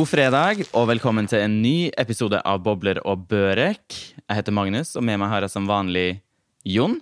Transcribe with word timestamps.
God 0.00 0.08
fredag 0.08 0.62
og 0.72 0.86
velkommen 0.88 1.26
til 1.28 1.42
en 1.44 1.58
ny 1.60 1.90
episode 2.00 2.38
av 2.48 2.62
Bobler 2.64 3.02
og 3.04 3.26
børek. 3.28 3.82
Jeg 4.16 4.38
heter 4.38 4.54
Magnus, 4.56 4.94
og 4.96 5.04
med 5.04 5.18
meg 5.20 5.28
har 5.28 5.44
jeg 5.44 5.52
som 5.52 5.66
vanlig 5.68 6.22
Jon. 6.64 6.94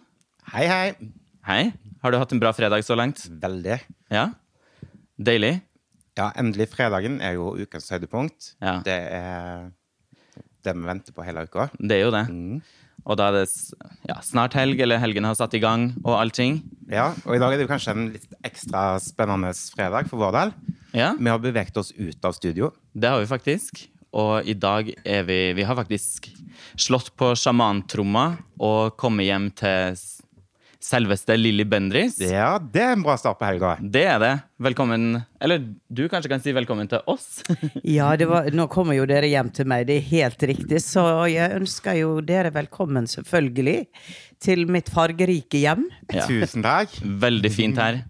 Hei, 0.50 0.64
hei. 0.66 1.12
Hei. 1.46 1.60
Har 2.02 2.10
du 2.10 2.18
hatt 2.18 2.34
en 2.34 2.40
bra 2.42 2.50
fredag 2.56 2.82
så 2.82 2.96
langt? 2.98 3.22
Veldig. 3.30 3.76
Ja? 4.10 4.24
Deilig? 5.14 5.52
Ja, 6.18 6.32
endelig. 6.42 6.72
Fredagen 6.72 7.20
er 7.22 7.36
jo 7.36 7.52
ukens 7.54 7.86
høydepunkt. 7.94 8.56
Ja. 8.58 8.80
Det 8.82 8.98
er 9.20 9.68
det 10.66 10.74
vi 10.74 10.90
venter 10.90 11.14
på 11.14 11.28
hele 11.28 11.46
uka. 11.46 11.68
Det 11.78 12.00
er 12.00 12.02
jo 12.02 12.10
det. 12.16 12.24
Mm. 12.34 12.58
Og 13.08 13.16
da 13.16 13.30
er 13.30 13.38
det 13.40 13.46
ja, 14.08 14.18
snart 14.24 14.52
helg, 14.58 14.80
eller 14.84 15.00
helgene 15.00 15.30
har 15.30 15.38
satt 15.38 15.54
i 15.56 15.62
gang, 15.62 15.90
og 16.04 16.18
allting. 16.20 16.58
Ja, 16.92 17.14
og 17.24 17.36
i 17.36 17.40
dag 17.40 17.54
er 17.54 17.62
det 17.62 17.68
kanskje 17.70 17.94
en 17.94 18.10
litt 18.12 18.26
ekstra 18.44 18.98
spennende 19.00 19.54
fredag 19.74 20.10
for 20.10 20.20
vår 20.20 20.34
del. 20.36 20.52
Ja, 20.96 21.14
Vi 21.18 21.28
har 21.32 21.40
beveget 21.40 21.76
oss 21.80 21.92
ut 21.96 22.24
av 22.24 22.32
studio. 22.36 22.72
det 22.94 23.08
har 23.08 23.20
vi 23.20 23.26
faktisk. 23.26 23.88
Og 24.12 24.46
i 24.48 24.54
dag 24.54 24.88
er 25.04 25.22
vi 25.24 25.52
Vi 25.52 25.62
har 25.68 25.76
faktisk 25.76 26.30
slått 26.76 27.10
på 27.16 27.34
sjamantromma 27.36 28.38
og 28.60 28.96
kommet 28.96 29.26
hjem 29.28 29.50
til 29.54 29.96
selveste 30.82 31.34
Lilly 31.36 31.64
Bendriss. 31.66 32.20
Ja, 32.22 32.52
det 32.62 32.82
er 32.84 32.92
en 32.94 33.02
bra 33.02 33.16
start 33.18 33.38
på 33.40 33.46
helga. 33.48 33.72
Det 33.82 34.04
er 34.06 34.18
det. 34.22 34.30
Velkommen 34.62 35.16
Eller 35.42 35.58
du 35.90 36.04
kanskje 36.10 36.30
kan 36.30 36.42
si 36.44 36.52
velkommen 36.54 36.86
til 36.90 37.02
oss? 37.10 37.40
Ja, 37.82 38.12
det 38.20 38.28
var, 38.30 38.46
nå 38.54 38.68
kommer 38.70 38.94
jo 38.94 39.06
dere 39.10 39.26
hjem 39.30 39.50
til 39.54 39.66
meg, 39.70 39.86
det 39.88 39.96
er 39.98 40.06
helt 40.12 40.44
riktig. 40.52 40.78
Så 40.84 41.02
jeg 41.32 41.56
ønsker 41.58 41.98
jo 41.98 42.12
dere 42.22 42.52
velkommen, 42.54 43.08
selvfølgelig, 43.10 43.86
til 44.42 44.66
mitt 44.70 44.90
fargerike 44.94 45.58
hjem. 45.64 45.88
Ja. 46.14 46.26
Tusen 46.30 46.62
takk. 46.66 46.94
Veldig 47.02 47.50
fint 47.54 47.78
her. 47.82 48.04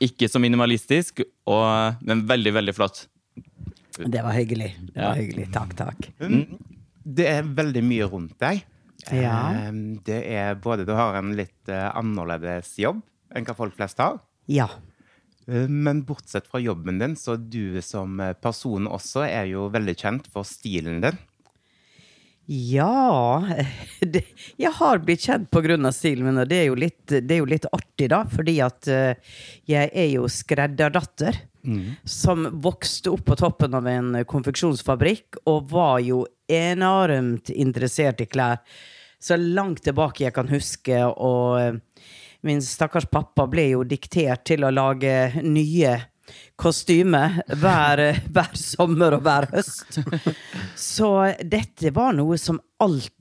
Ikke 0.00 0.30
så 0.32 0.40
minimalistisk, 0.40 1.24
og, 1.50 1.98
men 2.06 2.22
veldig, 2.30 2.54
veldig 2.56 2.72
flott. 2.78 3.02
Det 4.00 4.22
var 4.24 4.32
hyggelig. 4.38 4.70
Det 4.94 4.94
var 4.96 5.10
Ja. 5.10 5.18
hyggelig. 5.18 5.48
Takk, 5.52 5.74
takk. 5.76 6.06
Det 7.04 7.26
er 7.26 7.42
veldig 7.58 7.82
mye 7.84 8.06
rundt 8.08 8.36
deg. 8.40 8.62
Ja. 9.08 9.38
Eh, 9.56 9.72
Det 10.04 10.20
er 10.28 10.54
både 10.60 10.84
Du 10.86 10.92
har 10.92 11.16
en 11.18 11.32
litt 11.36 11.68
eh, 11.68 11.88
annerledes 11.96 12.76
jobb 12.78 13.00
enn 13.34 13.46
hva 13.46 13.54
folk 13.54 13.76
flest 13.78 13.98
har. 14.02 14.18
Ja. 14.50 14.68
Eh, 15.48 15.68
Men 15.68 16.04
bortsett 16.04 16.46
fra 16.50 16.60
jobben 16.60 16.98
din, 17.00 17.16
så 17.16 17.36
du 17.36 17.80
som 17.82 18.20
eh, 18.20 18.34
person 18.34 18.86
også 18.90 19.24
er 19.28 19.50
jo 19.52 19.68
veldig 19.72 19.96
kjent 19.96 20.30
for 20.32 20.44
stilen 20.48 21.00
din. 21.04 21.18
Ja 22.50 23.44
det, 24.00 24.24
Jeg 24.58 24.72
har 24.80 24.98
blitt 25.04 25.22
kjent 25.22 25.54
av 25.54 25.92
stilen 25.94 26.26
min, 26.26 26.40
og 26.42 26.48
det 26.50 26.64
er 26.64 26.66
jo 26.66 26.74
litt, 26.78 27.04
det 27.06 27.30
er 27.36 27.42
jo 27.44 27.50
litt 27.50 27.68
artig, 27.70 28.08
da. 28.10 28.24
Fordi 28.26 28.56
at 28.64 28.88
eh, 28.90 29.14
jeg 29.70 29.90
er 29.94 30.10
jo 30.16 30.26
skredderdatter. 30.30 31.46
Som 32.08 32.46
vokste 32.64 33.10
opp 33.12 33.26
på 33.28 33.34
toppen 33.36 33.74
av 33.76 33.84
en 33.86 34.14
konfeksjonsfabrikk, 34.24 35.42
og 35.44 35.68
var 35.68 35.98
jo 36.00 36.22
enormt 36.50 37.50
interessert 37.54 38.20
i 38.24 38.28
klær. 38.30 38.60
Så 39.20 39.36
langt 39.36 39.82
tilbake 39.84 40.24
jeg 40.24 40.34
kan 40.36 40.48
huske, 40.48 41.02
og 41.04 41.80
min 42.46 42.62
stakkars 42.64 43.08
pappa 43.12 43.44
ble 43.50 43.66
jo 43.74 43.84
diktert 43.84 44.46
til 44.48 44.64
å 44.64 44.72
lage 44.72 45.42
nye 45.44 45.98
kostymer 46.60 47.40
hver, 47.60 48.02
hver 48.32 48.52
sommer 48.56 49.16
og 49.18 49.24
hver 49.26 49.48
høst. 49.52 50.00
Så 50.78 51.10
dette 51.42 51.92
var 51.96 52.14
noe 52.16 52.38
som 52.40 52.60
alltid, 52.80 53.16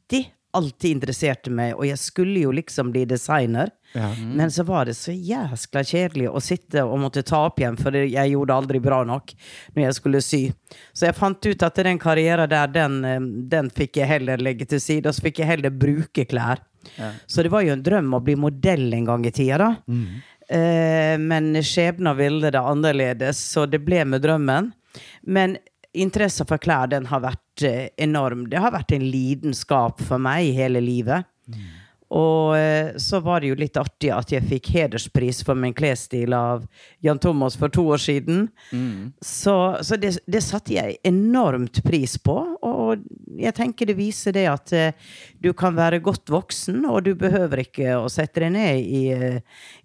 alltid 0.57 0.91
interesserte 0.91 1.51
meg, 1.53 1.75
og 1.77 1.85
jeg 1.85 1.99
skulle 2.01 2.39
jo 2.41 2.53
liksom 2.55 2.91
bli 2.93 3.03
designer. 3.09 3.71
Ja. 3.93 4.09
Men 4.17 4.51
så 4.51 4.63
var 4.63 4.85
det 4.85 4.95
så 4.97 5.13
jæskla 5.13 5.83
kjedelig 5.85 6.29
å 6.29 6.41
sitte 6.43 6.83
og 6.85 6.99
måtte 7.01 7.23
ta 7.25 7.43
opp 7.47 7.61
igjen, 7.61 7.77
for 7.79 7.95
jeg 7.97 8.33
gjorde 8.33 8.57
aldri 8.57 8.81
bra 8.83 9.01
nok 9.07 9.33
når 9.75 9.83
jeg 9.83 9.97
skulle 9.97 10.23
sy. 10.25 10.41
Så 10.93 11.09
jeg 11.09 11.17
fant 11.17 11.49
ut 11.49 11.65
at 11.65 11.83
den 11.85 12.01
karrieren 12.01 12.49
der, 12.49 12.73
den, 12.73 12.97
eh, 13.05 13.21
den 13.53 13.69
fikk 13.73 14.01
jeg 14.01 14.11
heller 14.13 14.41
legge 14.41 14.69
til 14.69 14.81
side, 14.81 15.09
og 15.09 15.17
så 15.17 15.29
fikk 15.29 15.43
jeg 15.43 15.53
heller 15.53 15.73
bruke 15.73 16.25
klær. 16.29 16.65
Så 17.27 17.43
det 17.43 17.51
var 17.53 17.65
jo 17.65 17.73
en 17.75 17.83
drøm 17.83 18.13
å 18.15 18.23
bli 18.23 18.37
modell 18.39 18.87
en 18.95 19.07
gang 19.09 19.25
i 19.27 19.33
tida, 19.35 19.57
da. 19.61 19.71
Eh, 20.49 21.15
men 21.21 21.53
skjebna 21.61 22.15
ville 22.17 22.49
det 22.49 22.61
annerledes, 22.61 23.41
så 23.51 23.67
det 23.69 23.83
ble 23.85 24.01
med 24.05 24.23
drømmen. 24.25 24.71
Men 25.21 25.57
interessen 25.93 26.47
for 26.49 26.61
klær, 26.61 26.89
den 26.91 27.09
har 27.09 27.23
vært 27.23 27.65
eh, 27.65 27.89
enorm. 27.97 28.47
Det 28.49 28.61
har 28.61 28.73
vært 28.75 28.93
en 28.95 29.05
lidenskap 29.09 30.01
for 30.05 30.21
meg 30.21 30.53
hele 30.57 30.81
livet. 30.83 31.27
Og 32.09 32.57
eh, 32.57 32.95
så 32.97 33.19
var 33.21 33.41
det 33.41 33.51
jo 33.51 33.57
litt 33.59 33.77
artig 33.77 34.09
at 34.13 34.31
jeg 34.33 34.45
fikk 34.49 34.71
hederspris 34.73 35.43
for 35.45 35.57
min 35.57 35.75
klesstil 35.77 36.33
av 36.33 36.65
Jan 37.05 37.21
Thomas 37.21 37.57
for 37.57 37.69
to 37.69 37.85
år 37.93 38.01
siden. 38.01 38.47
Så, 39.21 39.55
så 39.85 39.97
det, 40.01 40.15
det 40.25 40.41
satte 40.41 40.73
jeg 40.73 40.97
enormt 41.05 41.83
pris 41.85 42.17
på. 42.17 42.37
Og 42.65 43.05
jeg 43.37 43.53
tenker 43.57 43.89
det 43.89 43.97
viser 43.99 44.33
det 44.33 44.47
at 44.49 44.73
eh, 44.73 45.13
du 45.37 45.51
kan 45.53 45.77
være 45.77 46.01
godt 46.05 46.33
voksen, 46.33 46.81
og 46.89 47.05
du 47.05 47.13
behøver 47.17 47.65
ikke 47.67 47.97
å 47.99 48.09
sette 48.09 48.41
deg 48.45 48.55
ned 48.57 48.81
i, 48.81 49.03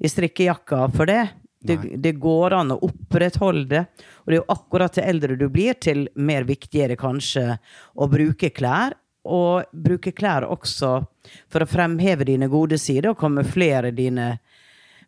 i 0.01 0.13
strikkejakka 0.13 0.87
for 0.97 1.13
det. 1.13 1.27
Det, 1.65 1.79
det 1.97 2.13
går 2.21 2.57
an 2.59 2.75
å 2.75 2.81
opprettholde 2.85 3.65
det. 3.71 3.85
Og 4.25 4.29
det 4.29 4.37
er 4.37 4.43
jo 4.43 4.53
akkurat 4.53 4.97
til 4.97 5.09
eldre 5.09 5.39
du 5.41 5.47
blir, 5.53 5.79
til 5.81 6.07
mer 6.15 6.45
viktigere 6.49 6.99
kanskje 7.01 7.57
å 7.97 8.09
bruke 8.11 8.53
klær. 8.55 8.99
Og 9.25 9.71
bruke 9.73 10.13
klær 10.13 10.45
også 10.53 10.99
for 11.49 11.65
å 11.65 11.69
fremheve 11.69 12.27
dine 12.29 12.51
gode 12.53 12.77
sider 12.77 13.15
og 13.15 13.23
kamuflere 13.23 13.95
dine 13.97 14.35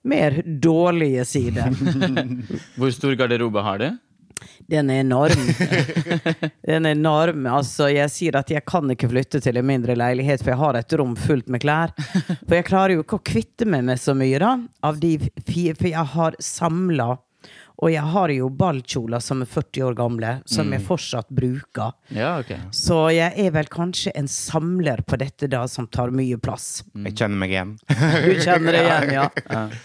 mer 0.09 0.39
dårlige 0.47 1.27
sider. 1.29 1.69
Hvor 2.79 2.95
stor 2.97 3.17
garderobe 3.21 3.65
har 3.67 3.83
du? 3.83 3.91
Den 4.71 4.91
er 4.91 5.01
enorm. 5.01 5.43
Den 6.67 6.87
er 6.87 6.97
enorm. 6.97 7.47
Altså, 7.51 7.89
jeg 7.93 8.11
sier 8.13 8.39
at 8.41 8.51
jeg 8.53 8.65
kan 8.69 8.91
ikke 8.93 9.11
flytte 9.11 9.41
til 9.43 9.59
en 9.61 9.69
mindre 9.69 9.97
leilighet, 9.99 10.43
for 10.43 10.53
jeg 10.53 10.63
har 10.63 10.81
et 10.81 10.97
rom 10.99 11.15
fullt 11.19 11.49
med 11.53 11.63
klær. 11.65 11.95
For 12.47 12.57
jeg 12.59 12.69
klarer 12.69 12.97
jo 12.97 13.05
ikke 13.05 13.21
å 13.21 13.27
kvitte 13.33 13.69
meg 13.69 13.87
med 13.89 14.03
så 14.03 14.17
mye, 14.19 14.41
da. 14.43 14.57
Av 14.87 14.99
de 15.03 15.17
fire, 15.47 15.77
for 15.79 15.91
jeg 15.91 16.13
har 16.17 16.39
samla. 16.43 17.15
Og 17.85 17.91
jeg 17.93 18.01
har 18.09 18.33
jo 18.33 18.47
ballkjoler 18.57 19.21
som 19.21 19.43
er 19.45 19.49
40 19.53 19.83
år 19.85 19.97
gamle, 19.99 20.29
som 20.49 20.71
jeg 20.73 20.81
fortsatt 20.87 21.27
bruker. 21.29 21.91
Ja, 22.17 22.39
okay. 22.41 22.57
Så 22.73 23.11
jeg 23.13 23.35
er 23.37 23.51
vel 23.53 23.69
kanskje 23.69 24.15
en 24.17 24.31
samler 24.33 25.03
på 25.05 25.19
dette, 25.21 25.45
da, 25.53 25.67
som 25.69 25.85
tar 25.93 26.09
mye 26.17 26.39
plass. 26.41 26.81
Jeg 26.97 27.13
kjenner 27.21 27.37
meg 27.43 27.53
igjen. 27.53 27.75
Du 28.25 28.33
kjenner 28.41 28.73
det 28.73 28.81
igjen, 28.81 29.13
ja? 29.19 29.27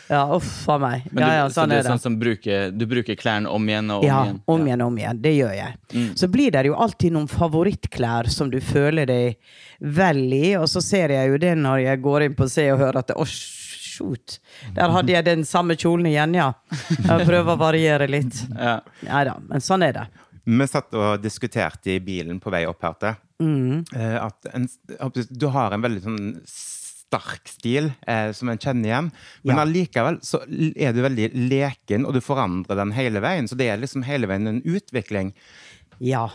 Ja, 0.08 0.22
uff 0.38 0.70
a 0.72 0.78
meg. 0.80 1.10
Men 1.12 1.20
du, 1.20 1.28
Ja, 1.28 1.36
ja, 1.42 1.50
så 1.52 1.60
sånn 1.66 1.74
du 1.74 1.76
er 1.76 1.80
er 1.82 1.84
det. 1.84 1.92
sånn 1.92 2.04
som 2.06 2.16
bruker, 2.24 2.72
du 2.72 2.88
bruker 2.88 3.20
klærne 3.20 3.52
om 3.52 3.68
igjen 3.68 3.92
og 3.92 4.06
om 4.06 4.08
Ja, 4.08 4.22
igjen? 4.30 4.40
om 4.56 4.66
igjen, 4.72 4.86
og 4.88 4.94
om 4.94 5.02
igjen. 5.04 5.22
Det 5.28 5.36
gjør 5.36 5.54
jeg. 5.60 6.08
Så 6.24 6.32
blir 6.32 6.56
det 6.56 6.64
jo 6.72 6.80
alltid 6.88 7.12
noen 7.20 7.28
favorittklær 7.28 8.32
som 8.32 8.50
du 8.56 8.62
føler 8.64 9.06
deg 9.12 9.36
vel 10.00 10.24
i, 10.40 10.56
og 10.56 10.70
så 10.72 10.80
ser 10.80 11.12
jeg 11.18 11.28
jo 11.34 11.38
det 11.44 11.58
når 11.60 11.84
jeg 11.90 12.02
går 12.08 12.30
inn 12.30 12.40
på 12.40 12.48
Se 12.48 12.70
og 12.72 12.80
Hør 12.86 13.02
at 13.04 13.12
det, 13.12 13.20
Å, 13.20 13.28
shoot! 13.92 14.40
Der 14.78 14.94
hadde 14.96 15.14
jeg 15.14 15.28
den 15.28 15.46
samme 15.48 15.76
kjolen 15.80 16.08
igjen, 16.10 16.36
ja. 16.40 16.50
Jeg 16.96 17.28
prøver 17.28 17.54
å 17.54 17.60
variere 17.60 18.08
litt. 18.10 18.44
Ja. 18.56 18.80
Nei 19.08 19.24
da, 19.28 19.38
men 19.52 19.64
sånn 19.64 19.86
er 19.88 19.98
det. 20.00 20.08
Vi 20.42 20.68
satt 20.68 20.96
og 20.98 21.22
diskuterte 21.22 21.94
i 21.94 22.02
bilen 22.02 22.40
på 22.42 22.50
vei 22.54 22.64
opp 22.66 22.82
her 22.88 22.96
til 23.04 23.18
mm. 23.46 23.84
at 24.24 24.48
en, 24.56 24.68
du 25.30 25.46
har 25.54 25.76
en 25.76 25.84
veldig 25.84 26.02
sånn 26.08 26.22
sterk 27.12 27.50
stil 27.52 27.92
eh, 28.08 28.32
som 28.36 28.50
en 28.50 28.60
kjenner 28.62 28.90
igjen. 28.90 29.10
Men 29.44 29.56
Ja. 29.58 29.66
allikevel 29.66 30.22
så 30.24 30.42
er 30.76 30.94
du 30.96 31.02
veldig 31.04 31.32
leken, 31.52 32.06
og 32.08 32.16
du 32.16 32.22
forandrer 32.24 32.80
den 32.80 32.94
hele 32.96 33.20
veien. 33.20 33.48
Så 33.48 33.58
det 33.60 33.68
er 33.70 33.82
liksom 33.82 34.06
hele 34.08 34.28
veien 34.32 34.48
en 34.48 34.62
utvikling. 34.64 35.34
Ja. 36.00 36.30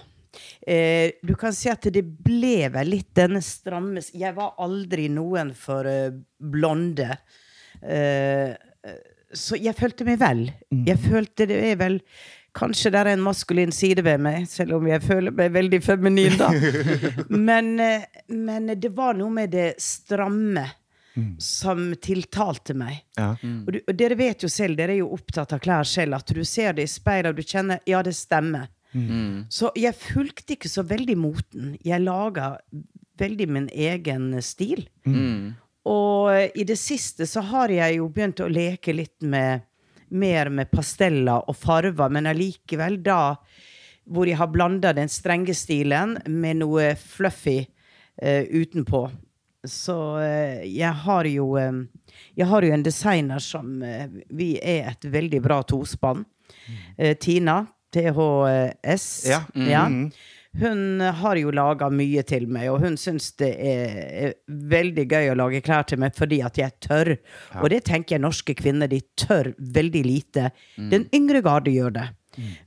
Eh, 0.67 1.13
du 1.23 1.35
kan 1.35 1.55
si 1.57 1.71
at 1.73 1.81
det 1.89 2.05
ble 2.05 2.69
vel 2.69 2.91
litt 2.93 3.15
denne 3.17 3.41
stramme 3.41 4.03
Jeg 4.13 4.35
var 4.37 4.53
aldri 4.61 5.09
noen 5.09 5.55
for 5.57 5.89
eh, 5.89 6.13
blonde. 6.39 7.17
Eh, 7.87 8.55
eh, 8.87 8.97
så 9.37 9.59
jeg 9.61 9.77
følte 9.79 10.07
meg 10.09 10.19
vel. 10.23 10.49
Jeg 10.87 10.99
følte 11.03 11.49
det 11.51 11.61
er 11.73 11.79
vel 11.81 12.01
Kanskje 12.57 12.89
det 12.89 13.01
er 13.03 13.09
en 13.11 13.21
maskulin 13.21 13.73
side 13.75 14.01
ved 14.01 14.23
meg, 14.25 14.47
selv 14.49 14.79
om 14.79 14.87
jeg 14.89 15.03
føler 15.05 15.35
meg 15.37 15.51
veldig 15.53 15.81
feminin, 15.85 16.39
da. 16.41 16.47
Men, 17.49 17.75
eh, 17.85 18.07
men 18.33 18.71
det 18.81 18.95
var 18.97 19.13
noe 19.19 19.29
med 19.29 19.53
det 19.53 19.75
stramme 19.77 20.65
som 21.41 21.91
tiltalte 22.01 22.73
meg. 22.77 23.03
Ja. 23.17 23.35
Og, 23.37 23.69
du, 23.73 23.79
og 23.83 23.93
dere 23.97 24.17
vet 24.17 24.45
jo 24.45 24.51
selv, 24.53 24.77
dere 24.81 24.97
er 24.97 25.03
jo 25.03 25.13
opptatt 25.17 25.53
av 25.53 25.61
klær 25.65 25.85
selv, 25.89 26.17
at 26.17 26.33
du 26.33 26.43
ser 26.49 26.77
det 26.77 26.85
i 26.85 26.93
speilet 26.93 27.33
og 27.33 27.41
du 27.41 27.45
kjenner 27.45 27.81
ja, 27.89 28.03
det 28.05 28.17
stemmer. 28.17 28.69
Så 29.53 29.71
jeg 29.77 29.97
fulgte 29.99 30.57
ikke 30.57 30.71
så 30.73 30.85
veldig 30.87 31.17
moten. 31.21 31.75
Jeg 31.85 32.05
laga 32.05 32.55
veldig 33.21 33.49
min 33.53 33.69
egen 33.73 34.31
stil. 34.45 34.87
Og 35.87 36.59
i 36.59 36.65
det 36.67 36.79
siste 36.81 37.27
så 37.31 37.45
har 37.53 37.71
jeg 37.71 38.01
jo 38.01 38.09
begynt 38.11 38.43
å 38.43 38.51
leke 38.51 38.95
litt 38.97 39.23
med 39.23 39.67
mer 40.09 40.51
med 40.55 40.71
pasteller 40.71 41.47
og 41.51 41.57
farver, 41.59 42.11
men 42.15 42.29
allikevel 42.31 43.01
da 43.03 43.37
hvor 44.07 44.29
jeg 44.29 44.39
har 44.39 44.51
blanda 44.55 44.93
den 44.95 45.11
strenge 45.11 45.55
stilen 45.57 46.17
med 46.31 46.61
noe 46.61 46.93
fluffy 47.01 47.59
eh, 48.23 48.45
utenpå. 48.47 49.09
Så 49.67 49.97
eh, 50.23 50.63
jeg 50.71 50.93
har 51.03 51.27
jo 51.27 51.57
eh, 51.59 51.73
Jeg 52.39 52.47
har 52.47 52.63
jo 52.63 52.73
en 52.73 52.85
designer 52.87 53.43
som 53.43 53.83
eh, 53.83 54.07
Vi 54.31 54.61
er 54.63 54.93
et 54.93 55.09
veldig 55.11 55.41
bra 55.43 55.63
tospann. 55.67 56.23
Eh, 56.97 57.17
Tina 57.19 57.65
THS. 57.91 59.27
Ja. 59.27 59.43
Ja. 59.55 59.89
Hun 60.61 61.01
har 61.21 61.37
jo 61.41 61.51
laga 61.55 61.89
mye 61.93 62.23
til 62.27 62.47
meg, 62.49 62.69
og 62.73 62.81
hun 62.85 62.97
syns 63.01 63.31
det 63.41 63.53
er 63.61 64.35
veldig 64.49 65.07
gøy 65.11 65.31
å 65.33 65.39
lage 65.39 65.61
klær 65.67 65.85
til 65.91 66.01
meg 66.03 66.15
fordi 66.17 66.39
at 66.47 66.57
jeg 66.61 66.73
tør. 66.85 67.13
Og 67.63 67.69
det 67.73 67.83
tenker 67.89 68.17
jeg 68.17 68.25
norske 68.25 68.55
kvinner, 68.59 68.89
de 68.89 69.01
tør 69.21 69.53
veldig 69.59 70.05
lite. 70.07 70.51
Den 70.77 71.09
yngre 71.17 71.43
garde 71.45 71.75
gjør 71.75 71.93
det. 71.99 72.07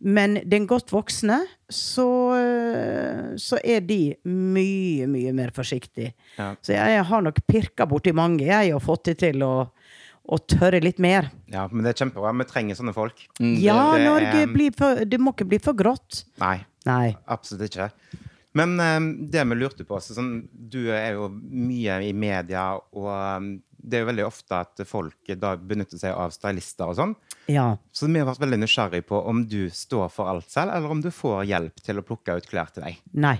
Men 0.01 0.39
den 0.49 0.63
godt 0.65 0.89
voksne, 0.89 1.43
så, 1.69 2.05
så 3.37 3.59
er 3.63 3.83
de 3.85 3.99
mye, 4.25 5.05
mye 5.09 5.33
mer 5.37 5.51
forsiktige. 5.55 6.13
Ja. 6.39 6.53
Så 6.65 6.73
jeg 6.73 7.03
har 7.11 7.25
nok 7.25 7.41
pirka 7.49 7.85
borti 7.89 8.13
mange, 8.17 8.47
jeg, 8.49 8.73
og 8.75 8.81
fått 8.85 9.11
det 9.11 9.19
til 9.25 9.43
å, 9.45 9.51
og 10.29 10.43
tørre 10.49 10.81
litt 10.83 10.99
mer. 11.01 11.29
Ja, 11.49 11.67
men 11.71 11.85
det 11.85 11.93
er 11.95 12.01
kjempebra. 12.03 12.33
Vi 12.41 12.47
trenger 12.49 12.77
sånne 12.77 12.93
folk. 12.97 13.21
Ja, 13.41 13.77
det 13.97 14.05
Norge 14.05 14.41
er- 14.43 14.51
blir 14.53 14.73
for, 14.77 15.05
Det 15.05 15.19
må 15.21 15.33
ikke 15.33 15.47
bli 15.49 15.59
for 15.63 15.73
grått. 15.77 16.23
Nei, 16.41 16.59
Nei. 16.89 17.13
absolutt 17.29 17.69
ikke. 17.69 17.89
Men 18.57 18.79
um, 18.81 19.09
det 19.29 19.45
vi 19.45 19.57
lurte 19.57 19.85
på 19.85 19.99
så 20.01 20.15
sånn, 20.17 20.31
Du 20.51 20.89
er 20.89 21.13
jo 21.13 21.29
mye 21.29 21.99
i 22.07 22.13
media, 22.17 22.71
og 22.97 23.09
um, 23.13 23.51
det 23.79 23.97
er 23.97 24.03
jo 24.03 24.09
veldig 24.09 24.25
ofte 24.27 24.57
at 24.57 24.81
folk 24.87 25.29
da 25.39 25.53
benytter 25.55 26.01
seg 26.01 26.17
av 26.17 26.33
stylister 26.35 26.89
og 26.89 26.97
sånn. 26.97 27.13
Ja. 27.49 27.69
Så 27.95 28.09
vi 28.09 28.19
har 28.19 28.27
vært 28.27 28.41
veldig 28.43 28.59
nysgjerrig 28.63 29.05
på 29.07 29.21
om 29.29 29.45
du 29.47 29.69
står 29.73 30.09
for 30.13 30.31
alt 30.31 30.49
selv, 30.51 30.73
eller 30.75 30.91
om 30.91 31.03
du 31.03 31.11
får 31.13 31.45
hjelp 31.49 31.85
til 31.85 32.01
å 32.01 32.05
plukke 32.05 32.35
ut 32.39 32.49
klær 32.49 32.73
til 32.73 32.85
deg. 32.89 32.99
Nei. 33.13 33.37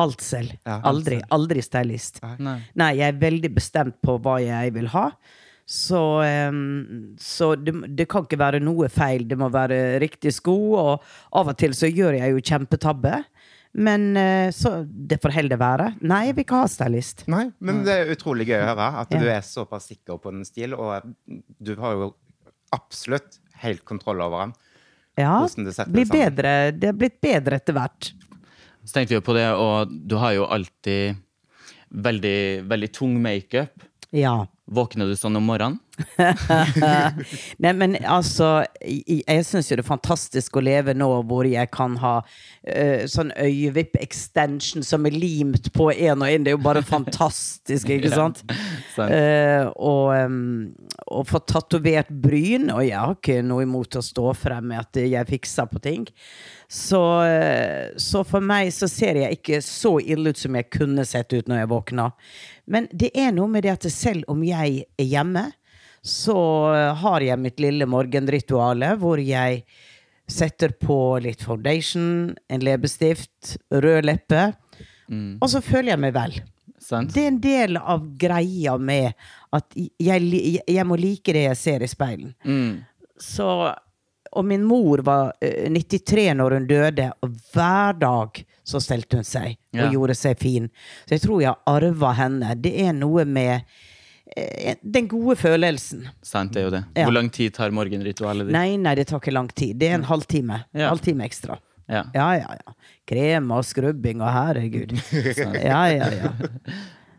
Alt 0.00 0.22
selv. 0.24 0.52
Ja, 0.64 0.78
alt 0.78 0.86
aldri. 0.88 1.18
Aldri 1.34 1.62
stylist. 1.64 2.20
Nei. 2.40 2.58
Nei, 2.78 2.90
jeg 3.00 3.12
er 3.12 3.20
veldig 3.20 3.50
bestemt 3.52 3.98
på 4.04 4.16
hva 4.22 4.38
jeg 4.40 4.72
vil 4.76 4.88
ha. 4.94 5.10
Så, 5.70 6.00
så 7.22 7.52
det, 7.54 7.72
det 7.94 8.08
kan 8.10 8.24
ikke 8.26 8.38
være 8.40 8.58
noe 8.64 8.88
feil. 8.90 9.22
Det 9.30 9.36
må 9.38 9.46
være 9.54 10.00
riktig 10.02 10.32
sko, 10.34 10.56
og 10.80 11.04
av 11.38 11.52
og 11.52 11.58
til 11.60 11.76
så 11.78 11.86
gjør 11.86 12.16
jeg 12.18 12.32
jo 12.34 12.40
kjempetabbe. 12.50 13.20
Men 13.78 14.08
eh, 14.18 14.48
så 14.50 14.80
det 14.82 15.20
får 15.22 15.30
heller 15.36 15.60
være. 15.60 15.92
Nei, 16.02 16.24
jeg 16.26 16.34
vil 16.40 16.42
ikke 16.46 16.62
ha 16.64 16.70
stylist. 16.72 17.22
Nei, 17.30 17.44
men 17.62 17.84
det 17.86 17.94
er 18.00 18.10
utrolig 18.16 18.48
gøy 18.48 18.56
å 18.58 18.66
høre 18.72 18.88
at 19.04 19.14
Ja. 19.14 19.20
du 19.22 19.28
er 19.30 19.44
såpass 19.46 19.86
sikker 19.92 20.18
på 20.18 20.32
din 20.34 20.42
stil, 20.48 20.74
og 20.74 21.06
du 21.62 21.76
har 21.78 21.94
jo 21.94 22.08
absolutt 22.74 23.38
helt 23.62 23.84
kontroll 23.86 24.22
over 24.26 24.48
den. 24.48 24.56
Ja, 25.20 25.36
det 25.46 25.86
blir 25.92 26.10
bedre. 26.10 26.56
Det 26.74 26.88
er 26.90 26.96
blitt 26.98 27.20
bedre 27.22 27.60
etter 27.60 27.76
hvert. 27.76 28.10
Så 28.82 28.94
tenkte 28.96 29.14
vi 29.14 29.20
jo 29.20 29.26
på 29.26 29.36
det, 29.36 29.46
og 29.54 29.90
du 30.08 30.16
har 30.18 30.34
jo 30.34 30.46
alltid 30.50 31.18
veldig, 31.90 32.66
veldig 32.70 32.90
tung 32.96 33.16
makeup. 33.22 33.86
Ja. 34.10 34.46
Våkner 34.66 35.06
du 35.06 35.16
sånn 35.16 35.38
om 35.38 35.46
morgenen? 35.46 35.78
Nei, 37.62 37.72
men 37.76 37.96
altså 38.04 38.64
Jeg, 38.80 39.44
syns 39.46 39.70
jo 39.70 39.78
det 39.78 39.84
er 39.84 39.88
fantastisk 39.88 40.56
å 40.56 40.64
leve 40.64 40.94
nå 40.96 41.08
hvor 41.28 41.48
jeg 41.48 41.70
kan 41.74 41.96
ha 42.02 42.14
uh, 42.22 43.02
sånn 43.10 43.32
øyevipp-extension 43.36 44.84
som 44.86 45.08
er 45.08 45.16
limt 45.16 45.70
på 45.74 45.90
en 45.92 46.24
og 46.24 46.28
en. 46.28 46.46
Det 46.46 46.52
er 46.52 46.58
jo 46.58 46.62
bare 46.64 46.84
fantastisk, 46.86 47.90
ikke 47.90 48.12
sant? 48.20 48.42
Eh, 49.00 49.66
og, 49.76 50.12
um, 50.16 50.70
og 51.10 51.28
få 51.30 51.42
tatovert 51.48 52.10
bryn. 52.10 52.70
Og 52.74 52.84
jeg 52.86 52.96
har 52.98 53.16
ikke 53.16 53.40
noe 53.46 53.66
imot 53.66 53.98
å 53.98 54.04
stå 54.04 54.32
frem 54.38 54.70
med 54.72 54.82
at 54.82 55.02
jeg 55.02 55.30
fikser 55.30 55.68
på 55.70 55.82
ting. 55.84 56.08
Så, 56.70 57.22
eh, 57.26 57.88
så 57.96 58.22
for 58.24 58.44
meg 58.44 58.70
så 58.74 58.86
ser 58.90 59.18
jeg 59.18 59.40
ikke 59.40 59.58
så 59.64 59.96
ille 59.98 60.30
ut 60.30 60.38
som 60.38 60.54
jeg 60.54 60.70
kunne 60.70 61.02
sett 61.08 61.32
ut 61.34 61.48
når 61.50 61.64
jeg 61.64 61.70
våkna. 61.72 62.10
Men 62.70 62.86
det 62.94 63.10
er 63.18 63.32
noe 63.34 63.50
med 63.50 63.66
det 63.66 63.72
at 63.74 63.88
selv 63.90 64.28
om 64.30 64.44
jeg 64.46 64.84
er 64.86 65.08
hjemme, 65.08 65.48
så 66.02 66.36
har 67.02 67.20
jeg 67.20 67.38
mitt 67.42 67.60
lille 67.60 67.86
morgenrituale 67.90 68.94
hvor 69.00 69.20
jeg 69.20 69.64
setter 70.30 70.72
på 70.78 71.18
litt 71.24 71.42
foundation, 71.42 72.36
en 72.48 72.62
leppestift, 72.64 73.56
rød 73.74 74.06
leppe, 74.06 74.52
og 75.42 75.48
så 75.50 75.58
føler 75.60 75.90
jeg 75.96 75.98
meg 76.04 76.12
vel. 76.14 76.36
Sant? 76.80 77.10
Det 77.12 77.24
er 77.24 77.28
en 77.32 77.40
del 77.42 77.76
av 77.76 78.04
greia 78.16 78.76
med 78.78 79.10
at 79.52 79.74
jeg, 79.74 80.60
jeg 80.70 80.84
må 80.86 80.96
like 80.96 81.34
det 81.34 81.42
jeg 81.48 81.58
ser 81.58 81.82
i 81.82 81.88
speilen. 81.90 82.30
Mm. 82.46 82.78
Så, 83.20 83.48
og 84.30 84.46
min 84.46 84.62
mor 84.64 85.02
var 85.04 85.32
eh, 85.42 85.66
93 85.68 86.28
når 86.38 86.54
hun 86.56 86.68
døde, 86.70 87.08
og 87.26 87.34
hver 87.52 87.98
dag 88.00 88.40
så 88.62 88.78
stelte 88.80 89.18
hun 89.18 89.26
seg 89.26 89.56
og 89.74 89.82
Ja. 89.82 89.90
gjorde 89.92 90.14
seg 90.18 90.38
fin. 90.40 90.70
Så 91.06 91.16
jeg 91.18 91.24
tror 91.26 91.42
jeg 91.42 91.58
arva 91.74 92.14
henne. 92.22 92.54
Det 92.62 92.72
er 92.86 92.94
noe 92.96 93.26
med 93.26 93.56
eh, 93.58 93.89
den 94.82 95.08
gode 95.10 95.36
følelsen. 95.36 96.04
Sant, 96.22 96.52
det 96.54 96.60
er 96.62 96.68
jo 96.68 96.70
det. 96.76 96.82
Hvor 97.00 97.12
lang 97.16 97.30
tid 97.34 97.54
tar 97.56 97.70
morgenritualet 97.74 98.46
ditt? 98.48 98.54
Nei, 98.54 98.76
nei, 98.80 98.94
det 98.98 99.08
tar 99.10 99.20
ikke 99.22 99.34
lang 99.34 99.48
tid. 99.52 99.76
Det 99.80 99.88
er 99.90 99.98
en 99.98 100.06
halvtime. 100.08 100.62
Ja. 100.76 100.88
Halvtime 100.92 101.24
ekstra. 101.26 101.58
Ja. 101.90 102.04
Ja, 102.14 102.28
ja, 102.38 102.54
ja. 102.60 102.74
Krem 103.10 103.50
og 103.50 103.64
skrubbing 103.66 104.20
og 104.22 104.30
herregud. 104.30 104.94
Ja, 105.70 105.82
ja, 105.90 106.06
ja. 106.14 106.30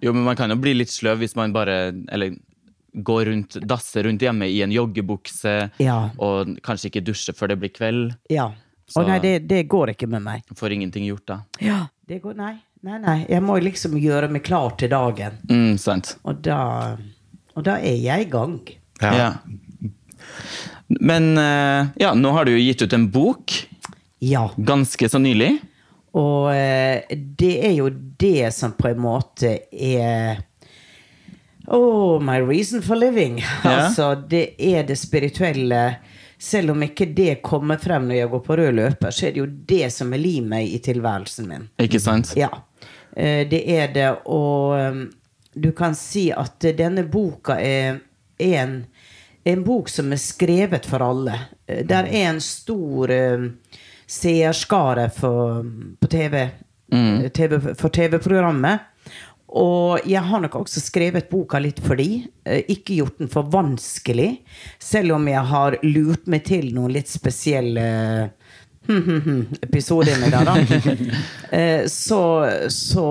Jo, 0.01 0.13
men 0.15 0.23
man 0.25 0.35
kan 0.39 0.49
jo 0.49 0.55
bli 0.57 0.73
litt 0.79 0.89
sløv 0.89 1.19
hvis 1.21 1.35
man 1.37 1.51
bare 1.53 1.91
Eller 2.09 2.31
går 3.05 3.25
rundt, 3.29 3.57
dasser 3.69 4.03
rundt 4.07 4.23
hjemme 4.23 4.47
i 4.49 4.61
en 4.65 4.71
joggebukse 4.73 5.53
Ja. 5.83 5.97
og 6.19 6.55
kanskje 6.65 6.89
ikke 6.89 7.03
dusjer 7.07 7.35
før 7.37 7.53
det 7.53 7.59
blir 7.61 7.73
kveld. 7.75 8.15
ja. 8.31 8.49
Å 8.91 9.05
nei, 9.07 9.21
det, 9.23 9.45
det 9.47 9.61
går 9.71 9.93
ikke 9.93 10.07
med 10.11 10.19
meg. 10.25 10.41
Får 10.59 10.73
ingenting 10.75 11.05
gjort 11.07 11.23
da. 11.29 11.35
Ja, 11.63 11.77
det 12.11 12.17
går 12.25 12.33
Nei, 12.35 12.57
nei, 12.87 12.97
nei. 13.03 13.17
Jeg 13.29 13.43
må 13.45 13.57
liksom 13.61 13.97
gjøre 14.01 14.29
meg 14.31 14.43
klar 14.47 14.73
til 14.79 14.89
dagen. 14.93 15.37
Mm, 15.49 15.77
sant. 15.81 16.15
Og 16.27 16.41
da, 16.45 16.59
og 17.55 17.65
da 17.67 17.77
er 17.79 17.97
jeg 18.01 18.27
i 18.27 18.29
gang. 18.31 18.55
Ja. 19.01 19.33
Men 20.87 21.37
eh, 21.37 21.87
ja, 22.03 22.13
nå 22.13 22.31
har 22.35 22.45
du 22.45 22.51
jo 22.55 22.61
gitt 22.61 22.81
ut 22.83 22.93
en 22.93 23.09
bok 23.13 23.53
Ja. 24.19 24.49
ganske 24.57 25.09
så 25.09 25.19
nylig. 25.21 25.53
Og 26.17 26.49
eh, 26.53 27.05
det 27.39 27.53
er 27.65 27.75
jo 27.77 27.89
det 28.19 28.49
som 28.53 28.73
på 28.75 28.89
en 28.91 28.99
måte 28.99 29.53
er 29.71 30.41
Oh, 31.71 32.17
my 32.19 32.39
reason 32.41 32.81
for 32.81 32.95
living. 32.99 33.37
Ja. 33.63 33.69
Altså, 33.85 34.15
det 34.27 34.55
er 34.57 34.83
det 34.83 34.97
spirituelle. 34.99 35.95
Selv 36.41 36.73
om 36.73 36.81
ikke 36.83 37.05
det 37.15 37.37
kommer 37.45 37.77
frem 37.79 38.07
når 38.09 38.17
jeg 38.17 38.29
går 38.31 38.41
på 38.47 38.55
rød 38.57 38.71
løper, 38.75 39.13
så 39.13 39.27
er 39.27 39.35
det 39.35 39.39
jo 39.43 39.45
det 39.69 39.91
som 39.93 40.11
er 40.13 40.19
limet 40.23 40.71
i 40.73 40.79
tilværelsen 40.83 41.47
min. 41.47 41.67
Ikke 41.79 42.01
sant? 42.01 42.33
Ja, 42.35 42.49
det 43.49 43.61
er 43.71 43.91
det. 43.93 44.09
Og 44.25 44.75
um, 44.79 45.01
du 45.53 45.71
kan 45.75 45.95
si 45.95 46.29
at 46.31 46.63
eh, 46.63 46.75
denne 46.77 47.03
boka 47.11 47.57
er, 47.59 47.99
en, 48.41 48.77
en 49.43 49.63
bok 49.63 49.89
som 49.91 50.11
er 50.15 50.21
skrevet 50.21 50.85
for 50.87 51.03
alle. 51.03 51.35
Eh, 51.67 51.83
Der 51.85 52.07
er 52.07 52.29
en 52.31 52.41
stor 52.41 53.11
um, 53.11 53.49
seerskare 54.11 55.09
for, 55.15 55.65
på 55.99 56.07
TV, 56.11 56.47
mm. 56.93 57.29
TV 57.35 57.59
for 57.75 57.89
TV-programmet. 57.89 58.87
Og 59.51 60.05
jeg 60.07 60.23
har 60.23 60.39
nok 60.39 60.53
også 60.61 60.79
skrevet 60.79 61.27
boka 61.27 61.59
litt 61.59 61.81
for 61.83 61.99
de. 61.99 62.21
eh, 62.47 62.61
Ikke 62.71 62.95
gjort 63.01 63.17
den 63.19 63.31
for 63.31 63.49
vanskelig. 63.51 64.37
Selv 64.79 65.17
om 65.17 65.27
jeg 65.27 65.43
har 65.51 65.75
lurt 65.83 66.27
meg 66.31 66.45
til 66.47 66.69
noen 66.75 66.93
litt 66.95 67.11
spesielle 67.11 67.83
episoder 69.61 70.15
inni 70.15 70.29
der, 70.31 70.45
da. 70.45 70.55
Eh, 71.51 71.83
Så, 71.91 72.17
så 72.71 73.03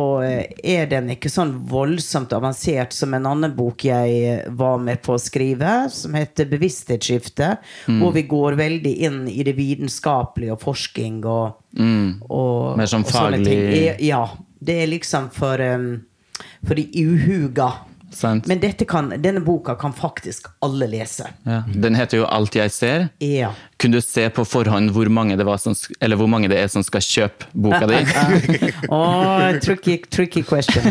er 0.64 0.86
den 0.88 1.10
ikke 1.12 1.28
sånn 1.28 1.50
voldsomt 1.68 2.32
avansert 2.32 2.94
som 2.96 3.12
en 3.14 3.26
annen 3.28 3.52
bok 3.56 3.84
jeg 3.84 4.46
var 4.56 4.78
med 4.80 5.02
på 5.04 5.12
å 5.16 5.20
skrive, 5.20 5.90
som 5.92 6.14
heter 6.16 6.48
'Bevissthetsskifte', 6.48 7.50
hvor 8.00 8.14
vi 8.16 8.22
går 8.22 8.56
veldig 8.56 8.94
inn 9.06 9.20
i 9.28 9.42
det 9.44 9.52
vitenskapelige 9.58 10.52
og 10.56 10.60
forskning 10.64 11.20
og, 11.28 11.60
og 12.30 12.78
Mer 12.80 12.86
sånn 12.88 13.04
og 13.04 13.12
sånne 13.12 13.42
faglig- 13.44 13.46
ting. 13.46 14.06
Ja. 14.08 14.24
Det 14.62 14.82
er 14.82 14.86
liksom 14.88 15.30
for, 15.32 15.60
um, 15.60 16.02
for 16.66 16.74
de 16.74 16.88
uhuga. 16.96 17.72
Sant. 18.10 18.46
Men 18.46 18.60
kan, 18.88 19.12
denne 19.22 19.40
boka 19.40 19.74
kan 19.74 19.92
faktisk 19.92 20.46
alle 20.58 20.86
lese. 20.86 21.28
Ja. 21.42 21.62
Den 21.74 21.94
heter 21.94 22.18
jo 22.18 22.24
'Alt 22.26 22.54
jeg 22.54 22.70
ser'. 22.70 23.08
Ja. 23.18 23.52
Kunne 23.78 23.96
du 23.96 24.00
se 24.00 24.28
på 24.30 24.44
forhånd 24.44 24.90
hvor 24.90 25.08
mange 25.08 25.36
det, 25.36 25.44
var 25.46 25.56
som, 25.56 25.74
eller 26.00 26.16
hvor 26.16 26.26
mange 26.28 26.48
det 26.48 26.58
er 26.58 26.66
som 26.68 26.82
skal 26.82 27.00
kjøpe 27.00 27.46
boka 27.54 27.86
di? 27.86 28.00
Åh, 28.88 29.58
tricky, 29.62 29.98
tricky 30.10 30.42
question. 30.42 30.82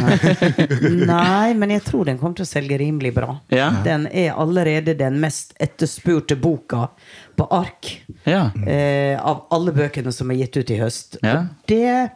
Nei, 1.05 1.53
men 1.53 1.69
jeg 1.69 1.83
tror 1.83 2.05
den 2.05 2.17
kommer 2.17 2.35
til 2.35 2.47
å 2.47 2.49
selge 2.49 2.79
rimelig 2.79 3.13
bra. 3.13 3.39
Ja. 3.49 3.69
Den 3.83 4.07
er 4.07 4.33
allerede 4.33 4.95
den 4.97 5.19
mest 5.19 5.53
etterspurte 5.59 6.35
boka 6.35 6.87
på 7.35 7.47
ark 7.51 8.01
Ja. 8.23 8.51
eh, 8.65 9.19
av 9.19 9.45
alle 9.51 9.71
bøkene 9.71 10.11
som 10.11 10.31
er 10.31 10.35
gitt 10.35 10.57
ut 10.57 10.71
i 10.71 10.79
høst. 10.79 11.19
Og 11.23 11.45
det 11.67 12.09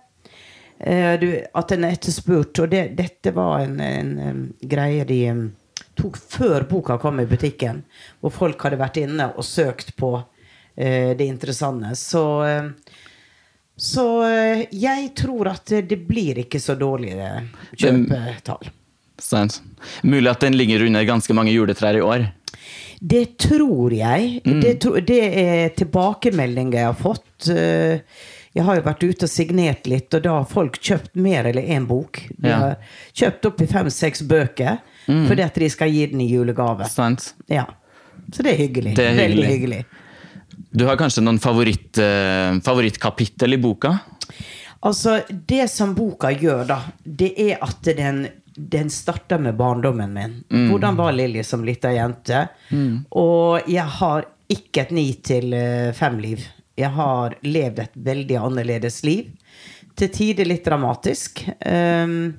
At 0.84 1.70
den 1.72 1.86
er 1.88 1.96
etterspurt, 1.96 2.60
og 2.60 2.72
det, 2.74 2.82
dette 2.98 3.32
var 3.32 3.62
en, 3.64 3.80
en, 3.80 4.42
greie 4.60 5.06
de 5.08 5.22
tok 5.96 6.18
før 6.18 6.66
boka 6.68 6.98
kom 7.00 7.22
i 7.24 7.28
butikken, 7.30 7.84
hvor 8.20 8.34
folk 8.36 8.66
hadde 8.66 8.82
vært 8.82 9.00
inne 9.00 9.30
og 9.38 9.48
søkt 9.48 9.94
på 9.96 10.12
eh, 10.76 11.14
det 11.16 11.30
interessante. 11.30 11.94
Så 11.96 12.26
så 13.76 14.06
eh, 14.28 14.68
jeg 14.70 15.12
tror 15.18 15.50
at 15.54 15.74
det 15.90 15.98
blir 16.06 16.44
ikke 16.44 16.62
så 16.62 16.76
dårlige 16.78 17.30
kjøpetall. 17.74 18.70
Sant. 19.22 19.62
Mulig 20.04 20.30
at 20.30 20.44
den 20.46 20.58
ligger 20.58 20.86
under 20.86 21.06
ganske 21.08 21.34
mange 21.34 21.54
juletrær 21.54 21.98
i 21.98 22.04
år. 22.06 22.28
Det 23.04 23.38
tror 23.42 23.94
jeg. 23.96 24.42
Det, 24.46 24.78
tro, 24.82 24.96
det 25.04 25.24
er 25.42 25.74
tilbakemeldinger 25.76 26.80
jeg 26.80 26.88
har 26.88 27.00
fått. 27.00 27.50
Eh, 27.52 28.00
Jeg 28.54 28.64
har 28.68 28.76
jo 28.78 28.84
vært 28.86 29.04
ute 29.04 29.26
og 29.26 29.30
signert 29.34 29.88
litt, 29.90 30.14
og 30.14 30.22
da 30.22 30.34
har 30.38 30.44
folk 30.46 30.76
kjøpt 30.78 31.16
mer 31.16 31.48
eller 31.50 31.62
én 31.74 31.88
bok. 31.90 32.20
De 32.38 32.50
Ja. 32.50 32.58
har 32.60 32.76
kjøpt 33.14 33.46
opp 33.50 33.62
i 33.62 33.66
fem-seks 33.66 34.22
bøker 34.30 34.80
fordi 35.06 35.42
at 35.44 35.54
de 35.60 35.68
skal 35.70 35.90
gi 35.92 36.06
den 36.08 36.22
i 36.22 36.30
julegave. 36.32 36.86
Ja. 37.50 37.66
Så 38.32 38.44
det 38.44 38.54
er 38.54 38.58
hyggelig. 38.68 38.96
Det 38.96 39.04
er 39.06 39.18
hyggelig. 39.18 39.36
Veldig 39.36 39.48
hyggelig. 39.50 39.86
Du 40.74 40.86
har 40.86 40.96
kanskje 40.98 41.24
noen 41.24 41.40
favoritt, 41.40 41.98
eh, 41.98 42.60
favorittkapittel 42.64 43.54
i 43.54 43.58
boka? 43.58 44.00
Altså, 44.84 45.24
det 45.48 45.70
som 45.70 45.94
boka 45.96 46.28
gjør, 46.32 46.66
da, 46.68 46.80
det 47.06 47.34
er 47.40 47.58
at 47.62 47.82
den, 47.96 48.28
den 48.56 48.90
starter 48.90 49.40
med 49.40 49.58
barndommen 49.58 50.14
min. 50.14 50.44
Hvordan 50.50 50.96
var 50.96 51.12
Lilly 51.12 51.44
som 51.44 51.64
lita 51.64 51.90
jente? 51.90 52.48
Og 53.12 53.68
jeg 53.68 53.84
har 54.00 54.26
ikke 54.50 54.82
et 54.82 54.92
ni 54.92 55.14
til 55.26 55.54
eh, 55.54 55.92
fem-liv. 55.94 56.40
Jeg 56.80 56.90
har 56.96 57.36
levd 57.46 57.84
et 57.84 57.98
veldig 58.08 58.40
annerledes 58.42 59.04
liv. 59.06 59.30
Til 59.94 60.10
tider 60.10 60.48
litt 60.50 60.66
dramatisk. 60.66 61.44
Um, 61.66 62.34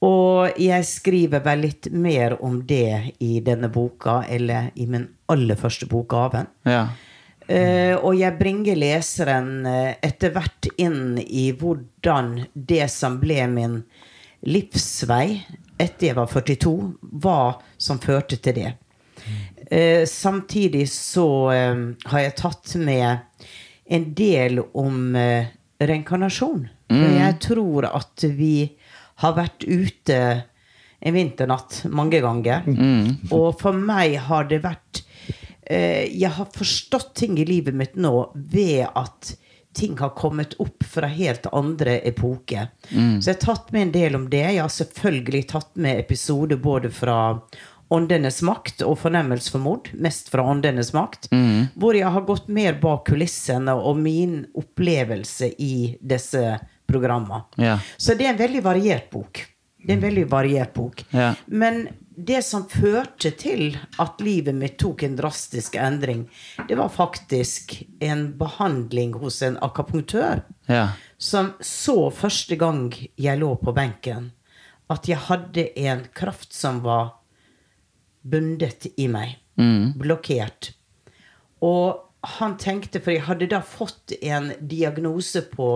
og 0.00 0.56
jeg 0.56 0.86
skriver 0.88 1.42
vel 1.44 1.66
litt 1.66 1.90
mer 1.92 2.38
om 2.40 2.62
det 2.64 3.16
i 3.20 3.34
denne 3.44 3.68
boka, 3.68 4.22
eller 4.28 4.70
i 4.80 4.86
min 4.88 5.04
aller 5.28 5.60
første 5.60 5.86
bok, 5.86 6.08
'Gaven'. 6.08 6.48
Ja. 6.64 6.88
Uh, 7.50 7.96
og 8.06 8.14
jeg 8.14 8.38
bringer 8.38 8.78
leseren 8.78 9.66
eh, 9.66 9.96
etter 10.06 10.30
hvert 10.30 10.68
inn 10.78 11.18
i 11.18 11.48
hvordan 11.50 12.44
det 12.54 12.86
som 12.92 13.16
ble 13.18 13.42
min 13.50 13.80
livsvei 14.46 15.40
etter 15.80 16.12
jeg 16.12 16.16
var 16.16 16.30
42, 16.30 16.74
hva 17.18 17.40
som 17.74 17.98
førte 17.98 18.38
til 18.38 18.54
det. 18.54 18.70
Uh, 19.66 20.06
samtidig 20.06 20.86
så 20.94 21.26
uh, 21.50 21.82
har 22.12 22.24
jeg 22.24 22.38
tatt 22.38 22.76
med 22.78 23.26
en 23.90 24.06
del 24.14 24.60
om 24.78 25.16
eh, 25.18 25.50
reinkarnasjon. 25.80 26.68
For 26.90 27.10
jeg 27.14 27.36
tror 27.44 27.86
at 27.90 28.24
vi 28.34 28.54
har 29.22 29.36
vært 29.36 29.62
ute 29.66 30.16
en 31.00 31.14
vinternatt 31.16 31.84
mange 31.90 32.20
ganger. 32.24 32.66
Og 33.32 33.60
for 33.60 33.76
meg 33.76 34.16
har 34.26 34.48
det 34.50 34.58
vært 34.64 35.02
eh, 35.70 36.08
Jeg 36.12 36.32
har 36.36 36.50
forstått 36.54 37.14
ting 37.22 37.38
i 37.40 37.46
livet 37.48 37.74
mitt 37.78 37.94
nå 37.96 38.30
ved 38.34 38.86
at 38.90 39.34
ting 39.72 39.94
har 40.00 40.10
kommet 40.18 40.56
opp 40.58 40.82
fra 40.82 41.06
helt 41.06 41.46
andre 41.54 42.00
epoker. 42.10 42.72
Så 43.22 43.30
jeg 43.30 43.36
har 43.36 43.44
tatt 43.44 43.68
med 43.72 43.82
en 43.86 43.92
del 43.94 44.16
om 44.18 44.24
det. 44.32 44.42
Jeg 44.56 44.64
har 44.64 44.72
selvfølgelig 44.74 45.44
tatt 45.52 45.70
med 45.78 46.00
episoder 46.02 46.58
både 46.58 46.90
fra 46.90 47.18
Åndenes 47.90 48.40
makt 48.46 48.82
og 48.86 48.98
Fornemmelse 49.02 49.50
for 49.50 49.62
mord. 49.64 49.88
Mest 49.98 50.28
fra 50.30 50.44
Åndenes 50.46 50.92
makt. 50.94 51.28
Hvor 51.74 51.96
jeg 51.98 52.06
har 52.14 52.26
gått 52.28 52.48
mer 52.48 52.76
bak 52.82 53.06
kulissene 53.10 53.74
og 53.74 53.98
min 53.98 54.44
opplevelse 54.54 55.48
i 55.58 55.96
disse 56.00 56.58
programmene. 56.90 57.44
Ja. 57.58 57.78
Så 57.96 58.14
det 58.14 58.26
er 58.28 58.34
en 58.34 58.38
veldig 58.44 58.62
variert 58.62 59.10
bok. 59.10 59.42
Det 59.80 59.90
er 59.94 59.96
en 59.96 60.04
veldig 60.04 60.26
variert 60.30 60.72
bok. 60.76 61.02
Ja. 61.10 61.32
Men 61.46 61.88
det 62.20 62.42
som 62.44 62.66
førte 62.68 63.30
til 63.40 63.78
at 64.02 64.20
livet 64.20 64.54
mitt 64.54 64.76
tok 64.82 65.02
en 65.06 65.14
drastisk 65.16 65.78
endring, 65.80 66.26
det 66.68 66.76
var 66.76 66.90
faktisk 66.92 67.78
en 68.04 68.26
behandling 68.38 69.14
hos 69.22 69.40
en 69.42 69.56
akapunktør 69.64 70.42
Ja. 70.68 70.88
som 71.18 71.54
så 71.60 72.10
første 72.12 72.56
gang 72.60 72.92
jeg 73.16 73.38
lå 73.40 73.54
på 73.62 73.72
benken, 73.74 74.32
at 74.90 75.08
jeg 75.08 75.16
hadde 75.30 75.64
en 75.78 76.04
kraft 76.14 76.52
som 76.52 76.82
var 76.84 77.14
bundet 78.22 78.86
i 78.96 79.08
meg. 79.08 79.38
Blokkert. 80.00 80.72
Og 81.64 82.06
han 82.40 82.56
tenkte, 82.60 83.00
for 83.00 83.14
jeg 83.14 83.24
hadde 83.28 83.48
da 83.50 83.62
fått 83.64 84.12
en 84.20 84.52
diagnose 84.60 85.42
på 85.52 85.68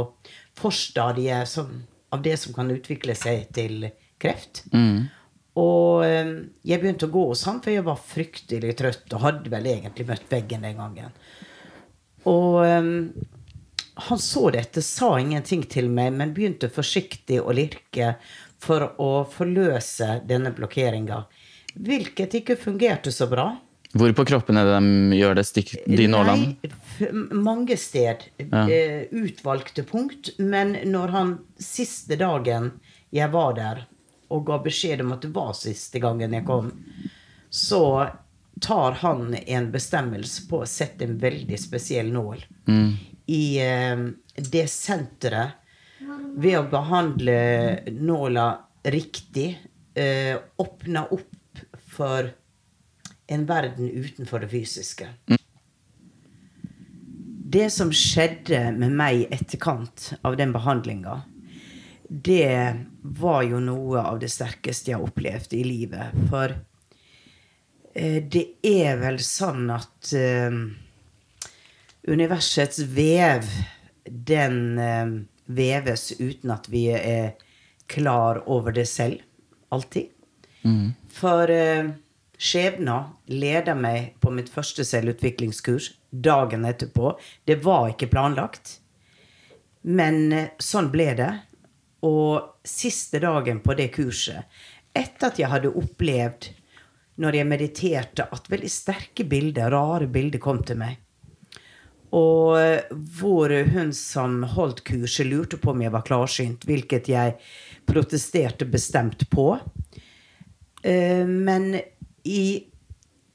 forstadiet 0.58 1.48
som, 1.48 1.82
av 2.12 2.22
det 2.24 2.36
som 2.40 2.54
kan 2.56 2.70
utvikle 2.72 3.16
seg 3.16 3.48
til 3.56 3.88
kreft. 4.20 4.64
Og 5.60 6.04
eh, 6.04 6.32
jeg 6.66 6.82
begynte 6.82 7.06
å 7.08 7.14
gå 7.14 7.28
hos 7.30 7.44
han, 7.48 7.60
for 7.62 7.72
jeg 7.72 7.86
var 7.86 8.00
fryktelig 8.00 8.74
trøtt 8.80 9.14
og 9.14 9.22
hadde 9.22 9.52
vel 9.52 9.70
egentlig 9.70 10.08
møtt 10.08 10.26
veggen 10.32 10.66
den 10.66 10.80
gangen. 10.80 11.14
Og 12.28 12.58
eh, 12.66 12.90
han 14.08 14.18
så 14.18 14.48
dette, 14.50 14.82
sa 14.82 15.14
ingenting 15.20 15.62
til 15.70 15.88
meg, 15.92 16.12
men 16.18 16.34
begynte 16.34 16.72
forsiktig 16.72 17.38
å 17.40 17.54
lirke 17.54 18.16
for 18.64 18.88
å 19.00 19.10
forløse 19.30 20.18
denne 20.26 20.50
blokkeringa. 20.56 21.22
Hvilket 21.74 22.34
ikke 22.40 22.56
fungerte 22.60 23.12
så 23.12 23.26
bra. 23.30 23.48
Hvor 23.94 24.10
på 24.14 24.24
kroppen 24.26 24.58
er 24.58 24.66
det 24.66 24.78
de 24.82 25.18
gjør 25.20 25.36
det 25.38 25.44
stikk, 25.46 25.74
de 25.86 26.06
nålene? 26.10 26.72
Mange 27.34 27.76
sted. 27.78 28.26
Eh, 28.38 29.06
utvalgte 29.14 29.84
punkt. 29.86 30.32
Men 30.38 30.76
når 30.90 31.14
han 31.14 31.34
siste 31.62 32.18
dagen 32.18 32.72
jeg 33.14 33.30
var 33.30 33.54
der, 33.54 33.84
og 34.34 34.46
ga 34.48 34.58
beskjed 34.64 35.04
om 35.04 35.14
at 35.14 35.22
det 35.22 35.30
var 35.34 35.52
siste 35.54 36.02
gangen 36.02 36.34
jeg 36.34 36.46
kom, 36.48 36.72
så 37.54 37.84
tar 38.62 38.98
han 39.02 39.34
en 39.34 39.70
bestemmelse 39.70 40.48
på 40.50 40.62
å 40.62 40.68
sette 40.68 41.06
en 41.06 41.18
veldig 41.22 41.58
spesiell 41.60 42.10
nål 42.14 42.42
i 43.26 43.44
eh, 43.62 44.02
det 44.36 44.66
senteret 44.70 45.60
ved 46.34 46.58
å 46.58 46.68
behandle 46.70 47.36
nåla 47.94 48.48
riktig. 48.90 49.54
Eh, 49.94 50.34
åpne 50.56 51.06
opp 51.14 51.33
for 51.94 52.32
en 53.26 53.46
verden 53.46 53.90
utenfor 53.90 54.44
det 54.44 54.50
fysiske. 54.52 55.08
Det 57.54 57.68
som 57.70 57.92
skjedde 57.94 58.60
med 58.74 58.96
meg 58.98 59.20
i 59.22 59.28
etterkant 59.32 60.10
av 60.26 60.36
den 60.36 60.52
behandlinga, 60.52 61.20
det 62.08 62.76
var 63.02 63.42
jo 63.46 63.60
noe 63.62 64.02
av 64.02 64.18
det 64.20 64.30
sterkeste 64.32 64.90
jeg 64.90 64.98
har 64.98 65.06
opplevd 65.06 65.54
i 65.56 65.62
livet. 65.66 66.16
For 66.30 66.52
eh, 67.94 68.18
det 68.20 68.44
er 68.66 68.98
vel 69.00 69.20
sånn 69.22 69.70
at 69.72 70.12
eh, 70.18 70.58
universets 72.10 72.82
vev, 72.90 73.48
den 74.04 74.58
eh, 74.78 75.14
veves 75.46 76.10
uten 76.18 76.52
at 76.54 76.68
vi 76.72 76.88
er 76.96 77.36
klar 77.86 78.42
over 78.50 78.74
det 78.74 78.88
selv. 78.90 79.22
Alltid. 79.74 80.10
For 81.14 81.50
eh, 81.50 81.90
skjebna 82.38 82.98
leda 83.30 83.74
meg 83.78 84.16
på 84.20 84.32
mitt 84.34 84.50
første 84.50 84.84
selvutviklingskurs 84.86 85.92
dagen 86.10 86.66
etterpå. 86.66 87.14
Det 87.46 87.60
var 87.64 87.92
ikke 87.92 88.10
planlagt. 88.10 88.78
Men 89.82 90.32
eh, 90.32 90.50
sånn 90.58 90.90
ble 90.92 91.12
det. 91.18 91.30
Og 92.04 92.66
siste 92.66 93.20
dagen 93.22 93.62
på 93.64 93.76
det 93.78 93.88
kurset, 93.94 94.44
etter 94.92 95.30
at 95.30 95.38
jeg 95.40 95.48
hadde 95.48 95.72
opplevd 95.72 96.50
når 97.22 97.38
jeg 97.38 97.48
mediterte, 97.48 98.26
at 98.26 98.50
veldig 98.50 98.70
sterke 98.70 99.24
bilder, 99.28 99.70
rare 99.72 100.08
bilder, 100.10 100.42
kom 100.42 100.60
til 100.66 100.80
meg. 100.82 100.98
Og 102.14 102.58
eh, 102.58 102.90
hvor 103.18 103.54
hun 103.74 103.94
som 103.96 104.42
holdt 104.54 104.84
kurset, 104.86 105.26
lurte 105.30 105.58
på 105.58 105.72
om 105.72 105.82
jeg 105.82 105.94
var 105.94 106.04
klarsynt, 106.06 106.66
hvilket 106.68 107.10
jeg 107.10 107.38
protesterte 107.88 108.68
bestemt 108.70 109.26
på. 109.32 109.54
Eh, 110.84 111.26
Men 111.26 111.80
i 112.22 112.64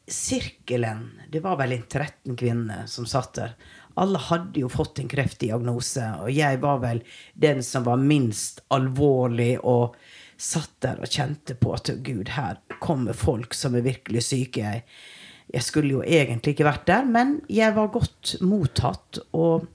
sirkelen, 0.08 1.12
det 1.32 1.40
var 1.40 1.58
vel 1.58 1.72
en 1.72 1.84
13 1.84 2.36
kvinner 2.38 2.86
som 2.90 3.06
satt 3.10 3.34
der, 3.38 3.54
alle 4.00 4.22
hadde 4.22 4.62
jo 4.62 4.70
fått 4.70 5.02
en 5.02 5.10
kreftdiagnose, 5.10 6.06
og 6.24 6.30
jeg 6.32 6.60
var 6.62 6.80
vel 6.84 7.02
den 7.34 7.64
som 7.66 7.84
var 7.88 8.00
minst 8.02 8.62
alvorlig, 8.74 9.58
og 9.60 9.98
satt 10.40 10.78
der 10.86 11.02
og 11.04 11.12
kjente 11.12 11.58
på 11.60 11.74
at 11.76 11.92
gud, 12.06 12.32
her 12.38 12.62
kommer 12.80 13.18
folk 13.18 13.58
som 13.58 13.76
er 13.76 13.86
virkelig 13.86 14.24
syke. 14.30 14.72
Jeg, 15.50 15.66
skulle 15.66 15.98
jo 15.98 16.06
egentlig 16.06 16.56
ikke 16.56 16.70
vært 16.70 16.88
der, 16.88 17.10
men 17.10 17.40
jeg 17.52 17.76
var 17.76 17.92
godt 17.92 18.38
mottatt, 18.46 19.20
og 19.34 19.68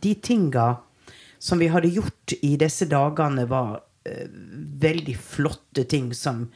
de 0.00 0.14
tinga 0.14 0.72
som 1.42 1.60
vi 1.60 1.68
hadde 1.74 1.92
gjort 1.92 2.38
i 2.40 2.54
disse 2.60 2.88
dagene, 2.88 3.44
var 3.50 3.80
uh, 3.82 4.26
veldig 4.80 5.18
flotte 5.20 5.84
ting 5.90 6.14
som 6.16 6.46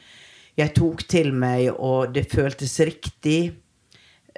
jeg 0.55 0.71
tok 0.75 1.03
til 1.11 1.33
meg, 1.35 1.69
og 1.73 2.13
det 2.15 2.29
føltes 2.31 2.77
riktig. 2.87 3.55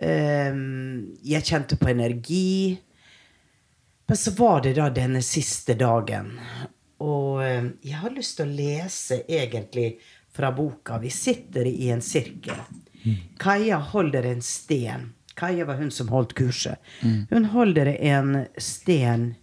Ehm, 0.01 1.17
jeg 1.25 1.45
kjente 1.45 1.77
på 1.77 1.91
energi. 1.93 2.77
Men 4.07 4.17
så 4.17 4.31
var 4.37 4.61
det 4.63 4.77
da 4.77 4.89
denne 4.93 5.21
siste 5.25 5.75
dagen. 5.77 6.33
Og 7.03 7.43
eh, 7.45 7.69
jeg 7.85 8.01
har 8.01 8.15
lyst 8.15 8.39
til 8.39 8.47
å 8.47 8.57
lese 8.57 9.21
egentlig 9.27 9.97
fra 10.33 10.51
boka. 10.55 10.97
Vi 11.01 11.11
sitter 11.13 11.69
i 11.69 11.91
en 11.93 12.01
sirkel. 12.01 12.61
Kaja 13.39 13.77
holder 13.93 14.25
en 14.31 14.41
sten. 14.41 15.11
Kaja 15.37 15.67
var 15.69 15.77
hun 15.79 15.91
som 15.93 16.09
holdt 16.09 16.33
kurset. 16.37 16.81
Hun 17.29 17.45
holder 17.53 17.93
en 17.93 18.45
sten 18.57 19.35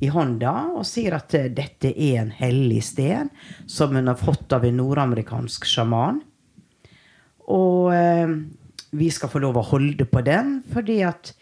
i 0.00 0.10
hånda 0.12 0.52
og 0.76 0.84
sier 0.88 1.16
at 1.16 1.34
eh, 1.36 1.48
dette 1.52 1.92
er 1.92 2.20
en 2.20 2.32
hellig 2.36 2.82
sten 2.84 3.30
som 3.70 3.96
hun 3.96 4.10
har 4.10 4.20
fått 4.20 4.52
av 4.52 4.66
en 4.66 4.76
nordamerikansk 4.80 5.66
sjaman. 5.68 6.20
Og 7.52 7.92
eh, 7.94 8.34
vi 8.96 9.10
skal 9.12 9.32
få 9.32 9.40
lov 9.42 9.58
å 9.60 9.66
holde 9.72 10.06
på 10.08 10.22
den, 10.26 10.60
fordi 10.72 11.00
at 11.06 11.32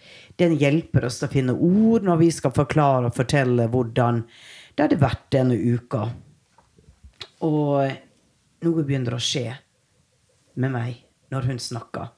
den 0.41 0.57
hjelper 0.59 1.07
oss 1.07 1.21
til 1.21 1.29
å 1.29 1.35
finne 1.35 1.55
ord 1.55 2.07
når 2.07 2.21
vi 2.25 2.31
skal 2.35 2.55
forklare 2.55 3.11
og 3.11 3.17
fortelle 3.17 3.69
hvordan 3.71 4.25
det 4.75 4.87
hadde 4.87 5.03
vært 5.03 5.29
denne 5.35 5.59
uka. 5.59 6.09
Og 7.47 7.91
noe 8.65 8.87
begynner 8.87 9.17
å 9.17 9.23
skje 9.23 9.49
med 10.59 10.75
meg 10.75 11.03
når 11.35 11.51
hun 11.51 11.61
snakker. 11.63 12.13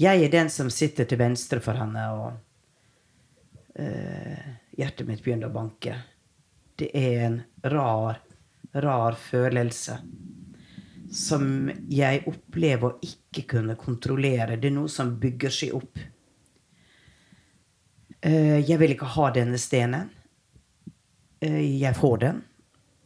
Jeg 0.00 0.24
er 0.24 0.32
den 0.32 0.48
som 0.50 0.70
sitter 0.72 1.06
til 1.08 1.20
venstre 1.20 1.60
for 1.62 1.76
henne, 1.78 2.04
og 2.16 3.80
eh, 3.80 4.61
hjertet 4.76 5.08
mitt 5.08 5.22
begynner 5.24 5.50
å 5.50 5.54
banke. 5.54 5.96
Det 6.78 6.90
er 6.96 7.26
en 7.26 7.40
rar, 7.62 8.20
rar 8.72 9.18
følelse 9.18 9.98
som 11.12 11.70
jeg 11.92 12.22
opplever 12.26 12.94
å 12.94 13.04
ikke 13.04 13.44
kunne 13.50 13.76
kontrollere. 13.76 14.56
Det 14.56 14.70
er 14.70 14.76
noe 14.78 14.88
som 14.88 15.12
bygger 15.20 15.52
seg 15.52 15.74
opp. 15.76 16.00
Eh, 18.22 18.58
jeg 18.64 18.78
vil 18.80 18.94
ikke 18.94 19.10
ha 19.18 19.28
denne 19.34 19.60
stenen. 19.60 20.08
Eh, 21.42 21.60
jeg 21.82 21.98
får 21.98 22.16
den. 22.24 22.40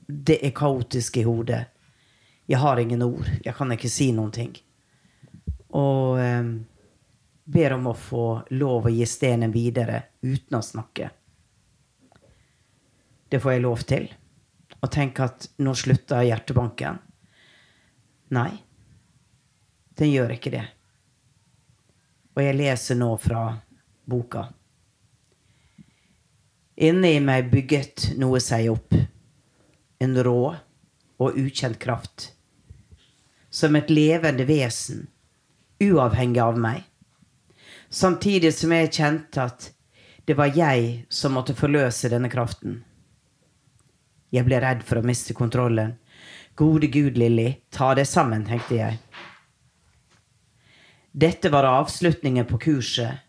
Det 0.06 0.38
er 0.46 0.54
kaotisk 0.54 1.18
i 1.18 1.26
hodet. 1.26 1.64
Jeg 2.46 2.62
har 2.62 2.78
ingen 2.78 3.02
ord. 3.02 3.26
Jeg 3.42 3.54
kan 3.58 3.74
ikke 3.74 3.90
si 3.90 4.12
noen 4.14 4.30
ting. 4.30 4.54
Og 5.74 6.20
eh, 6.22 6.52
ber 7.58 7.74
om 7.74 7.90
å 7.90 7.98
få 7.98 8.26
lov 8.54 8.86
å 8.86 8.92
gi 8.94 9.06
stenen 9.08 9.50
videre 9.54 10.04
uten 10.22 10.60
å 10.60 10.62
snakke. 10.62 11.10
Det 13.28 13.40
får 13.42 13.56
jeg 13.56 13.64
lov 13.64 13.82
til. 13.88 14.06
Og 14.82 14.92
tenk 14.92 15.20
at 15.24 15.48
nå 15.62 15.74
slutter 15.74 16.26
hjertebanken. 16.26 17.00
Nei, 18.36 18.50
den 19.98 20.12
gjør 20.12 20.34
ikke 20.36 20.52
det. 20.54 20.64
Og 22.36 22.42
jeg 22.44 22.58
leser 22.58 22.98
nå 22.98 23.10
fra 23.22 23.48
boka. 24.06 24.48
Inne 26.76 27.14
i 27.16 27.20
meg 27.24 27.48
bygget 27.48 28.10
noe 28.20 28.40
seg 28.44 28.68
opp. 28.68 28.96
En 30.04 30.18
rå 30.20 30.40
og 31.16 31.38
ukjent 31.40 31.78
kraft. 31.80 32.32
Som 33.48 33.78
et 33.78 33.88
levende 33.88 34.44
vesen, 34.44 35.06
uavhengig 35.80 36.42
av 36.44 36.60
meg. 36.60 36.82
Samtidig 37.88 38.52
som 38.52 38.74
jeg 38.76 38.92
kjente 38.92 39.46
at 39.48 39.70
det 40.28 40.36
var 40.36 40.52
jeg 40.52 41.06
som 41.08 41.36
måtte 41.38 41.56
forløse 41.56 42.10
denne 42.12 42.28
kraften. 42.28 42.82
Jeg 44.36 44.44
ble 44.44 44.58
redd 44.60 44.82
for 44.84 45.00
å 45.00 45.06
miste 45.06 45.32
kontrollen 45.36 45.94
Gode 46.56 46.88
Gud, 46.92 47.18
Lilly, 47.20 47.50
ta 47.70 47.90
det 47.94 48.06
sammen, 48.08 48.44
tenkte 48.48 48.78
jeg. 48.78 48.96
Dette 51.12 51.50
var 51.52 51.68
avslutningen 51.68 52.48
på 52.48 52.58
kurset, 52.64 53.20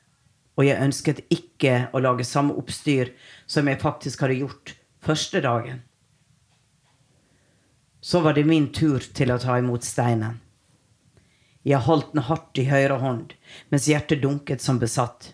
og 0.56 0.64
jeg 0.64 0.80
ønsket 0.84 1.20
ikke 1.32 1.90
å 1.92 2.00
lage 2.04 2.24
samme 2.28 2.56
oppstyr 2.56 3.12
som 3.46 3.68
jeg 3.68 3.82
faktisk 3.84 4.24
hadde 4.24 4.40
gjort 4.40 4.74
første 5.04 5.44
dagen. 5.44 5.84
Så 8.00 8.24
var 8.24 8.36
det 8.40 8.48
min 8.48 8.72
tur 8.72 9.04
til 9.04 9.36
å 9.36 9.40
ta 9.44 9.60
imot 9.60 9.84
steinen. 9.84 10.40
Jeg 11.68 11.84
holdt 11.84 12.14
den 12.16 12.24
hardt 12.30 12.64
i 12.64 12.70
høyre 12.72 13.02
hånd 13.04 13.36
mens 13.68 13.92
hjertet 13.92 14.24
dunket 14.24 14.64
som 14.64 14.80
besatt. 14.80 15.34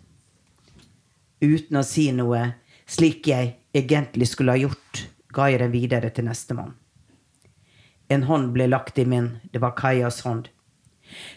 Uten 1.46 1.78
å 1.78 1.86
si 1.86 2.10
noe, 2.10 2.56
slik 2.90 3.30
jeg 3.30 3.54
egentlig 3.78 4.32
skulle 4.34 4.58
ha 4.58 4.66
gjort, 4.66 5.08
ga 5.34 5.50
jeg 5.50 5.62
den 5.64 5.74
videre 5.74 6.12
til 6.14 6.28
nestemann. 6.30 6.76
En 8.14 8.28
hånd 8.30 8.52
ble 8.54 8.68
lagt 8.70 9.00
i 9.00 9.06
min. 9.10 9.30
Det 9.52 9.62
var 9.64 9.76
Kajas 9.78 10.22
hånd. 10.28 10.50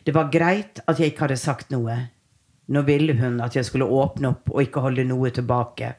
Det 0.04 0.12
var 0.14 0.30
greit 0.32 0.80
at 0.86 1.00
jeg 1.00 1.12
ikke 1.12 1.26
hadde 1.26 1.40
sagt 1.40 1.72
noe. 1.72 1.96
Nå 2.66 2.82
ville 2.86 3.14
hun 3.20 3.40
at 3.44 3.56
jeg 3.56 3.68
skulle 3.68 3.86
åpne 3.86 4.34
opp 4.34 4.50
og 4.52 4.62
ikke 4.64 4.82
holde 4.84 5.06
noe 5.06 5.30
tilbake. 5.30 5.94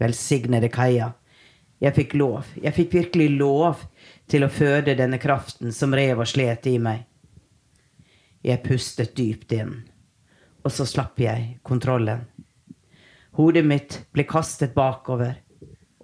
Velsignede 0.00 0.68
Kaja. 0.72 1.12
Jeg 1.80 1.96
fikk 1.96 2.14
lov. 2.16 2.52
Jeg 2.60 2.74
fikk 2.76 2.94
virkelig 2.94 3.30
lov 3.38 3.82
til 4.30 4.44
å 4.44 4.52
føde 4.52 4.96
denne 4.96 5.18
kraften 5.20 5.72
som 5.74 5.94
rev 5.96 6.22
og 6.22 6.30
slet 6.30 6.68
i 6.70 6.78
meg. 6.78 7.04
Jeg 8.44 8.60
pustet 8.64 9.14
dypt 9.16 9.54
inn, 9.56 9.72
og 10.64 10.72
så 10.72 10.84
slapp 10.84 11.20
jeg 11.20 11.58
kontrollen. 11.64 12.26
Hodet 13.38 13.64
mitt 13.64 14.02
ble 14.12 14.26
kastet 14.28 14.74
bakover, 14.76 15.38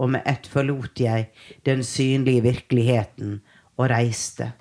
og 0.01 0.11
med 0.15 0.25
ett 0.25 0.47
forlot 0.49 1.01
jeg 1.01 1.29
den 1.69 1.83
synlige 1.85 2.45
virkeligheten 2.47 3.41
og 3.77 3.91
reiste, 3.93 4.53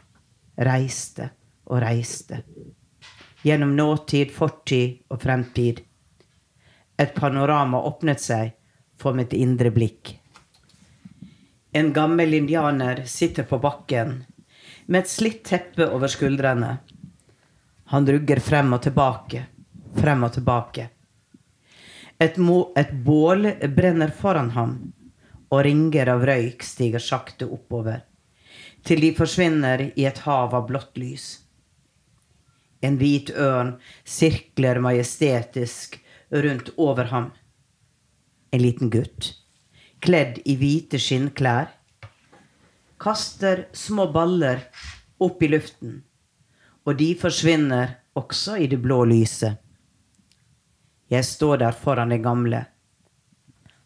reiste 0.59 1.29
og 1.69 1.79
reiste. 1.83 2.41
Gjennom 3.43 3.71
nåtid, 3.75 4.33
fortid 4.35 5.05
og 5.07 5.21
fremtid. 5.23 5.79
Et 6.99 7.13
panorama 7.15 7.79
åpnet 7.87 8.19
seg 8.19 8.51
for 8.99 9.15
mitt 9.15 9.31
indre 9.33 9.71
blikk. 9.71 10.17
En 11.71 11.93
gammel 11.95 12.33
indianer 12.33 13.05
sitter 13.07 13.47
på 13.47 13.61
bakken 13.63 14.17
med 14.89 15.05
et 15.05 15.11
slitt 15.11 15.43
teppe 15.47 15.87
over 15.87 16.11
skuldrene. 16.11 16.75
Han 17.93 18.07
rugger 18.09 18.41
frem 18.43 18.73
og 18.75 18.83
tilbake, 18.83 19.45
frem 19.95 20.25
og 20.27 20.33
tilbake. 20.35 20.89
Et, 22.19 22.35
et 22.35 22.91
bål 22.91 23.53
brenner 23.75 24.11
foran 24.11 24.49
ham, 24.57 24.73
og 25.49 25.63
ringer 25.65 26.11
av 26.13 26.23
røyk 26.29 26.63
stiger 26.65 27.03
sakte 27.03 27.47
oppover 27.49 28.05
til 28.85 29.01
de 29.03 29.11
forsvinner 29.15 29.89
i 29.89 30.05
et 30.07 30.21
hav 30.25 30.53
av 30.55 30.67
blått 30.69 30.97
lys. 30.99 31.27
En 32.81 32.95
hvit 32.99 33.31
ørn 33.35 33.73
sirkler 34.07 34.79
majestetisk 34.83 35.99
rundt 36.31 36.71
over 36.77 37.09
ham. 37.11 37.31
En 38.55 38.63
liten 38.63 38.91
gutt, 38.93 39.33
kledd 39.99 40.39
i 40.47 40.55
hvite 40.57 40.99
skinnklær, 41.01 41.67
kaster 42.99 43.65
små 43.75 44.07
baller 44.15 44.63
opp 45.19 45.43
i 45.43 45.51
luften, 45.51 45.99
og 46.87 46.97
de 46.99 47.11
forsvinner 47.19 47.97
også 48.17 48.57
i 48.63 48.69
det 48.71 48.79
blå 48.83 49.03
lyset. 49.11 49.59
Jeg 51.09 51.25
står 51.25 51.61
der 51.65 51.75
foran 51.75 52.13
den 52.13 52.23
gamle. 52.23 52.63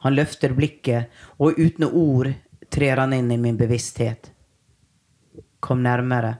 Han 0.03 0.15
løfter 0.17 0.53
blikket, 0.55 1.11
og 1.39 1.59
uten 1.59 1.87
ord 1.87 2.33
trer 2.73 2.99
han 2.99 3.13
inn 3.15 3.31
i 3.31 3.39
min 3.39 3.57
bevissthet. 3.59 4.31
Kom 5.63 5.83
nærmere. 5.83 6.35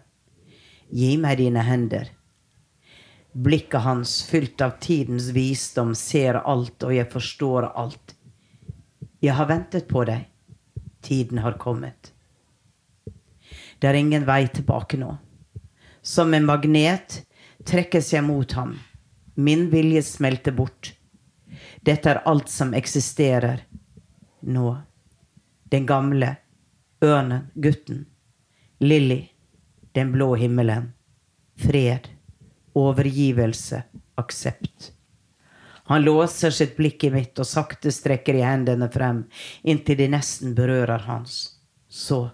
Gi 0.92 1.16
meg 1.18 1.40
dine 1.40 1.64
hender. 1.64 2.10
Blikket 3.34 3.82
hans, 3.86 4.18
fylt 4.28 4.62
av 4.62 4.76
tidens 4.84 5.32
visdom, 5.34 5.96
ser 5.96 6.42
alt, 6.44 6.84
og 6.84 6.94
jeg 6.94 7.10
forstår 7.10 7.70
alt. 7.72 8.18
Jeg 9.24 9.38
har 9.40 9.48
ventet 9.50 9.88
på 9.88 10.04
deg. 10.06 10.28
Tiden 11.04 11.40
har 11.44 11.56
kommet. 11.60 12.12
Det 13.80 13.90
er 13.90 14.00
ingen 14.00 14.28
vei 14.28 14.46
tilbake 14.52 15.00
nå. 15.00 15.16
Som 16.04 16.36
en 16.36 16.46
magnet 16.46 17.22
trekkes 17.68 18.12
jeg 18.14 18.24
mot 18.28 18.52
ham. 18.60 18.76
Min 19.36 19.70
vilje 19.72 20.04
smelter 20.04 20.56
bort. 20.56 20.94
Dette 21.84 22.10
er 22.10 22.22
alt 22.26 22.50
som 22.50 22.74
eksisterer 22.74 23.66
nå. 24.48 24.78
Den 25.70 25.86
gamle, 25.86 26.36
ørnen, 27.04 27.50
gutten. 27.56 28.06
Lilly, 28.80 29.30
den 29.92 30.12
blå 30.12 30.36
himmelen. 30.40 30.94
Fred, 31.60 32.08
overgivelse, 32.74 33.84
aksept. 34.16 34.92
Han 35.92 36.04
låser 36.04 36.52
sitt 36.56 36.78
blikk 36.78 37.04
i 37.04 37.12
mitt 37.12 37.40
og 37.40 37.48
sakte 37.48 37.92
strekker 37.92 38.40
i 38.40 38.46
hendene 38.48 38.88
frem 38.92 39.26
inntil 39.68 40.00
de 40.00 40.08
nesten 40.16 40.56
berører 40.56 41.04
hans. 41.10 41.60
Så 41.90 42.30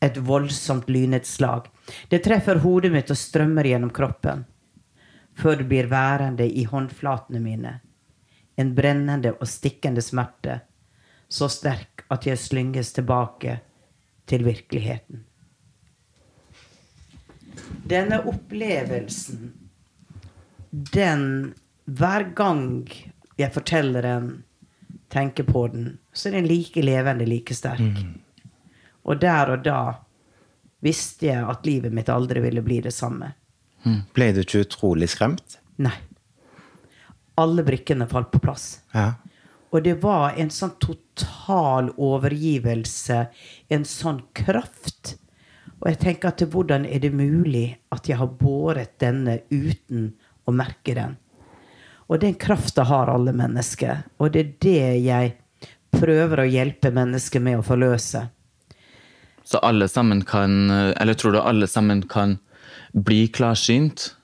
et 0.00 0.16
voldsomt 0.16 0.88
lynnedslag. 0.88 1.68
Det 2.08 2.24
treffer 2.24 2.64
hodet 2.64 2.92
mitt 2.92 3.12
og 3.12 3.20
strømmer 3.20 3.68
gjennom 3.68 3.92
kroppen. 3.92 4.44
Før 5.36 5.60
det 5.60 5.68
blir 5.68 5.88
værende 5.92 6.46
i 6.48 6.64
håndflatene 6.68 7.40
mine. 7.40 7.78
En 8.56 8.74
brennende 8.74 9.34
og 9.34 9.48
stikkende 9.50 10.02
smerte. 10.02 10.60
Så 11.28 11.48
sterk 11.50 12.04
at 12.12 12.26
jeg 12.28 12.38
slynges 12.38 12.92
tilbake 12.94 13.58
til 14.30 14.44
virkeligheten. 14.46 15.24
Denne 17.84 18.20
opplevelsen, 18.28 19.52
den 20.70 21.54
Hver 21.84 22.22
gang 22.34 22.88
jeg 23.36 23.52
forteller 23.52 24.02
den, 24.02 24.28
tenker 25.12 25.44
på 25.44 25.66
den, 25.68 25.98
så 26.12 26.28
er 26.28 26.38
den 26.38 26.46
like 26.48 26.82
levende, 26.82 27.26
like 27.28 27.54
sterk. 27.54 27.80
Mm. 27.80 28.14
Og 29.04 29.20
der 29.20 29.52
og 29.52 29.64
da 29.66 29.80
visste 30.84 31.28
jeg 31.28 31.44
at 31.44 31.66
livet 31.68 31.92
mitt 31.92 32.08
aldri 32.08 32.40
ville 32.40 32.64
bli 32.64 32.80
det 32.84 32.94
samme. 32.96 33.34
Mm. 33.84 34.00
Ble 34.16 34.30
du 34.32 34.40
ikke 34.40 34.64
utrolig 34.64 35.10
skremt? 35.12 35.58
Nei. 35.76 35.96
Alle 37.40 37.64
brikkene 37.66 38.06
falt 38.10 38.30
på 38.30 38.40
plass. 38.42 38.80
Ja. 38.94 39.14
Og 39.74 39.82
det 39.82 39.96
var 40.04 40.36
en 40.38 40.52
sånn 40.54 40.76
total 40.82 41.90
overgivelse, 41.98 43.24
en 43.74 43.86
sånn 43.88 44.20
kraft 44.36 45.16
Og 45.82 45.88
jeg 45.90 45.98
tenker 46.00 46.30
at 46.30 46.44
hvordan 46.48 46.86
er 46.86 47.02
det 47.02 47.10
mulig 47.12 47.66
at 47.92 48.06
jeg 48.08 48.16
har 48.16 48.30
båret 48.38 48.94
denne 49.02 49.40
uten 49.50 50.12
å 50.46 50.54
merke 50.54 50.94
den? 50.96 51.16
Og 52.08 52.22
den 52.22 52.38
krafta 52.40 52.86
har 52.88 53.10
alle 53.12 53.34
mennesker. 53.36 54.04
Og 54.16 54.32
det 54.32 54.40
er 54.40 54.54
det 54.64 54.86
jeg 55.04 55.34
prøver 55.92 56.40
å 56.40 56.48
hjelpe 56.48 56.92
mennesker 56.94 57.42
med 57.42 57.58
å 57.58 57.66
forløse. 57.66 58.22
Så 59.44 59.60
alle 59.60 59.90
sammen 59.92 60.22
kan 60.24 60.70
Eller 60.70 61.14
tror 61.14 61.32
du 61.32 61.40
alle 61.40 61.66
sammen 61.68 62.06
kan 62.08 62.38
bli 62.92 63.26
klarsynt? 63.28 64.14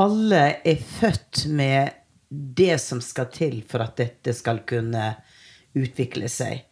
Alle 0.00 0.56
er 0.64 0.80
født 0.80 1.44
med 1.52 1.92
det 2.34 2.78
som 2.82 3.00
skal 3.04 3.30
til 3.32 3.60
for 3.68 3.84
at 3.84 3.96
dette 4.00 4.34
skal 4.34 4.62
kunne 4.68 5.14
utvikle 5.74 6.28
seg. 6.30 6.64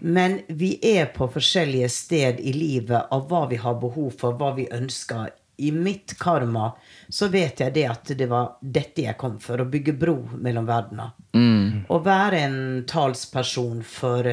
Men 0.00 0.40
vi 0.48 0.76
er 0.82 1.10
på 1.14 1.28
forskjellige 1.34 1.88
sted 1.90 2.40
i 2.40 2.52
livet 2.54 3.10
av 3.10 3.26
hva 3.30 3.46
vi 3.50 3.58
har 3.62 3.80
behov 3.82 4.14
for, 4.20 4.38
hva 4.38 4.52
vi 4.56 4.68
ønsker. 4.72 5.32
I 5.56 5.70
mitt 5.72 6.14
karma 6.20 6.70
så 7.08 7.30
vet 7.32 7.62
jeg 7.64 7.74
det 7.74 7.86
at 7.88 8.12
det 8.18 8.28
var 8.30 8.58
dette 8.60 9.06
jeg 9.06 9.18
kom 9.18 9.38
for, 9.42 9.60
å 9.60 9.70
bygge 9.70 9.96
bro 9.98 10.18
mellom 10.36 10.68
verdener. 10.68 11.14
Å 11.88 11.98
være 12.04 12.42
en 12.44 12.58
talsperson 12.86 13.80
for, 13.82 14.28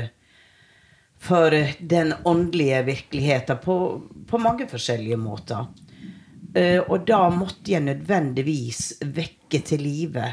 for 1.17 1.55
den 1.79 2.13
åndelige 2.27 2.83
virkeligheten 2.91 3.63
på, 3.63 3.77
på 4.29 4.41
mange 4.43 4.67
forskjellige 4.69 5.17
måter. 5.17 5.71
Uh, 6.53 6.83
og 6.86 7.07
da 7.09 7.23
måtte 7.33 7.71
jeg 7.71 7.81
nødvendigvis 7.81 8.99
vekke 9.15 9.63
til 9.65 9.81
live 9.81 10.27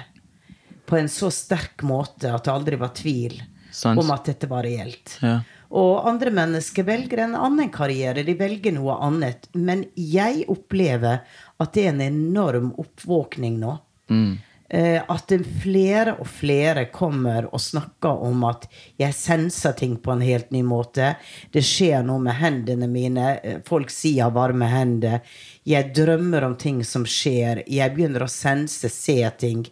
på 0.90 0.98
en 0.98 1.09
så 1.11 1.31
sterk 1.33 1.85
måte 1.87 2.33
at 2.35 2.44
det 2.46 2.53
aldri 2.53 2.79
var 2.81 2.92
tvil 2.96 3.38
Sans. 3.70 3.98
om 3.98 4.11
at 4.12 4.26
dette 4.26 4.48
var 4.50 4.66
reelt. 4.66 5.16
Ja. 5.22 5.38
Og 5.70 6.09
andre 6.09 6.33
mennesker 6.35 6.87
velger 6.88 7.22
en 7.22 7.37
annen 7.38 7.70
karriere, 7.70 8.24
de 8.26 8.35
velger 8.35 8.74
noe 8.74 8.96
annet. 9.07 9.46
Men 9.55 9.85
jeg 9.94 10.42
opplever 10.50 11.22
at 11.62 11.76
det 11.76 11.85
er 11.85 11.92
en 11.92 12.03
enorm 12.09 12.72
oppvåkning 12.83 13.61
nå. 13.62 13.76
Eh, 14.11 14.50
at 14.70 15.33
flere 15.62 16.12
og 16.22 16.28
flere 16.30 16.85
kommer 16.94 17.48
og 17.50 17.61
snakker 17.61 18.22
om 18.22 18.44
at 18.46 18.68
jeg 19.00 19.16
senser 19.18 19.72
ting 19.78 19.96
på 19.98 20.12
en 20.12 20.22
helt 20.22 20.52
ny 20.54 20.61
måte. 20.62 21.16
Det 21.50 21.62
skjer 21.66 22.04
noe 22.06 22.22
med 22.22 22.38
hendene 22.38 22.87
mine. 22.90 23.33
Eh, 23.42 23.59
Folk 23.66 23.90
sier 23.90 24.20
jeg 24.20 24.28
har 24.28 24.37
varme 24.37 24.68
hender. 24.70 25.20
Jeg 25.66 25.90
drømmer 25.96 26.46
om 26.46 26.54
ting 26.61 26.85
som 26.87 27.02
skjer. 27.06 27.64
Jeg 27.66 27.94
begynner 27.96 28.22
å 28.22 28.30
sense, 28.30 28.88
se 28.88 29.18
ting. 29.38 29.66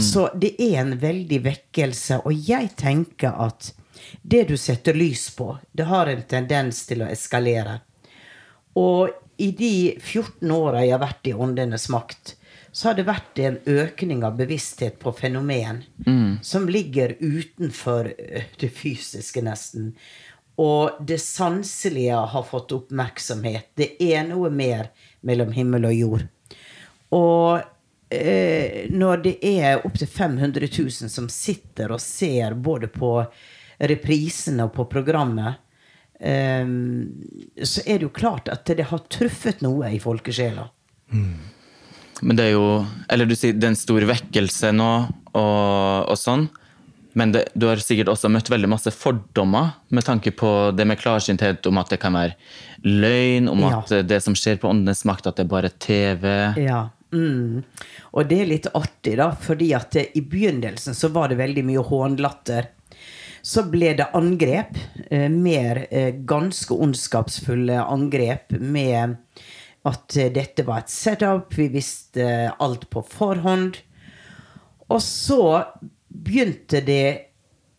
Så 0.00 0.28
det 0.38 0.54
er 0.62 0.80
en 0.80 0.96
veldig 0.98 1.40
vekkelse. 1.42 2.20
Og 2.26 2.34
jeg 2.48 2.70
tenker 2.78 3.34
at 3.46 3.72
det 4.22 4.44
du 4.48 4.56
setter 4.56 4.94
lys 4.94 5.28
på, 5.34 5.56
det 5.72 5.86
har 5.90 6.06
en 6.10 6.22
tendens 6.22 6.84
til 6.86 7.02
å 7.02 7.10
eskalere. 7.10 7.80
Og 8.78 9.10
i 9.42 9.50
de 9.56 9.98
14 9.98 10.50
åra 10.54 10.84
jeg 10.84 10.94
har 10.94 11.02
vært 11.02 11.26
i 11.30 11.34
Åndenes 11.34 11.88
makt, 11.92 12.36
så 12.72 12.88
har 12.88 12.96
det 12.96 13.04
vært 13.04 13.38
en 13.44 13.58
økning 13.68 14.22
av 14.24 14.38
bevissthet 14.38 14.96
på 15.02 15.12
fenomen 15.12 15.82
som 16.42 16.68
ligger 16.68 17.16
utenfor 17.20 18.08
øh, 18.16 18.46
det 18.60 18.70
fysiske, 18.72 19.42
nesten. 19.44 19.92
Og 20.56 20.96
det 21.04 21.20
sanselige 21.20 22.16
har 22.32 22.48
fått 22.48 22.72
oppmerksomhet. 22.72 23.70
Det 23.76 23.90
er 24.00 24.24
noe 24.28 24.48
mer 24.52 24.88
mellom 25.20 25.52
himmel 25.52 25.88
og 25.90 25.94
jord. 25.98 26.26
Og 27.12 27.60
eh, 28.08 28.88
når 28.88 29.24
det 29.28 29.36
er 29.52 29.84
opptil 29.84 30.08
500 30.08 30.72
000 30.72 31.12
som 31.12 31.28
sitter 31.28 31.92
og 31.92 32.00
ser 32.00 32.56
både 32.56 32.88
på 32.92 33.18
reprisene 33.82 34.64
og 34.64 34.76
på 34.78 34.88
programmet, 34.88 35.60
eh, 36.20 36.64
så 36.64 37.84
er 37.84 37.98
det 37.98 38.08
jo 38.08 38.16
klart 38.16 38.48
at 38.48 38.64
det 38.64 38.88
har 38.88 39.08
truffet 39.12 39.60
noe 39.60 39.92
i 39.92 40.00
folkesjela. 40.00 40.70
Men 42.22 42.38
det 42.38 42.44
er 42.48 42.52
jo 42.54 42.66
Eller 43.10 43.26
du 43.26 43.34
sier 43.36 43.54
det 43.56 43.66
er 43.66 43.74
en 43.74 43.78
stor 43.78 44.04
vekkelse 44.08 44.72
nå, 44.76 44.90
og, 45.34 46.10
og 46.12 46.18
sånn. 46.18 46.48
Men 47.18 47.32
det, 47.34 47.42
du 47.52 47.66
har 47.68 47.80
sikkert 47.82 48.08
også 48.08 48.30
møtt 48.32 48.48
veldig 48.48 48.70
masse 48.72 48.92
fordommer 48.94 49.74
med 49.92 50.06
tanke 50.06 50.32
på 50.32 50.72
det 50.72 50.86
med 50.88 51.00
klarsynthet, 51.00 51.66
om 51.68 51.80
at 51.82 51.92
det 51.92 51.98
kan 52.00 52.16
være 52.16 52.36
løgn, 52.88 53.50
om 53.52 53.60
Ja. 53.66 53.82
at 53.82 54.08
det 54.08 54.22
som 54.24 54.36
skjer 54.38 54.56
på 54.62 54.70
Åndenes 54.70 55.04
makt, 55.08 55.28
at 55.28 55.36
det 55.36 55.44
er 55.44 55.50
bare 55.52 55.72
TV. 55.76 56.24
Ja. 56.62 56.86
Mm. 57.12 57.64
Og 58.16 58.28
det 58.30 58.38
er 58.40 58.48
litt 58.48 58.68
artig, 58.72 59.18
da, 59.20 59.28
fordi 59.36 59.74
at 59.76 59.98
i 60.00 60.22
begynnelsen 60.24 60.96
så 60.96 61.12
var 61.12 61.28
det 61.28 61.36
veldig 61.42 61.66
mye 61.68 61.84
hånlatter. 61.84 62.70
Så 63.44 63.66
ble 63.68 63.92
det 63.98 64.06
angrep, 64.16 64.78
eh, 65.10 65.28
mer 65.28 65.84
eh, 65.90 66.14
ganske 66.24 66.72
ondskapsfulle 66.72 67.76
angrep 67.82 68.54
med 68.56 69.18
at 69.88 70.16
eh, 70.16 70.30
dette 70.34 70.64
var 70.66 70.82
et 70.82 70.92
setup, 70.92 71.54
vi 71.58 71.68
visste 71.72 72.26
alt 72.58 72.88
på 72.90 73.02
forhånd. 73.06 73.80
Og 74.92 75.02
så 75.02 75.42
begynte 76.12 76.82
det 76.84 77.06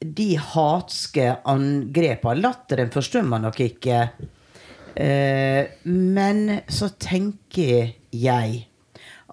de 0.04 0.34
hatske 0.36 1.30
angrepene. 1.48 2.42
Latteren 2.44 2.92
forstår 2.92 3.24
man 3.28 3.46
nok 3.48 3.62
ikke. 3.64 4.02
Eh, 4.96 5.72
men 5.88 6.60
så 6.68 6.90
tenker 7.00 7.94
jeg 8.12 8.60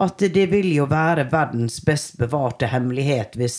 at 0.00 0.22
det 0.32 0.46
vil 0.48 0.70
jo 0.72 0.86
være 0.88 1.26
verdens 1.32 1.80
best 1.84 2.16
bevarte 2.20 2.70
hemmelighet 2.72 3.34
hvis 3.36 3.58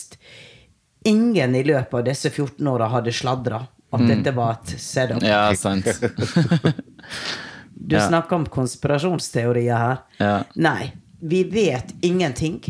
ingen 1.06 1.54
i 1.54 1.62
løpet 1.62 1.94
av 2.00 2.08
disse 2.08 2.32
14 2.32 2.66
åra 2.72 2.88
hadde 2.90 3.14
sladra 3.14 3.60
at 3.92 4.04
dette 4.08 4.32
var 4.34 4.56
et 4.56 4.74
setup. 4.80 5.22
Ja, 5.22 5.52
sant. 5.58 5.86
Du 7.86 7.96
Ja. 7.96 8.08
snakker 8.08 8.36
om 8.36 8.46
konspirasjonsteorier 8.46 9.76
her. 9.76 9.96
Ja. 10.18 10.44
Nei, 10.54 10.92
vi 11.20 11.42
vet 11.44 11.94
ingenting. 12.02 12.60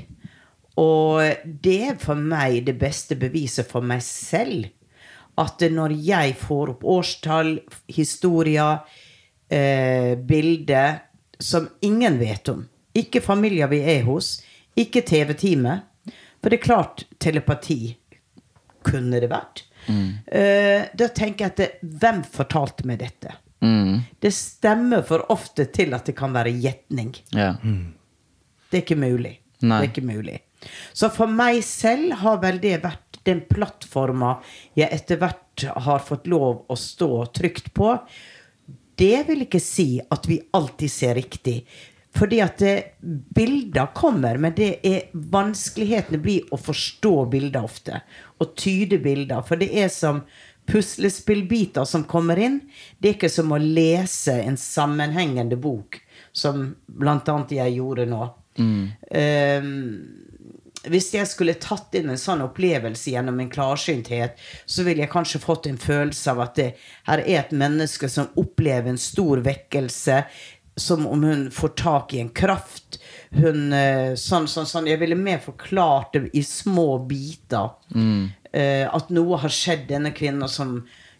Og 0.77 1.21
det 1.63 1.81
er 1.91 1.99
for 2.01 2.15
meg 2.17 2.65
det 2.65 2.79
beste 2.81 3.15
beviset 3.21 3.67
for 3.69 3.83
meg 3.85 4.01
selv. 4.03 4.71
At 5.39 5.61
når 5.61 5.95
jeg 6.05 6.35
får 6.37 6.71
opp 6.71 6.83
årstall, 6.85 7.59
historier, 7.89 8.81
eh, 9.51 10.15
bilder 10.17 11.01
som 11.39 11.69
ingen 11.83 12.19
vet 12.19 12.49
om 12.49 12.69
Ikke 12.95 13.23
familier 13.23 13.69
vi 13.69 13.79
er 13.81 14.03
hos, 14.05 14.43
ikke 14.77 15.01
TV-teamet. 15.03 15.83
For 16.43 16.51
det 16.51 16.59
er 16.61 16.67
klart, 16.67 17.05
telepati 17.19 17.97
kunne 18.85 19.19
det 19.21 19.31
vært. 19.31 19.63
Eh, 19.89 20.85
da 20.95 21.09
tenker 21.09 21.39
jeg 21.47 21.51
at 21.53 21.57
det, 21.57 21.71
hvem 21.83 22.23
fortalte 22.23 22.85
meg 22.85 22.99
dette? 22.99 23.33
Mm. 23.63 24.03
Det 24.19 24.33
stemmer 24.35 25.05
for 25.07 25.25
ofte 25.33 25.69
til 25.75 25.95
at 25.95 26.09
det 26.09 26.17
kan 26.19 26.35
være 26.35 26.55
gjetning. 26.59 27.15
Ja. 27.31 27.55
Det 27.63 28.81
er 28.81 28.85
ikke 28.85 28.99
mulig. 28.99 29.37
Nei. 29.63 29.79
Det 29.79 29.87
er 29.87 29.93
ikke 29.93 30.09
mulig. 30.09 30.41
Så 30.95 31.11
for 31.15 31.31
meg 31.31 31.63
selv 31.67 32.19
har 32.23 32.43
vel 32.43 32.61
det 32.63 32.77
vært 32.83 33.21
den 33.27 33.45
plattforma 33.51 34.37
jeg 34.79 34.91
etter 34.95 35.21
hvert 35.21 35.67
har 35.87 36.03
fått 36.03 36.29
lov 36.31 36.65
å 36.71 36.77
stå 36.79 37.11
trygt 37.35 37.71
på. 37.77 37.95
Det 38.99 39.23
vil 39.29 39.47
ikke 39.47 39.63
si 39.63 39.97
at 40.03 40.27
vi 40.31 40.41
alltid 40.55 40.91
ser 40.91 41.17
riktig. 41.19 41.63
Fordi 42.13 42.43
at 42.45 42.59
det, 42.61 42.75
bilder 43.01 43.89
kommer, 43.97 44.37
men 44.37 44.53
det 44.57 44.75
er 44.85 45.13
vanskelighetene 45.33 46.21
blir 46.21 46.51
å 46.53 46.59
forstå 46.61 47.13
bilder 47.33 47.65
ofte. 47.65 48.03
Og 48.43 48.53
tyde 48.59 48.99
bilder. 49.01 49.41
For 49.49 49.61
det 49.61 49.71
er 49.81 49.89
som 49.93 50.21
puslespillbiter 50.67 51.85
som 51.89 52.05
kommer 52.09 52.39
inn. 52.39 52.61
Det 52.99 53.09
er 53.09 53.17
ikke 53.19 53.33
som 53.33 53.53
å 53.53 53.61
lese 53.61 54.39
en 54.43 54.59
sammenhengende 54.61 55.59
bok, 55.61 56.01
som 56.33 56.75
annet 57.03 57.57
jeg 57.59 57.79
gjorde 57.79 58.07
nå. 58.11 58.29
Eh, 59.11 59.67
hvis 60.91 61.13
jeg 61.15 61.29
skulle 61.31 61.55
tatt 61.63 61.95
inn 61.99 62.11
en 62.11 62.19
sånn 62.19 62.43
opplevelse 62.43 63.13
gjennom 63.13 63.39
en 63.41 63.51
klarsynthet, 63.53 64.41
så 64.67 64.83
ville 64.87 65.05
jeg 65.05 65.13
kanskje 65.13 65.43
fått 65.43 65.69
en 65.71 65.79
følelse 65.79 66.33
av 66.33 66.43
at 66.47 66.59
det 66.59 66.73
her 67.07 67.23
er 67.23 67.45
et 67.45 67.55
menneske 67.55 68.11
som 68.11 68.33
opplever 68.41 68.91
en 68.91 68.99
stor 68.99 69.45
vekkelse, 69.47 70.23
som 70.77 71.05
om 71.07 71.23
hun 71.23 71.49
får 71.55 71.75
tak 71.79 72.15
i 72.17 72.23
en 72.23 72.33
kraft. 72.35 72.99
Hun, 73.31 73.73
eh, 73.73 74.15
sånn, 74.19 74.49
sånn, 74.49 74.67
sånn. 74.67 74.89
Jeg 74.89 74.99
ville 74.99 75.17
mer 75.17 75.39
forklart 75.39 76.17
det 76.17 76.31
i 76.35 76.43
små 76.43 76.99
biter. 77.07 77.77
Eh, 78.25 78.42
at 78.53 79.09
noe 79.15 79.39
har 79.41 79.53
skjedd 79.53 79.87
denne 79.89 80.11
kvinnen 80.13 80.51
som 80.51 80.75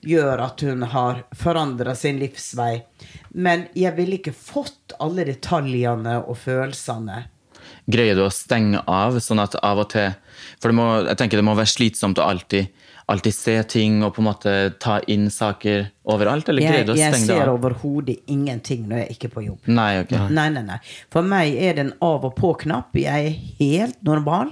gjør 0.05 0.43
at 0.45 0.63
hun 0.67 0.83
har 0.93 1.23
forandra 1.39 1.95
sin 1.97 2.19
livsvei. 2.21 2.83
Men 3.31 3.69
jeg 3.79 3.95
ville 3.97 4.19
ikke 4.19 4.35
fått 4.37 4.97
alle 5.01 5.25
detaljene 5.29 6.19
og 6.27 6.37
følelsene. 6.43 7.23
Greier 7.91 8.19
du 8.19 8.25
å 8.27 8.33
stenge 8.35 8.83
av, 8.91 9.19
sånn 9.23 9.43
at 9.43 9.57
av 9.63 9.81
og 9.83 9.91
til 9.95 10.13
For 10.61 10.73
det 10.73 10.79
må, 10.79 10.89
jeg 11.09 11.21
tenker 11.21 11.41
det 11.41 11.47
må 11.47 11.57
være 11.59 11.73
slitsomt 11.73 12.21
å 12.21 12.29
alltid, 12.33 12.71
alltid 13.13 13.37
se 13.37 13.57
ting 13.75 14.01
og 14.07 14.15
på 14.17 14.23
en 14.23 14.29
måte 14.31 14.55
ta 14.83 15.01
inn 15.11 15.29
saker. 15.31 15.91
overalt, 16.03 16.49
eller 16.49 16.63
Jeg, 16.63 16.73
greier 16.73 16.87
du 16.87 16.93
å 16.93 16.97
stenge 16.97 17.15
det 17.15 17.21
jeg 17.21 17.43
ser 17.43 17.51
overhodet 17.53 18.17
ingenting 18.27 18.89
når 18.91 19.05
jeg 19.05 19.17
ikke 19.17 19.29
er 19.29 19.35
på 19.37 19.45
jobb. 19.45 19.69
Nei, 19.71 19.91
okay. 20.03 20.25
Nei, 20.35 20.49
nei, 20.51 20.65
nei. 20.67 20.81
For 21.15 21.23
meg 21.23 21.55
er 21.55 21.77
det 21.77 21.85
en 21.87 21.93
av 22.03 22.27
og 22.27 22.35
på-knapp. 22.39 22.97
Jeg 22.99 23.29
er 23.29 23.37
helt 23.61 24.03
normal. 24.03 24.51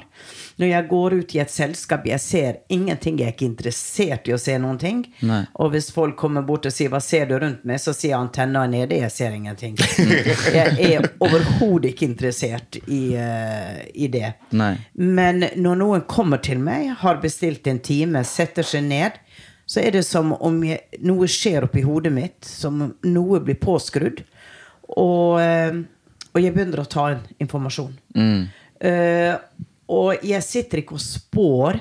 Når 0.61 0.68
jeg 0.68 0.87
går 0.90 1.14
ut 1.16 1.35
i 1.35 1.38
et 1.40 1.53
selskap, 1.53 2.05
jeg 2.05 2.20
ser 2.20 2.59
ingenting. 2.68 3.16
Jeg 3.20 3.31
er 3.31 3.33
ikke 3.33 3.46
interessert 3.48 4.29
i 4.29 4.35
å 4.35 4.38
se 4.40 4.59
noen 4.61 4.76
ting. 4.81 4.98
Nei. 5.24 5.40
Og 5.62 5.72
hvis 5.72 5.88
folk 5.94 6.18
kommer 6.20 6.44
bort 6.44 6.68
og 6.68 6.74
sier 6.74 6.90
'hva 6.92 7.00
ser 7.00 7.31
du 7.31 7.38
rundt 7.38 7.64
meg', 7.64 7.81
så 7.81 7.94
sier 7.96 8.18
antenna 8.18 8.64
er 8.64 8.68
nede. 8.68 8.98
Jeg 9.00 9.11
ser 9.11 9.33
ingenting. 9.33 9.79
jeg 10.59 10.76
er 10.76 11.09
overhodet 11.18 11.94
ikke 11.94 12.11
interessert 12.11 12.76
i, 12.87 13.16
uh, 13.16 13.81
i 13.94 14.11
det. 14.12 14.35
Nei. 14.53 14.76
Men 14.94 15.46
når 15.57 15.79
noen 15.80 16.04
kommer 16.08 16.42
til 16.44 16.60
meg, 16.62 16.92
har 17.00 17.22
bestilt 17.22 17.66
en 17.70 17.80
time, 17.82 18.24
setter 18.28 18.66
seg 18.66 18.86
ned, 18.86 19.18
så 19.70 19.82
er 19.84 19.94
det 19.94 20.04
som 20.06 20.34
om 20.36 20.58
jeg, 20.66 20.82
noe 21.06 21.28
skjer 21.30 21.68
oppi 21.68 21.84
hodet 21.86 22.12
mitt, 22.14 22.40
som 22.46 22.80
om 22.88 22.92
noe 23.06 23.40
blir 23.44 23.58
påskrudd. 23.60 24.24
Og, 24.90 25.38
eh, 25.40 25.80
og 26.30 26.40
jeg 26.42 26.54
begynner 26.54 26.82
å 26.82 26.90
ta 26.90 27.12
inn 27.14 27.22
informasjon. 27.46 27.94
Eh, 28.80 29.34
og 29.90 30.26
jeg 30.26 30.46
sitter 30.46 30.82
ikke 30.82 30.96
og 30.96 31.02
spår, 31.02 31.80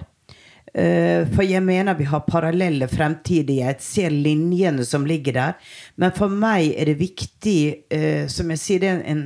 uh, 0.73 1.21
for 1.33 1.45
jeg 1.45 1.61
mener 1.65 1.97
vi 1.97 2.07
har 2.09 2.25
parallelle 2.25 2.89
fremtider. 2.89 3.61
Jeg 3.61 3.83
ser 3.85 4.15
linjene 4.15 4.85
som 4.87 5.05
ligger 5.07 5.37
der. 5.37 5.75
Men 6.01 6.15
for 6.17 6.33
meg 6.33 6.73
er 6.73 6.89
det 6.89 6.97
viktig, 7.01 7.59
uh, 7.93 8.25
som 8.31 8.49
jeg 8.53 8.63
sier, 8.63 8.81
det 8.81 8.91
er 8.95 9.03
en 9.13 9.23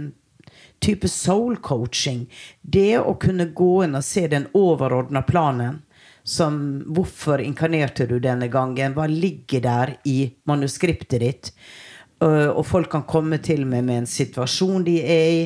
type 0.84 1.08
soul 1.10 1.58
coaching. 1.64 2.26
Det 2.62 3.00
å 3.00 3.16
kunne 3.20 3.50
gå 3.56 3.84
inn 3.86 3.96
og 3.96 4.06
se 4.06 4.28
den 4.32 4.50
overordna 4.58 5.24
planen. 5.26 5.82
Som 6.24 6.56
hvorfor 6.96 7.42
inkarnerte 7.44 8.06
du 8.08 8.16
denne 8.24 8.48
gangen? 8.48 8.94
Hva 8.96 9.10
ligger 9.12 9.64
der 9.64 9.98
i 10.08 10.18
manuskriptet 10.48 11.20
ditt? 11.20 11.50
Øh, 12.24 12.50
og 12.54 12.66
folk 12.68 12.92
kan 12.94 13.04
komme 13.08 13.42
til 13.44 13.66
meg 13.68 13.84
med 13.84 14.04
en 14.04 14.08
situasjon 14.08 14.86
de 14.88 14.94
er 15.04 15.26
i, 15.34 15.42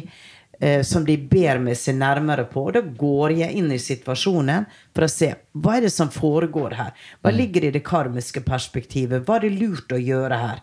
eh, 0.60 0.84
som 0.86 1.06
de 1.06 1.16
ber 1.18 1.58
meg 1.64 1.80
se 1.82 1.96
nærmere 1.98 2.46
på. 2.52 2.68
Da 2.76 2.84
går 2.86 3.34
jeg 3.40 3.58
inn 3.58 3.72
i 3.74 3.80
situasjonen 3.82 4.68
for 4.94 5.08
å 5.08 5.10
se 5.10 5.32
hva 5.58 5.80
er 5.80 5.88
det 5.88 5.94
som 5.96 6.14
foregår 6.14 6.78
her. 6.78 6.94
Hva 7.24 7.34
ligger 7.34 7.66
i 7.66 7.74
det 7.74 7.82
karmiske 7.88 8.46
perspektivet? 8.46 9.26
Hva 9.26 9.40
er 9.40 9.48
det 9.48 9.58
lurt 9.58 9.98
å 9.98 10.02
gjøre 10.02 10.42
her? 10.44 10.62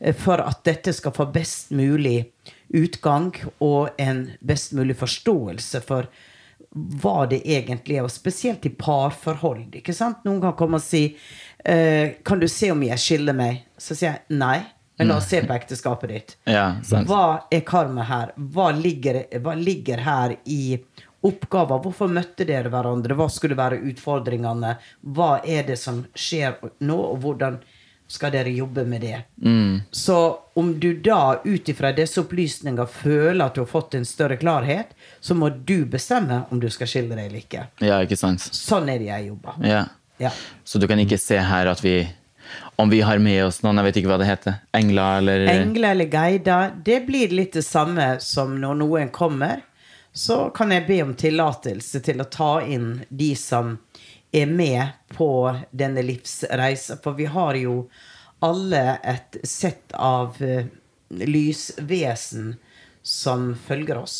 Eh, 0.00 0.18
For 0.18 0.42
at 0.42 0.64
dette 0.66 0.92
skal 0.92 1.14
få 1.14 1.30
best 1.30 1.70
mulig 1.70 2.24
utgang 2.74 3.32
og 3.62 3.94
en 4.02 4.26
best 4.44 4.74
mulig 4.76 4.96
forståelse 4.98 5.82
for 5.86 6.10
hva 6.74 7.26
det 7.30 7.44
egentlig 7.46 8.00
er, 8.00 8.06
og 8.06 8.10
spesielt 8.10 8.64
i 8.66 8.72
parforhold. 8.74 9.76
ikke 9.78 9.94
sant? 9.94 10.24
Noen 10.26 10.40
kan 10.42 10.56
komme 10.58 10.80
og 10.80 10.82
si 10.82 11.16
eh, 11.64 12.16
'Kan 12.24 12.40
du 12.40 12.48
se 12.48 12.70
om 12.72 12.82
jeg 12.82 12.98
skiller 12.98 13.32
meg?' 13.34 13.62
Så 13.78 13.94
sier 13.94 14.10
jeg 14.10 14.38
nei. 14.38 14.64
Men 14.96 15.08
la 15.08 15.16
oss 15.18 15.28
se 15.28 15.40
på 15.42 15.54
ekteskapet 15.54 16.08
ditt. 16.08 16.36
Ja. 16.46 16.76
Hva 16.86 17.46
er 17.50 17.64
karma 17.66 18.04
her? 18.06 18.30
Hva 18.36 18.70
ligger, 18.70 19.24
hva 19.42 19.54
ligger 19.58 19.98
her 19.98 20.36
i 20.46 20.78
oppgaver? 21.26 21.80
Hvorfor 21.82 22.10
møtte 22.10 22.46
dere 22.46 22.70
hverandre? 22.70 23.16
Hva 23.18 23.26
skulle 23.32 23.58
være 23.58 23.80
utfordringene? 23.90 24.76
Hva 25.16 25.40
er 25.42 25.66
det 25.66 25.80
som 25.82 26.04
skjer 26.14 26.60
nå, 26.78 26.94
og 26.94 27.18
hvordan 27.24 27.58
skal 28.08 28.32
dere 28.34 28.50
jobbe 28.52 28.84
med 28.84 29.00
det? 29.00 29.22
Så 29.90 30.38
om 30.54 30.80
du 30.80 30.90
da 31.00 31.40
ut 31.44 31.68
ifra 31.68 31.92
disse 31.96 32.20
opplysninger 32.20 32.86
føler 32.86 33.44
at 33.46 33.56
du 33.56 33.62
har 33.64 33.70
fått 33.70 33.94
en 33.98 34.04
større 34.06 34.36
klarhet, 34.36 34.92
så 35.20 35.34
må 35.34 35.48
du 35.50 35.84
bestemme 35.90 36.42
om 36.50 36.60
du 36.60 36.68
skal 36.70 36.90
skille 36.90 37.16
deg 37.16 37.26
eller 37.30 37.40
ikke. 37.40 37.64
Ja, 37.82 38.02
ikke 38.04 38.18
sant? 38.20 38.44
Sånn 38.44 38.88
er 38.92 39.00
det 39.02 39.08
jeg 39.08 39.30
jobber. 39.32 39.56
Ja. 39.64 39.86
Ja. 40.22 40.30
Så 40.64 40.78
du 40.78 40.86
kan 40.86 41.00
ikke 41.02 41.18
se 41.18 41.40
her 41.42 41.66
at 41.66 41.80
vi 41.84 41.96
Om 42.76 42.90
vi 42.90 43.00
har 43.00 43.18
med 43.18 43.40
oss 43.46 43.62
noen, 43.64 43.78
jeg 43.80 43.86
vet 43.86 43.96
ikke 43.98 44.10
hva 44.12 44.18
det 44.20 44.26
heter, 44.28 44.58
engler 44.76 45.18
eller 45.22 45.46
Engler 45.48 45.94
eller 45.94 46.08
guider, 46.12 46.74
det 46.84 47.00
blir 47.06 47.32
litt 47.32 47.54
det 47.56 47.64
samme 47.64 48.18
som 48.20 48.52
når 48.60 48.74
noen 48.82 49.08
kommer. 49.14 49.62
Så 50.12 50.50
kan 50.54 50.70
jeg 50.70 50.84
be 50.86 51.00
om 51.02 51.14
tillatelse 51.18 52.02
til 52.04 52.20
å 52.22 52.28
ta 52.30 52.60
inn 52.62 53.00
de 53.08 53.32
som 53.38 53.78
er 54.34 54.50
med 54.50 54.96
på 55.14 55.30
denne 55.70 56.02
livsreisen. 56.02 57.00
For 57.04 57.16
vi 57.18 57.28
har 57.30 57.54
jo 57.58 57.84
alle 58.44 58.98
et 59.06 59.38
sett 59.46 59.94
av 59.94 60.36
uh, 60.42 60.66
lysvesen 61.08 62.54
som 63.04 63.52
følger 63.54 64.00
oss. 64.00 64.18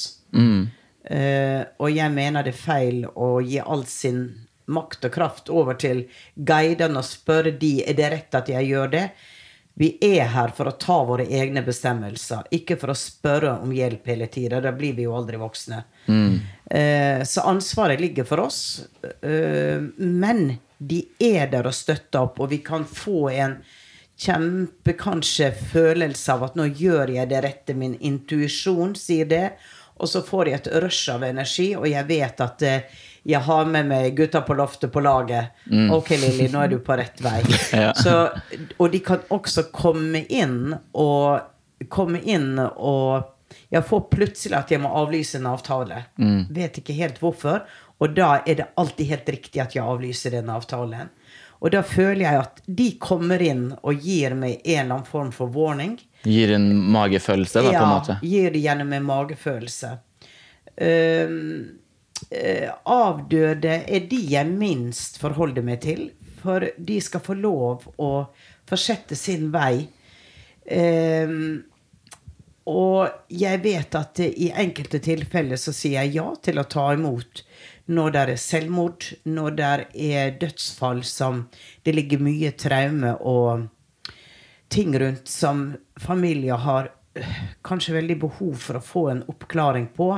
Eh, 1.05 1.61
og 1.79 1.91
jeg 1.93 2.13
mener 2.15 2.45
det 2.45 2.55
er 2.55 2.61
feil 2.61 3.05
å 3.09 3.39
gi 3.45 3.61
all 3.61 3.85
sin 3.89 4.27
makt 4.65 5.05
og 5.09 5.13
kraft 5.13 5.51
over 5.53 5.77
til 5.77 6.07
guidene 6.35 7.01
og 7.01 7.05
spørre 7.05 7.53
de 7.61 7.75
er 7.85 7.97
det 7.99 8.11
rett 8.13 8.39
at 8.39 8.49
jeg 8.49 8.71
gjør 8.71 8.93
det. 8.95 9.05
Vi 9.75 9.89
er 10.07 10.29
her 10.31 10.53
for 10.55 10.71
å 10.71 10.77
ta 10.79 11.01
våre 11.07 11.27
egne 11.27 11.65
bestemmelser, 11.67 12.47
ikke 12.55 12.77
for 12.79 12.93
å 12.93 12.99
spørre 12.99 13.57
om 13.65 13.73
hjelp 13.75 14.07
hele 14.07 14.29
tida. 14.31 14.61
Da 14.63 14.71
blir 14.75 14.95
vi 14.95 15.09
jo 15.09 15.17
aldri 15.19 15.41
voksne. 15.41 15.81
Eh, 16.71 17.23
så 17.27 17.47
ansvaret 17.51 18.03
ligger 18.03 18.29
for 18.29 18.45
oss. 18.45 18.61
Eh, 19.03 19.83
men 19.99 20.45
de 20.79 21.01
er 21.19 21.51
der 21.51 21.67
og 21.67 21.75
støtter 21.75 22.23
opp, 22.23 22.39
og 22.39 22.53
vi 22.55 22.61
kan 22.63 22.87
få 22.87 23.27
en 23.35 23.59
kjempe 24.15 24.95
kanskje 24.95 25.51
følelse 25.73 26.37
av 26.37 26.47
at 26.47 26.59
nå 26.59 26.69
gjør 26.71 27.11
jeg 27.17 27.33
det 27.33 27.43
rette. 27.43 27.75
Min 27.75 27.99
intuisjon 27.99 28.95
sier 28.99 29.27
det. 29.27 29.49
Og 29.99 30.11
så 30.11 30.23
får 30.27 30.51
jeg 30.51 30.61
et 30.61 30.71
rush 30.83 31.11
av 31.11 31.23
energi, 31.27 31.73
og 31.79 31.87
jeg 31.87 32.07
vet 32.09 32.41
at 32.43 32.63
eh, 32.67 33.03
jeg 33.25 33.41
har 33.41 33.69
med 33.69 33.89
meg 33.89 34.17
gutta 34.19 34.43
på 34.45 34.57
loftet 34.59 34.93
på 34.93 35.01
laget. 35.01 35.57
Ok, 35.93 36.11
Lilly, 36.21 36.49
nå 36.53 36.61
er 36.65 36.73
du 36.75 36.79
på 36.85 36.97
rett 37.01 37.23
vei. 37.25 37.41
Ja. 37.75 37.93
Så, 37.97 38.29
og 38.77 38.91
de 38.93 39.01
kan 39.05 39.25
også 39.33 39.67
komme 39.75 40.25
inn 40.29 40.75
og 40.93 41.89
komme 41.91 42.21
inn 42.21 42.59
og 42.61 43.31
jeg 43.71 43.85
får 43.87 44.07
plutselig 44.11 44.57
at 44.59 44.71
jeg 44.73 44.83
må 44.83 44.91
avlyse 44.99 45.39
en 45.39 45.49
avtale. 45.51 46.05
Vet 46.55 46.79
ikke 46.81 46.97
helt 46.97 47.21
hvorfor. 47.23 47.65
Og 48.03 48.15
da 48.17 48.41
er 48.47 48.59
det 48.61 48.71
alltid 48.81 49.11
helt 49.13 49.29
riktig 49.37 49.63
at 49.63 49.77
jeg 49.77 49.85
avlyser 49.85 50.35
den 50.35 50.51
avtalen. 50.53 51.11
Og 51.65 51.73
da 51.73 51.81
føler 51.87 52.27
jeg 52.27 52.41
at 52.43 52.59
de 52.67 52.89
kommer 53.01 53.43
inn 53.43 53.71
og 53.81 54.03
gir 54.05 54.35
meg 54.37 54.59
en 54.65 54.81
eller 54.83 54.97
annen 54.99 55.07
form 55.09 55.31
for 55.33 55.53
warning. 55.55 55.97
Gir 56.25 56.53
en 56.57 56.67
magefølelse, 56.93 57.63
da, 57.63 57.71
på 57.73 57.85
en 57.85 57.93
måte. 57.93 58.19
gir 58.25 58.53
det 58.53 58.61
gjennom 58.65 58.93
en 58.93 59.07
magefølelse. 59.07 59.93
Um, 60.75 61.39
avdøde 62.85 63.75
er 63.85 64.07
de 64.11 64.19
jeg 64.31 64.49
minst 64.51 65.19
forholder 65.23 65.67
meg 65.67 65.83
til. 65.85 66.09
For 66.45 66.67
de 66.77 66.97
skal 67.03 67.23
få 67.25 67.37
lov 67.39 67.87
å 68.01 68.11
fortsette 68.69 69.17
sin 69.19 69.51
vei. 69.55 69.87
Um, 70.65 71.65
og 72.65 73.29
jeg 73.29 73.61
vet 73.65 73.97
at 73.99 74.21
i 74.25 74.49
enkelte 74.57 75.01
tilfeller 75.05 75.61
så 75.61 75.75
sier 75.77 76.01
jeg 76.01 76.17
ja 76.17 76.31
til 76.41 76.61
å 76.61 76.69
ta 76.69 76.87
imot 76.95 77.43
når 77.93 78.15
det 78.15 78.21
er 78.23 78.41
selvmord, 78.41 79.09
når 79.29 79.57
det 79.59 79.73
er 80.07 80.37
dødsfall 80.41 81.03
som 81.05 81.45
det 81.85 81.93
ligger 81.93 82.23
mye 82.25 82.55
traume 82.57 83.13
og 83.21 83.67
ting 84.73 84.97
rundt 85.01 85.29
som 85.29 85.67
familier 86.01 86.57
har 86.65 86.89
øh, 86.89 87.35
kanskje 87.63 87.99
veldig 87.99 88.17
behov 88.25 88.55
for 88.65 88.81
å 88.81 88.85
få 88.85 89.03
en 89.13 89.21
oppklaring 89.29 89.91
på. 89.97 90.09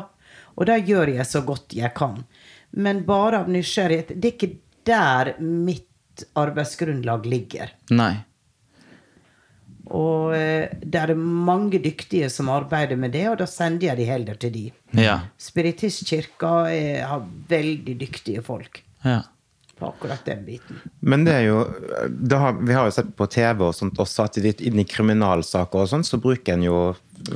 Og 0.56 0.68
det 0.68 0.82
gjør 0.88 1.12
jeg 1.18 1.26
så 1.28 1.42
godt 1.46 1.76
jeg 1.76 1.92
kan. 1.96 2.22
Men 2.76 3.04
bare 3.08 3.42
av 3.44 3.50
nysgjerrighet. 3.52 4.14
Det 4.16 4.30
er 4.30 4.36
ikke 4.36 4.54
der 4.86 5.34
mitt 5.42 6.24
arbeidsgrunnlag 6.38 7.26
ligger. 7.28 7.72
Nei. 7.92 8.14
Og 9.94 10.34
eh, 10.34 10.72
det 10.82 10.98
er 10.98 11.14
mange 11.14 11.78
dyktige 11.82 12.28
som 12.32 12.50
arbeider 12.50 12.98
med 12.98 13.14
det, 13.14 13.26
og 13.30 13.38
da 13.42 13.46
sender 13.50 13.92
jeg 13.92 14.00
de 14.00 14.08
heller 14.08 14.38
til 14.42 14.52
de. 14.54 14.64
Ja. 14.98 15.20
Spiritistkirka 15.38 16.52
er, 16.72 17.04
har 17.06 17.24
veldig 17.48 17.94
dyktige 18.00 18.42
folk 18.46 18.80
ja. 19.04 19.20
på 19.78 19.90
akkurat 19.92 20.26
den 20.26 20.42
biten. 20.48 20.80
Men 21.06 21.26
det 21.28 21.36
er 21.38 21.44
jo 21.46 21.60
det 22.08 22.40
har, 22.42 22.58
Vi 22.58 22.74
har 22.74 22.88
jo 22.90 22.96
sett 22.96 23.12
på 23.16 23.28
TV 23.30 23.68
og 23.68 23.76
sånt 23.78 24.00
også 24.02 24.26
at 24.26 24.40
i 24.42 24.86
kriminalsaker 24.90 25.84
og 25.84 25.92
sånn, 25.92 26.06
så 26.06 26.18
bruker 26.22 26.56
en 26.56 26.66
jo 26.66 26.80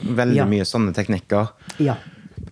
veldig 0.02 0.42
Ja. 0.42 0.48
mye 0.50 0.66
sånne 0.66 0.96
teknikker. 0.96 1.54
Ja. 1.78 2.00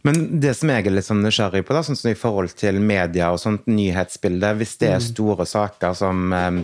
Men 0.08 0.40
det 0.40 0.54
som 0.56 0.72
jeg 0.72 0.86
er 0.86 0.94
litt 0.94 1.08
sånn 1.08 1.20
nysgjerrig 1.24 1.64
på, 1.68 1.76
da, 1.76 1.84
sånn 1.84 1.98
som 1.98 2.10
i 2.10 2.16
forhold 2.18 2.56
til 2.56 2.80
media 2.80 3.28
og 3.34 3.42
sånt 3.42 3.68
nyhetsbilde, 3.68 4.54
hvis 4.60 4.74
det 4.80 4.92
er 4.94 5.04
store 5.04 5.44
saker 5.48 5.96
som 5.98 6.32
eh, 6.32 6.62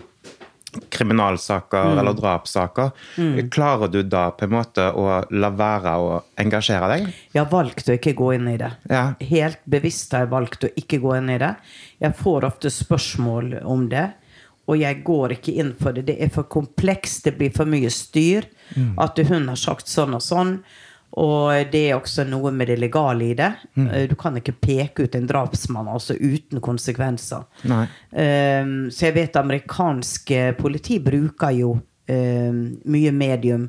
kriminalsaker 0.94 1.98
eller 2.00 2.16
drapssaker, 2.18 2.90
klarer 3.52 3.90
du 3.92 4.00
da 4.02 4.26
på 4.34 4.46
en 4.46 4.54
måte 4.54 4.88
å 4.90 5.20
la 5.34 5.50
være 5.54 5.94
å 6.00 6.16
engasjere 6.40 6.90
deg? 6.94 7.08
Jeg 7.34 7.42
har 7.42 7.50
valgt 7.52 7.90
å 7.90 7.96
ikke 7.98 8.14
gå 8.18 8.32
inn 8.38 8.48
i 8.54 8.56
det. 8.60 8.72
Ja. 8.90 9.04
Helt 9.20 9.62
bevisst 9.70 10.14
har 10.14 10.26
jeg 10.26 10.34
valgt 10.34 10.66
å 10.66 10.72
ikke 10.80 11.00
gå 11.04 11.16
inn 11.18 11.30
i 11.34 11.40
det. 11.42 11.54
Jeg 12.02 12.18
får 12.18 12.48
ofte 12.48 12.72
spørsmål 12.74 13.58
om 13.62 13.88
det, 13.92 14.08
og 14.64 14.80
jeg 14.80 15.02
går 15.04 15.36
ikke 15.36 15.58
inn 15.60 15.74
for 15.76 15.92
det. 15.92 16.06
Det 16.08 16.16
er 16.24 16.32
for 16.32 16.48
komplekst, 16.48 17.26
det 17.26 17.36
blir 17.38 17.52
for 17.54 17.68
mye 17.68 17.90
styr. 17.92 18.48
At 19.00 19.20
hun 19.28 19.50
har 19.52 19.60
sagt 19.60 19.92
sånn 19.92 20.16
og 20.16 20.24
sånn. 20.24 20.56
Og 21.20 21.70
det 21.70 21.82
er 21.88 21.96
også 21.96 22.24
noe 22.26 22.50
med 22.50 22.72
det 22.72 22.80
legale 22.82 23.28
i 23.30 23.36
det. 23.38 23.52
Mm. 23.78 23.88
Du 24.10 24.16
kan 24.18 24.34
ikke 24.40 24.56
peke 24.58 25.06
ut 25.06 25.14
en 25.14 25.28
drapsmann 25.30 25.90
altså 25.92 26.16
uten 26.18 26.58
konsekvenser. 26.64 27.44
Um, 27.64 28.90
så 28.90 29.08
jeg 29.08 29.14
vet 29.20 29.38
amerikansk 29.38 30.32
politi 30.58 30.98
bruker 31.04 31.54
jo 31.54 31.76
um, 32.08 32.60
mye 32.84 33.12
medium. 33.14 33.68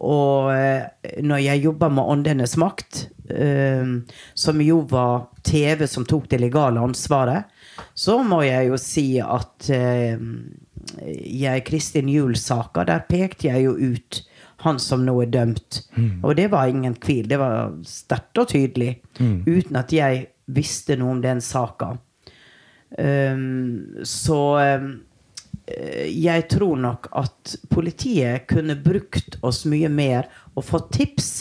Og 0.00 0.52
eh, 0.54 0.86
når 1.24 1.44
jeg 1.44 1.64
jobba 1.66 1.90
med 1.92 2.12
Åndenes 2.14 2.56
makt, 2.60 3.08
um, 3.30 4.00
som 4.34 4.62
jo 4.62 4.80
var 4.90 5.28
TV 5.46 5.86
som 5.90 6.06
tok 6.08 6.28
det 6.30 6.40
legale 6.42 6.82
ansvaret, 6.82 7.50
så 7.94 8.18
må 8.26 8.42
jeg 8.46 8.70
jo 8.70 8.80
si 8.80 9.06
at 9.22 9.68
eh, 9.74 10.18
jeg 10.98 11.66
Kristin 11.68 12.08
Juel-saka, 12.10 12.86
der 12.88 13.06
pekte 13.08 13.50
jeg 13.50 13.68
jo 13.68 13.76
ut 13.76 14.22
han 14.64 14.78
som 14.82 15.04
nå 15.06 15.14
er 15.22 15.32
dømt. 15.34 15.82
Og 16.22 16.36
det 16.36 16.48
var 16.50 16.66
ingen 16.70 16.96
tvil. 16.98 17.28
Det 17.30 17.38
var 17.38 17.76
sterkt 17.86 18.42
og 18.42 18.48
tydelig. 18.50 18.96
Uten 19.46 19.78
at 19.78 19.92
jeg 19.94 20.26
visste 20.46 20.96
noe 20.98 21.16
om 21.16 21.22
den 21.22 21.42
saka. 21.44 21.92
Um, 22.98 24.00
så 24.08 24.40
um, 24.56 24.88
jeg 26.08 26.48
tror 26.48 26.76
nok 26.80 27.08
at 27.18 27.56
politiet 27.68 28.46
kunne 28.48 28.76
brukt 28.80 29.38
oss 29.44 29.64
mye 29.68 29.90
mer 29.92 30.28
og 30.56 30.64
fått 30.64 30.92
tips, 30.96 31.32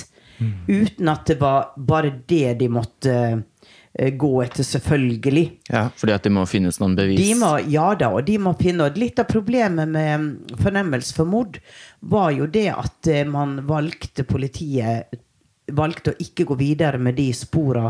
uten 0.67 1.09
at 1.09 1.29
det 1.29 1.39
var 1.41 1.71
bare 1.77 2.11
det 2.29 2.57
de 2.59 2.67
måtte 2.69 3.13
eh, 3.15 4.11
gå 4.13 4.31
etter, 4.43 4.67
selvfølgelig. 4.67 5.45
Ja. 5.71 5.87
Fordi 5.97 6.13
at 6.13 6.27
det 6.27 6.33
må 6.35 6.43
finnes 6.49 6.77
noen 6.81 6.97
bevis. 6.97 7.21
De 7.21 7.37
må, 7.39 7.53
ja 7.71 7.87
da, 7.97 8.11
og 8.13 8.27
de 8.27 8.37
må 8.41 8.53
finne 8.59 8.89
og 8.89 8.99
Litt 8.99 9.17
av 9.23 9.29
problemet 9.31 9.89
med 9.89 10.11
mm, 10.21 10.29
fornemmelse 10.61 11.15
for 11.17 11.29
mord 11.29 11.57
var 11.99 12.31
jo 12.31 12.47
det 12.47 12.69
at 12.73 13.07
eh, 13.11 13.25
man 13.25 13.59
valgte 13.67 14.23
politiet 14.27 15.23
valgte 15.67 16.13
å 16.13 16.21
ikke 16.23 16.45
gå 16.47 16.57
videre 16.59 16.99
med 17.01 17.17
de 17.17 17.27
spora 17.35 17.89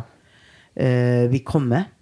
eh, 0.74 1.28
vi 1.30 1.43
kom 1.46 1.70
med. 1.70 1.93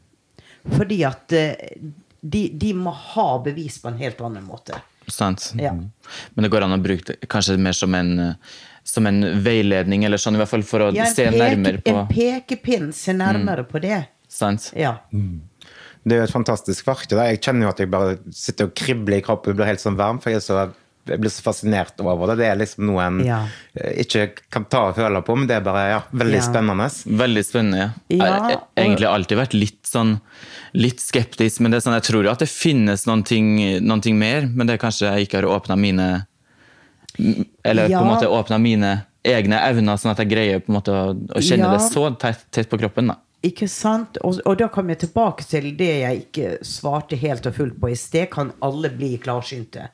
Fordi 0.75 1.01
at 1.05 1.35
eh, 1.35 1.79
de, 2.21 2.47
de 2.53 2.73
må 2.77 2.93
ha 2.95 3.27
bevis 3.43 3.77
på 3.81 3.91
en 3.91 3.99
helt 3.99 4.21
annen 4.25 4.45
måte. 4.47 4.79
Sant? 5.11 5.51
Ja. 5.59 5.73
Men 5.75 6.45
det 6.45 6.49
går 6.53 6.65
an 6.65 6.77
å 6.77 6.81
bruke 6.81 7.11
det 7.11 7.29
kanskje 7.29 7.59
mer 7.61 7.75
som 7.77 7.93
en, 7.97 8.13
eh, 8.19 8.55
som 8.85 9.05
en 9.09 9.21
veiledning, 9.45 10.05
eller 10.07 10.21
sånn 10.21 10.37
i 10.37 10.41
hvert 10.41 10.53
fall 10.53 10.65
for 10.65 10.87
å 10.87 10.93
Ja, 10.95 11.09
se 11.11 11.27
se 11.27 11.35
nærmere 11.35 11.83
på 11.83 11.93
en 11.93 12.07
pekepinn. 12.09 12.89
Se 12.95 13.13
nærmere 13.13 13.67
på 13.69 13.81
det. 13.83 14.05
Sant? 14.31 14.71
Ja. 14.75 14.97
Det 15.11 16.15
er 16.15 16.23
jo 16.23 16.25
et 16.25 16.33
fantastisk 16.33 16.87
verktøy. 16.87 17.19
Jeg 17.29 17.43
kjenner 17.45 17.67
jo 17.67 17.75
at 17.75 17.79
jeg 17.81 17.91
bare 17.93 18.17
sitter 18.33 18.69
og 18.69 18.75
kribler 18.77 19.19
i 19.19 19.25
kroppen, 19.25 19.55
blir 19.57 19.69
helt 19.69 19.81
sånn 19.81 19.97
varm, 19.99 20.19
for 20.21 20.33
jeg, 20.33 20.41
er 20.41 20.45
så, 20.45 20.65
jeg 21.07 21.19
blir 21.21 21.29
så 21.29 21.43
fascinert 21.45 21.99
over 22.01 22.27
det. 22.31 22.37
Det 22.41 22.45
er 22.49 22.55
liksom 22.57 22.85
noe 22.87 23.01
en 23.05 23.19
Ja. 23.25 23.47
eh, 23.75 24.01
ikke 24.03 24.31
kan 24.51 24.65
ta 24.65 24.87
og 24.89 24.95
føle 24.95 25.21
på, 25.23 25.35
men 25.37 25.47
det 25.47 25.57
er 25.57 25.61
bare 25.61 25.89
ja, 25.89 26.01
veldig 26.13 26.39
Ja. 26.39 26.41
spennende. 26.41 26.89
Veldig 27.05 27.43
spennende. 27.45 27.77
ja. 27.77 27.89
Ja, 28.09 28.25
Jeg 28.25 28.41
har 28.41 28.61
egentlig 28.77 29.07
alltid 29.07 29.37
vært 29.37 29.53
litt 29.53 29.83
sånn 29.85 30.19
litt 30.73 30.99
skeptisk, 30.99 31.59
men 31.61 31.71
det 31.71 31.77
er 31.77 31.89
sånn, 31.89 31.93
jeg 32.01 32.03
tror 32.11 32.23
jo 32.23 32.31
at 32.31 32.39
det 32.39 32.49
finnes 32.49 33.05
noen 33.07 33.23
ting, 33.23 33.55
noen 33.81 34.01
ting 34.01 34.17
mer, 34.19 34.41
men 34.47 34.67
det 34.67 34.73
er 34.81 34.85
kanskje 34.87 35.07
jeg 35.15 35.27
ikke 35.29 35.41
har 35.43 35.59
åpna 35.59 35.77
mine 35.77 36.25
Eller 37.63 37.87
Ja. 37.89 37.99
på 37.99 38.05
en 38.05 38.11
måte 38.11 38.27
åpna 38.27 38.57
mine 38.59 39.05
egne 39.23 39.57
evner, 39.63 39.95
sånn 39.97 40.11
at 40.11 40.17
jeg 40.17 40.29
greier 40.29 40.59
på 40.59 40.69
en 40.69 40.75
måte 40.75 40.91
å, 40.91 41.13
å 41.15 41.39
kjenne 41.41 41.63
Ja. 41.65 41.77
det 41.77 41.81
så 41.91 42.09
tett, 42.19 42.43
tett 42.51 42.69
på 42.69 42.77
kroppen. 42.77 43.07
da. 43.07 43.15
Ikke 43.45 43.67
sant? 43.69 44.17
Og, 44.25 44.39
og 44.47 44.57
da 44.57 44.67
kommer 44.73 44.95
jeg 44.95 45.03
tilbake 45.05 45.45
til 45.45 45.67
det 45.77 45.91
jeg 46.01 46.21
ikke 46.23 46.51
svarte 46.65 47.17
helt 47.19 47.45
og 47.45 47.57
fullt 47.57 47.77
på 47.81 47.91
i 47.91 47.97
sted. 47.99 48.29
Kan 48.33 48.53
alle 48.65 48.89
bli 48.93 49.11
klarsynte? 49.21 49.89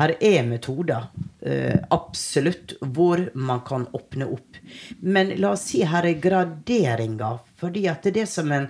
Her 0.00 0.14
er 0.16 0.46
metoder, 0.48 1.08
eh, 1.40 1.76
absolutt, 1.94 2.76
hvor 2.80 3.22
man 3.34 3.62
kan 3.68 3.86
åpne 3.94 4.26
opp. 4.34 4.58
Men 5.00 5.34
la 5.38 5.52
oss 5.54 5.68
si 5.70 5.84
her 5.86 6.08
er 6.08 6.18
graderinger. 6.22 7.44
Fordi 7.60 7.86
at 7.88 8.02
det 8.02 8.12
er 8.12 8.18
det 8.20 8.26
som 8.28 8.50
en, 8.52 8.66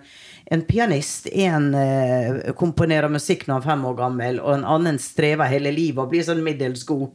en 0.52 0.60
pianist 0.62 1.26
En 1.32 1.72
eh, 1.74 2.52
komponerer 2.58 3.10
musikk 3.10 3.46
når 3.46 3.54
han 3.54 3.62
er 3.62 3.70
fem 3.72 3.88
år 3.88 3.98
gammel, 4.02 4.42
og 4.44 4.52
en 4.58 4.68
annen 4.76 5.00
strever 5.02 5.50
hele 5.50 5.72
livet 5.74 6.04
og 6.04 6.12
blir 6.12 6.26
sånn 6.26 6.44
middels 6.44 6.84
god. 6.86 7.08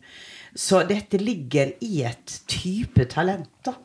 Så 0.57 0.81
dette 0.89 1.21
ligger 1.21 1.75
i 1.85 2.01
et 2.09 2.41
type 2.49 3.05
talent, 3.11 3.51
da. 3.63 3.77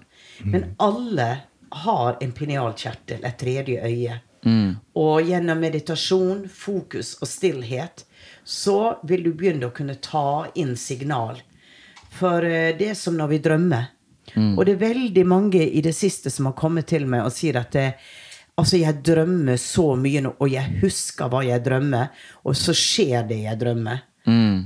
Men 0.44 0.72
alle 0.82 1.28
har 1.70 2.18
en 2.20 2.32
pinealkjertel, 2.32 3.24
et 3.24 3.38
tredje 3.38 3.82
øye. 3.82 4.20
Og 4.94 5.26
gjennom 5.26 5.58
meditasjon, 5.58 6.44
fokus 6.48 7.16
og 7.20 7.28
stillhet, 7.28 8.04
så 8.44 8.98
vil 9.02 9.24
du 9.26 9.32
begynne 9.34 9.66
å 9.66 9.74
kunne 9.74 9.98
ta 10.02 10.46
inn 10.54 10.76
signal. 10.78 11.40
For 12.14 12.44
eh, 12.46 12.76
det 12.78 12.92
er 12.92 12.98
som 12.98 13.16
når 13.18 13.32
vi 13.34 13.42
drømmer. 13.42 13.92
Og 14.58 14.64
det 14.66 14.76
er 14.76 14.82
veldig 14.82 15.24
mange 15.26 15.62
i 15.64 15.80
det 15.82 15.94
siste 15.94 16.30
som 16.30 16.48
har 16.50 16.56
kommet 16.58 16.88
til 16.90 17.06
meg 17.08 17.24
og 17.24 17.32
sier 17.34 17.56
at 17.60 17.70
det, 17.72 17.86
altså 18.58 18.80
jeg 18.80 19.02
drømmer 19.06 19.58
så 19.60 19.94
mye 19.96 20.22
nå, 20.24 20.32
og 20.42 20.50
jeg 20.50 20.80
husker 20.82 21.30
hva 21.32 21.44
jeg 21.46 21.62
drømmer, 21.64 22.10
og 22.44 22.56
så 22.58 22.74
skjer 22.76 23.26
det 23.30 23.38
jeg 23.44 23.60
drømmer. 23.62 24.02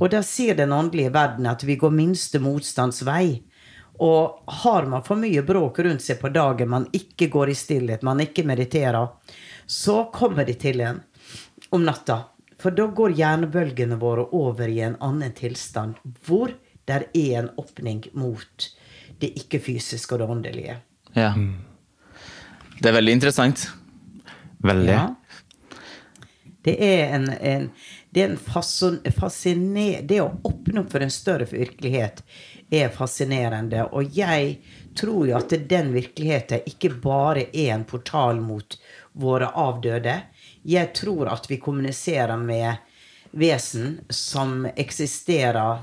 Og 0.00 0.08
da 0.12 0.22
sier 0.24 0.56
den 0.56 0.72
åndelige 0.72 1.12
verden 1.12 1.46
at 1.46 1.64
vi 1.68 1.76
går 1.76 1.92
minste 1.92 2.40
motstands 2.40 3.02
vei. 3.04 3.42
Og 4.00 4.52
har 4.62 4.86
man 4.88 5.04
for 5.04 5.20
mye 5.20 5.42
bråk 5.44 5.82
rundt 5.84 6.04
seg 6.04 6.20
på 6.22 6.30
dagen, 6.32 6.70
man 6.72 6.86
ikke 6.96 7.28
går 7.32 7.52
i 7.52 7.56
stillhet, 7.58 8.04
man 8.06 8.22
ikke 8.24 8.46
mediterer, 8.48 9.12
så 9.66 10.06
kommer 10.14 10.48
de 10.48 10.56
til 10.56 10.80
en 10.80 11.02
om 11.70 11.84
natta. 11.84 12.22
For 12.60 12.74
da 12.76 12.88
går 12.92 13.14
hjernebølgene 13.16 13.96
våre 14.00 14.26
over 14.36 14.68
i 14.68 14.80
en 14.84 14.96
annen 15.04 15.32
tilstand, 15.36 16.00
hvor 16.26 16.52
der 16.88 17.06
er 17.14 17.42
en 17.42 17.50
åpning 17.60 18.02
mot 18.18 18.66
det 19.20 19.32
ikke-fysiske 19.42 20.16
og 20.16 20.22
det 20.22 20.28
åndelige. 20.34 20.76
Ja. 21.14 21.32
Det 22.80 22.88
er 22.88 22.96
veldig 22.96 23.16
interessant. 23.18 23.68
Veldig. 24.64 24.92
Ja. 24.96 25.06
Det 26.64 26.76
er 26.84 27.14
en, 27.16 27.28
en, 27.40 27.70
det 28.12 28.22
er 28.22 28.32
en 28.34 29.12
fasciner, 29.16 30.02
Det 30.04 30.20
å 30.20 30.32
åpne 30.44 30.82
opp 30.82 30.90
for 30.92 31.04
en 31.04 31.12
større 31.12 31.46
virkelighet 31.48 32.20
er 32.70 32.92
fascinerende. 32.94 33.84
Og 33.92 34.16
jeg 34.16 34.58
tror 34.98 35.26
jo 35.28 35.36
at 35.38 35.54
den 35.70 35.92
virkeligheten 35.94 36.66
ikke 36.70 36.92
bare 37.02 37.48
er 37.52 37.74
en 37.74 37.86
portal 37.88 38.40
mot 38.42 38.78
våre 39.12 39.50
avdøde. 39.58 40.20
Jeg 40.62 40.92
tror 40.94 41.30
at 41.32 41.50
vi 41.50 41.60
kommuniserer 41.62 42.36
med 42.38 42.78
vesen 43.30 44.00
som 44.10 44.66
eksisterer 44.76 45.82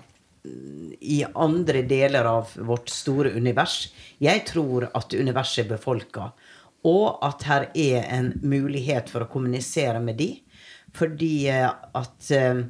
i 0.99 1.25
andre 1.35 1.81
deler 1.81 2.25
av 2.25 2.53
vårt 2.55 2.89
store 2.89 3.33
univers. 3.35 3.89
Jeg 4.23 4.45
tror 4.47 4.87
at 4.95 5.13
universet 5.13 5.65
er 5.65 5.73
befolka, 5.75 6.31
og 6.87 7.19
at 7.25 7.43
her 7.47 7.67
er 7.75 8.07
en 8.15 8.31
mulighet 8.43 9.11
for 9.11 9.25
å 9.25 9.31
kommunisere 9.31 9.99
med 10.03 10.19
de. 10.21 10.29
Fordi 10.95 11.49
at 11.51 12.29
eh, 12.33 12.63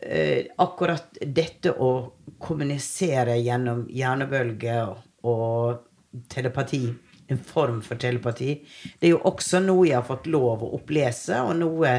akkurat 0.00 1.18
dette 1.20 1.74
å 1.76 1.90
kommunisere 2.40 3.34
gjennom 3.36 3.82
hjernebølger 3.92 4.94
og, 5.28 5.82
telepati, 6.32 6.86
en 7.30 7.38
form 7.44 7.82
for 7.84 8.00
telepati, 8.00 8.54
det 8.98 9.06
er 9.06 9.12
jo 9.12 9.20
også 9.28 9.60
noe 9.62 9.86
jeg 9.86 9.98
har 9.98 10.08
fått 10.08 10.26
lov 10.32 10.64
å 10.64 10.72
opplese, 10.80 11.36
og 11.44 11.52
noe 11.60 11.92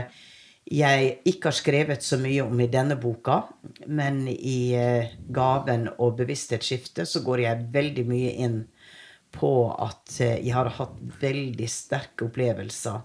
jeg 0.71 1.07
ikke 1.27 1.49
har 1.49 1.57
skrevet 1.57 2.03
så 2.05 2.19
mye 2.21 2.43
om 2.45 2.59
i 2.61 2.69
denne 2.71 2.97
boka, 2.99 3.41
men 3.87 4.23
i 4.31 4.73
eh, 4.77 5.15
gaven 5.33 5.87
og 5.97 6.19
bevissthetsskiftet 6.19 7.09
så 7.09 7.23
går 7.25 7.45
jeg 7.45 7.65
veldig 7.73 8.05
mye 8.07 8.35
inn 8.45 8.59
på 9.35 9.51
at 9.71 10.19
eh, 10.21 10.37
jeg 10.45 10.55
har 10.55 10.69
hatt 10.77 10.99
veldig 11.21 11.69
sterke 11.71 12.27
opplevelser 12.27 13.01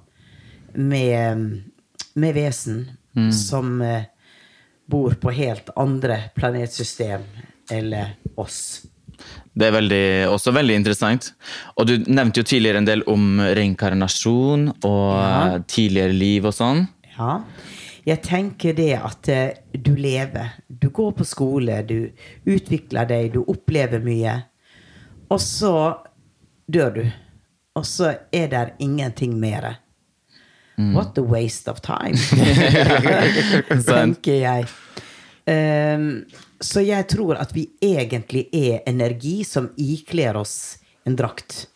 med, 0.77 1.63
med 2.15 2.37
vesen 2.37 2.85
som 3.33 3.81
eh, 3.83 4.05
bor 4.87 5.15
på 5.21 5.33
helt 5.35 5.71
andre 5.77 6.21
planetsystem 6.37 7.23
eller 7.71 8.15
oss. 8.39 8.87
Det 9.57 9.67
er 9.71 9.73
veldig, 9.73 10.03
også 10.29 10.53
veldig 10.53 10.75
interessant. 10.77 11.31
Og 11.81 11.87
du 11.89 11.95
nevnte 12.07 12.43
jo 12.43 12.47
tidligere 12.47 12.83
en 12.83 12.89
del 12.89 13.03
om 13.09 13.41
reinkarnasjon 13.41 14.69
og 14.85 15.15
Ja. 15.17 15.59
tidligere 15.67 16.13
liv 16.13 16.45
og 16.47 16.53
sånn. 16.55 16.85
Ja. 17.19 17.39
Jeg 18.07 18.23
tenker 18.23 18.73
det 18.77 18.93
at 19.01 19.29
eh, 19.29 19.55
du 19.73 19.97
lever. 19.97 20.53
Du 20.69 20.91
går 20.91 21.13
på 21.19 21.25
skole, 21.27 21.81
du 21.89 22.11
utvikler 22.47 23.09
deg, 23.09 23.33
du 23.33 23.41
opplever 23.49 23.99
mye. 24.05 24.37
Og 25.31 25.41
så 25.41 25.73
dør 26.71 26.95
du. 26.95 27.03
Og 27.75 27.85
så 27.85 28.13
er 28.33 28.47
det 28.53 28.63
ingenting 28.79 29.41
mer. 29.41 29.79
What 30.79 31.17
a 31.19 31.23
waste 31.23 31.69
of 31.73 31.81
time, 31.81 32.15
tenker 33.89 34.35
jeg. 34.43 34.67
Ehm, 35.47 36.25
så 36.61 36.83
jeg 36.83 37.07
tror 37.11 37.39
at 37.39 37.55
vi 37.55 37.69
egentlig 37.85 38.49
er 38.55 38.83
energi 38.91 39.45
som 39.47 39.71
ikler 39.79 40.39
oss 40.41 40.79
en 41.07 41.17
drakt. 41.19 41.67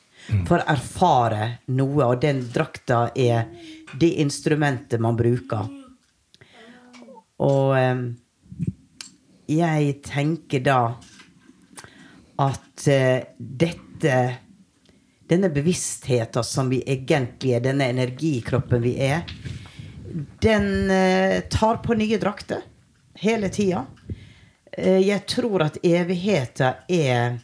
For 0.47 0.61
å 0.61 0.67
erfare 0.71 1.47
noe, 1.75 2.05
og 2.07 2.21
den 2.23 2.43
drakta 2.53 3.09
er 3.19 3.49
det 3.99 4.11
instrumentet 4.23 5.03
man 5.03 5.19
bruker. 5.19 5.71
Og 7.41 7.77
ehm, 7.79 8.05
jeg 9.51 9.97
tenker 10.07 10.63
da 10.67 10.83
at 12.41 12.87
eh, 12.91 13.27
dette 13.39 14.21
Denne 15.31 15.47
bevisstheten 15.55 16.43
som 16.43 16.67
vi 16.73 16.81
egentlig 16.91 17.53
er, 17.55 17.61
denne 17.63 17.87
energikroppen 17.93 18.81
vi 18.83 18.97
er, 19.07 19.21
den 20.43 20.91
eh, 20.91 21.45
tar 21.47 21.79
på 21.85 21.95
nye 21.95 22.19
drakter 22.19 22.65
hele 23.21 23.49
tida. 23.53 23.87
Eh, 24.73 25.01
Jeg 25.07 25.27
tror 25.27 25.63
at 25.67 25.79
evigheten 25.85 26.75
er 26.89 27.39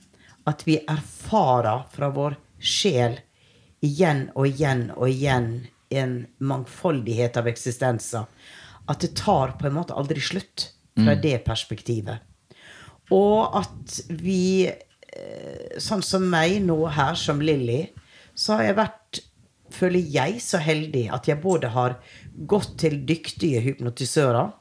at 0.47 0.63
vi 0.67 0.79
erfarer 0.89 1.87
fra 1.93 2.11
vår 2.15 2.37
sjel 2.59 3.19
igjen 3.85 4.29
og 4.35 4.47
igjen 4.49 4.89
og 4.97 5.09
igjen 5.11 5.51
en 5.91 6.15
mangfoldighet 6.39 7.37
av 7.37 7.49
eksistenser. 7.51 8.27
At 8.89 9.03
det 9.03 9.15
tar 9.19 9.57
på 9.59 9.67
en 9.67 9.77
måte 9.77 9.95
aldri 9.95 10.23
slutt 10.23 10.71
fra 10.97 11.15
det 11.21 11.43
perspektivet. 11.45 12.23
Og 13.13 13.57
at 13.59 14.01
vi, 14.09 14.67
eh, 14.67 15.79
sånn 15.79 16.03
som 16.03 16.25
meg 16.31 16.63
nå 16.65 16.87
her 16.89 17.15
som 17.15 17.41
Lilly, 17.41 17.91
så 18.35 18.57
har 18.57 18.65
jeg 18.65 18.77
vært, 18.77 19.21
føler 19.71 20.01
jeg, 20.01 20.41
så 20.41 20.59
heldig 20.59 21.11
at 21.13 21.29
jeg 21.29 21.43
både 21.43 21.69
har 21.69 21.99
gått 22.47 22.79
til 22.79 23.05
dyktige 23.07 23.61
hypnotisører 23.61 24.53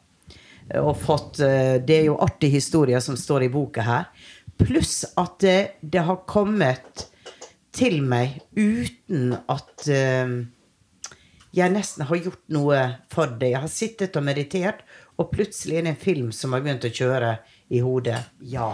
og 0.73 0.95
fått 0.97 1.39
eh, 1.45 1.75
Det 1.83 1.99
er 1.99 2.07
jo 2.09 2.19
artig 2.23 2.49
historie 2.55 3.01
som 3.01 3.17
står 3.19 3.45
i 3.45 3.51
boka 3.53 3.85
her. 3.85 4.07
Pluss 4.57 5.03
at 5.19 5.39
det, 5.43 5.59
det 5.81 6.05
har 6.07 6.23
kommet 6.29 7.07
til 7.75 7.99
meg 8.07 8.39
uten 8.55 9.35
at 9.51 9.87
eh, 9.91 10.35
jeg 11.55 11.71
nesten 11.71 12.03
har 12.09 12.19
gjort 12.19 12.43
noe 12.51 12.79
for 13.11 13.31
det. 13.39 13.53
Jeg 13.53 13.63
har 13.63 13.71
sittet 13.71 14.17
og 14.19 14.25
meditert, 14.27 14.81
og 15.15 15.29
plutselig 15.31 15.79
er 15.79 15.85
det 15.85 15.93
en 15.93 16.01
film 16.01 16.31
som 16.35 16.55
har 16.55 16.63
begynt 16.65 16.87
å 16.87 16.91
kjøre 16.91 17.31
i 17.71 17.79
hodet. 17.83 18.19
Ja. 18.43 18.73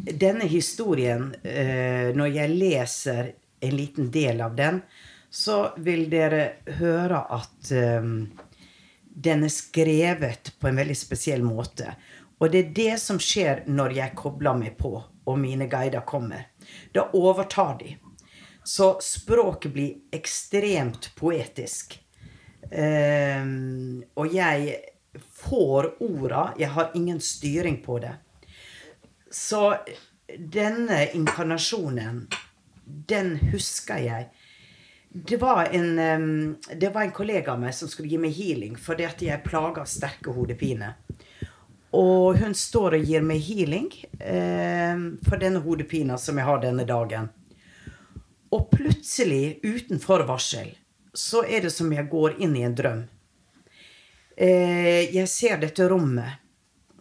Denne 0.00 0.48
historien, 0.50 1.30
eh, 1.44 2.10
når 2.16 2.32
jeg 2.34 2.56
leser 2.56 3.32
en 3.60 3.76
liten 3.76 4.10
del 4.10 4.40
av 4.42 4.56
den, 4.58 4.80
så 5.30 5.70
vil 5.78 6.08
dere 6.10 6.64
høre 6.80 7.20
at 7.36 7.70
eh, 7.76 8.08
den 9.14 9.44
er 9.44 9.52
skrevet 9.52 10.52
på 10.60 10.68
en 10.68 10.78
veldig 10.80 10.96
spesiell 10.96 11.42
måte. 11.44 11.94
Og 12.40 12.52
det 12.52 12.60
er 12.60 12.74
det 12.76 12.92
som 13.02 13.18
skjer 13.20 13.64
når 13.68 13.96
jeg 13.98 14.16
kobler 14.16 14.56
meg 14.56 14.76
på, 14.80 14.94
og 15.00 15.38
mine 15.38 15.66
guider 15.68 16.06
kommer. 16.08 16.46
Da 16.94 17.10
overtar 17.16 17.76
de. 17.82 17.96
Så 18.64 18.94
språket 19.02 19.72
blir 19.74 20.14
ekstremt 20.14 21.10
poetisk. 21.18 21.98
Um, 22.70 24.02
og 24.14 24.32
jeg 24.32 24.76
får 25.42 25.90
orda. 26.00 26.50
Jeg 26.58 26.70
har 26.76 26.92
ingen 26.94 27.20
styring 27.20 27.80
på 27.84 27.98
det. 27.98 28.14
Så 29.30 29.74
denne 30.38 31.02
inkarnasjonen, 31.14 32.28
den 32.84 33.36
husker 33.50 33.98
jeg. 34.00 34.30
Det 35.12 35.36
var, 35.40 35.64
en, 35.74 36.56
det 36.76 36.88
var 36.94 37.02
en 37.02 37.10
kollega 37.10 37.52
av 37.52 37.60
meg 37.60 37.74
som 37.74 37.90
skulle 37.90 38.08
gi 38.12 38.18
meg 38.22 38.30
healing 38.36 38.76
fordi 38.78 39.08
at 39.08 39.22
jeg 39.24 39.42
plager 39.42 39.88
sterke 39.90 40.30
hodepiner. 40.30 40.94
Og 41.98 42.38
hun 42.38 42.54
står 42.54 42.94
og 43.00 43.08
gir 43.08 43.24
meg 43.26 43.42
healing 43.42 43.88
em, 44.22 45.16
for 45.26 45.42
denne 45.42 45.58
hodepina 45.64 46.14
som 46.18 46.38
jeg 46.38 46.46
har 46.46 46.60
denne 46.62 46.86
dagen. 46.86 47.26
Og 48.54 48.68
plutselig, 48.70 49.58
uten 49.66 49.98
forvarsel, 50.02 50.70
så 51.14 51.42
er 51.42 51.66
det 51.66 51.72
som 51.74 51.90
jeg 51.90 52.06
går 52.10 52.38
inn 52.42 52.54
i 52.58 52.62
en 52.66 52.76
drøm. 52.78 53.02
Eh, 54.38 55.10
jeg 55.10 55.26
ser 55.30 55.58
dette 55.62 55.88
rommet. 55.90 56.38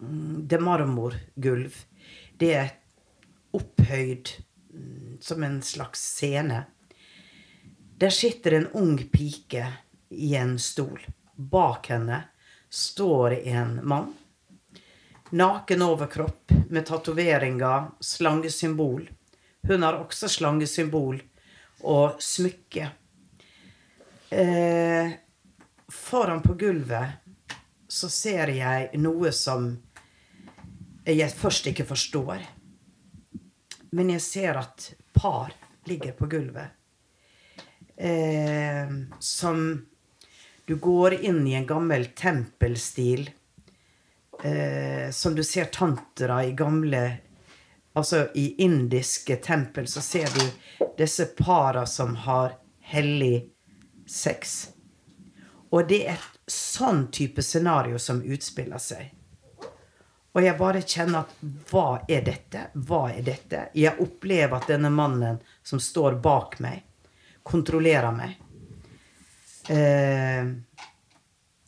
Mm, 0.01 0.47
Det 0.49 0.57
er 0.57 0.65
marmorgulv. 0.65 1.77
Det 2.41 2.51
er 2.57 2.73
opphøyd 3.53 4.33
mm, 4.73 5.17
som 5.21 5.43
en 5.45 5.61
slags 5.61 6.01
scene. 6.17 6.63
Der 7.99 8.09
sitter 8.09 8.51
en 8.51 8.67
ung 8.67 8.97
pike 8.97 9.73
i 10.09 10.35
en 10.35 10.59
stol. 10.59 11.07
Bak 11.35 11.89
henne 11.89 12.23
står 12.69 13.31
en 13.31 13.87
mann. 13.87 14.13
Naken 15.29 15.81
overkropp 15.81 16.51
med 16.69 16.85
tatoveringer, 16.85 17.91
slangesymbol. 17.99 19.09
Hun 19.67 19.83
har 19.83 19.99
også 19.99 20.29
slangesymbol 20.31 21.19
og 21.81 22.23
smykke. 22.23 22.87
Eh, 24.29 25.11
foran 25.91 26.41
på 26.41 26.53
gulvet 26.53 27.19
så 27.87 28.07
ser 28.07 28.55
jeg 28.55 28.89
noe 28.95 29.35
som 29.35 29.73
jeg 31.03 31.31
først 31.35 31.67
ikke 31.75 31.91
forstår. 31.91 32.47
Men 33.91 34.15
jeg 34.15 34.23
ser 34.23 34.63
at 34.63 34.93
par 35.11 35.51
ligger 35.83 36.15
på 36.15 36.31
gulvet. 36.31 36.78
Eh, 37.99 38.87
som 39.19 39.85
Du 40.65 40.75
går 40.75 41.13
inn 41.13 41.47
i 41.47 41.53
en 41.53 41.65
gammel 41.67 42.05
tempelstil. 42.05 43.29
Eh, 44.43 45.11
som 45.11 45.35
du 45.35 45.43
ser 45.43 45.65
tantra 45.65 46.45
i 46.45 46.51
gamle 46.51 47.17
Altså 47.93 48.27
i 48.33 48.55
indiske 48.63 49.35
tempel 49.35 49.87
så 49.87 50.01
ser 50.01 50.27
du 50.35 50.45
disse 50.97 51.25
para 51.25 51.85
som 51.85 52.15
har 52.15 52.53
hellig 52.79 53.49
sex. 54.07 54.69
Og 55.69 55.87
det 55.89 56.05
er 56.07 56.13
et 56.13 56.39
sånn 56.47 57.07
type 57.11 57.43
scenario 57.43 57.99
som 57.99 58.21
utspiller 58.23 58.79
seg. 58.79 59.09
Og 60.31 60.45
jeg 60.45 60.57
bare 60.59 60.85
kjenner 60.85 61.25
at 61.25 61.33
hva 61.71 61.87
er 62.07 62.23
dette? 62.25 62.67
Hva 62.73 63.09
er 63.11 63.25
dette? 63.25 63.65
Jeg 63.75 63.97
opplever 63.99 64.61
at 64.61 64.69
denne 64.69 64.91
mannen 64.93 65.41
som 65.65 65.81
står 65.81 66.21
bak 66.23 66.59
meg, 66.63 66.85
kontrollerer 67.43 68.15
meg. 68.15 68.37
Eh, 69.69 70.49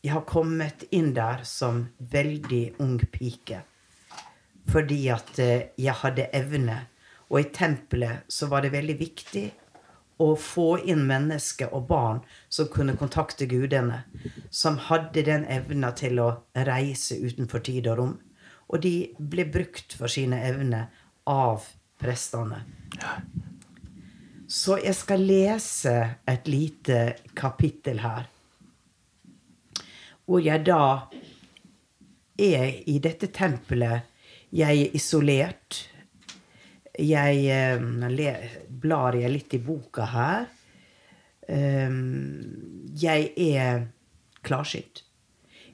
jeg 0.02 0.14
har 0.16 0.26
kommet 0.26 0.88
inn 0.90 1.12
der 1.14 1.44
som 1.46 1.84
veldig 2.12 2.64
ung 2.82 2.98
pike. 3.14 3.62
Fordi 4.72 5.02
at 5.14 5.40
eh, 5.40 5.72
jeg 5.78 5.98
hadde 6.02 6.30
evne. 6.34 6.78
Og 7.30 7.40
i 7.40 7.50
tempelet 7.54 8.26
så 8.28 8.50
var 8.52 8.66
det 8.66 8.74
veldig 8.74 8.98
viktig 9.00 9.46
å 10.22 10.34
få 10.38 10.82
inn 10.90 11.06
mennesker 11.10 11.72
og 11.74 11.88
barn 11.90 12.20
som 12.50 12.70
kunne 12.74 12.98
kontakte 12.98 13.48
gudene. 13.50 14.04
Som 14.50 14.80
hadde 14.90 15.26
den 15.28 15.46
evna 15.46 15.94
til 15.98 16.20
å 16.22 16.32
reise 16.68 17.18
utenfor 17.22 17.64
tid 17.66 17.90
og 17.94 18.02
rom. 18.02 18.18
Og 18.72 18.82
de 18.82 18.96
ble 19.18 19.46
brukt 19.52 19.94
for 19.98 20.12
sine 20.12 20.42
evner 20.48 20.90
av 21.30 21.68
prestene. 22.02 22.64
Så 24.52 24.76
jeg 24.84 24.96
skal 25.00 25.22
lese 25.24 25.94
et 26.28 26.48
lite 26.52 26.98
kapittel 27.40 28.02
her. 28.04 28.26
Hvor 30.28 30.42
jeg 30.44 30.66
da 30.68 31.08
er 32.36 32.82
i 32.88 32.98
dette 33.00 33.30
tempelet. 33.32 34.10
Jeg 34.52 34.82
er 34.82 34.98
isolert. 34.98 35.78
Jeg 37.00 37.46
eh, 37.48 37.86
blar 38.84 39.16
jeg 39.16 39.32
litt 39.32 39.56
i 39.56 39.62
boka 39.64 40.10
her. 40.12 40.50
Um, 41.48 42.92
jeg 43.00 43.32
er 43.38 43.88
klarsynt. 44.44 45.06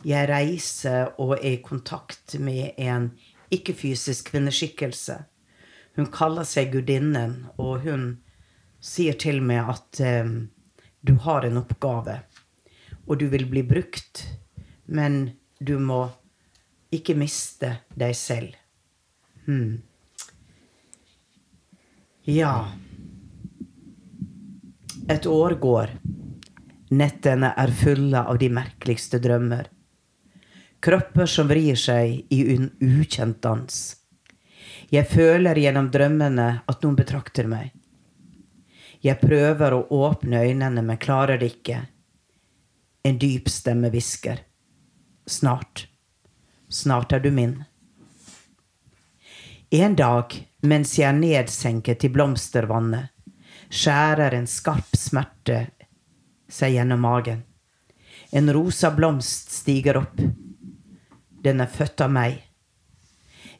Jeg 0.05 0.29
reiser 0.29 1.15
og 1.17 1.39
er 1.39 1.57
i 1.57 1.63
kontakt 1.65 2.37
med 2.39 2.77
en 2.77 3.09
ikke-fysisk 3.53 4.29
kvinneskikkelse. 4.31 5.17
Hun 5.97 6.09
kaller 6.13 6.45
seg 6.45 6.71
gudinnen, 6.75 7.47
og 7.57 7.81
hun 7.87 8.09
sier 8.87 9.17
til 9.19 9.41
meg 9.43 9.73
at 9.73 9.99
eh, 10.03 10.29
du 11.01 11.17
har 11.23 11.45
en 11.47 11.59
oppgave, 11.61 12.21
og 13.07 13.19
du 13.19 13.27
vil 13.31 13.45
bli 13.49 13.63
brukt, 13.67 14.23
men 14.85 15.37
du 15.59 15.77
må 15.79 16.07
ikke 16.93 17.17
miste 17.19 17.73
deg 17.99 18.15
selv. 18.15 18.55
Hmm. 19.47 19.79
Ja. 22.27 22.67
Et 25.07 25.27
år 25.31 25.55
går. 25.63 25.93
Nettene 26.91 27.53
er 27.55 27.71
fulle 27.75 28.23
av 28.23 28.39
de 28.39 28.49
merkeligste 28.51 29.19
drømmer. 29.23 29.69
Kropper 30.83 31.27
som 31.31 31.47
vrir 31.49 31.79
seg 31.79 32.27
i 32.31 32.41
en 32.55 32.69
ukjent 32.83 33.39
dans. 33.43 33.79
Jeg 34.91 35.07
føler 35.11 35.59
gjennom 35.59 35.89
drømmene 35.91 36.47
at 36.63 36.83
noen 36.83 36.95
betrakter 36.99 37.47
meg. 37.51 37.73
Jeg 39.03 39.19
prøver 39.21 39.75
å 39.75 39.85
åpne 39.93 40.41
øynene, 40.47 40.81
men 40.81 40.99
klarer 41.01 41.37
det 41.37 41.51
ikke. 41.53 41.81
En 43.05 43.19
dyp 43.21 43.49
stemme 43.51 43.91
hvisker. 43.93 44.41
Snart. 45.27 45.85
Snart 46.69 47.13
er 47.13 47.21
du 47.23 47.29
min. 47.31 47.59
En 49.71 49.95
dag, 49.99 50.33
mens 50.63 50.95
jeg 50.97 51.09
er 51.09 51.17
nedsenket 51.17 52.05
i 52.07 52.11
blomstervannet, 52.11 53.11
skjærer 53.67 54.37
en 54.37 54.47
skarp 54.47 54.95
smerte 54.95 55.65
seg 56.47 56.77
gjennom 56.77 57.03
magen. 57.03 57.43
En 58.31 58.51
rosa 58.55 58.91
blomst 58.95 59.51
stiger 59.51 59.99
opp. 60.01 60.21
Den 61.43 61.63
er 61.63 61.71
født 61.71 62.03
av 62.03 62.11
meg. 62.15 62.41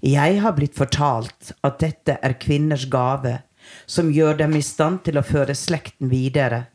Jeg 0.03 0.39
har 0.43 0.55
blitt 0.55 0.77
fortalt 0.77 1.51
at 1.65 1.79
dette 1.81 2.17
er 2.23 2.37
kvinners 2.39 2.85
gave, 2.91 3.39
som 3.85 4.11
gjør 4.13 4.37
dem 4.43 4.55
i 4.57 4.63
stand 4.65 5.03
til 5.07 5.19
å 5.19 5.25
føre 5.25 5.55
slekten 5.55 6.11
videre, 6.11 6.67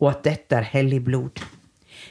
og 0.00 0.10
at 0.12 0.24
dette 0.26 0.58
er 0.58 0.70
hellig 0.72 1.02
blod. 1.06 1.42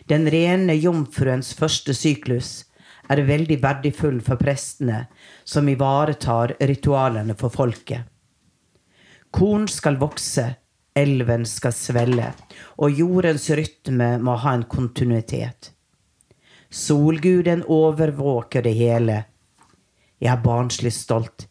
Den 0.07 0.27
rene 0.31 0.75
jomfruens 0.77 1.51
første 1.57 1.93
syklus 1.97 2.63
er 3.11 3.23
veldig 3.27 3.57
verdifull 3.63 4.21
for 4.23 4.39
prestene 4.39 5.05
som 5.43 5.67
ivaretar 5.69 6.55
ritualene 6.59 7.35
for 7.37 7.53
folket. 7.53 8.07
Korn 9.31 9.67
skal 9.71 9.99
vokse, 9.99 10.45
elven 10.95 11.45
skal 11.47 11.75
svelle, 11.75 12.31
og 12.79 12.97
jordens 12.99 13.47
rytme 13.55 14.17
må 14.23 14.35
ha 14.43 14.55
en 14.57 14.67
kontinuitet. 14.67 15.71
Solguden 16.71 17.63
overvåker 17.67 18.63
det 18.63 18.75
hele. 18.79 19.17
Jeg 20.19 20.31
er 20.31 20.43
barnslig 20.43 20.93
stolt. 20.95 21.47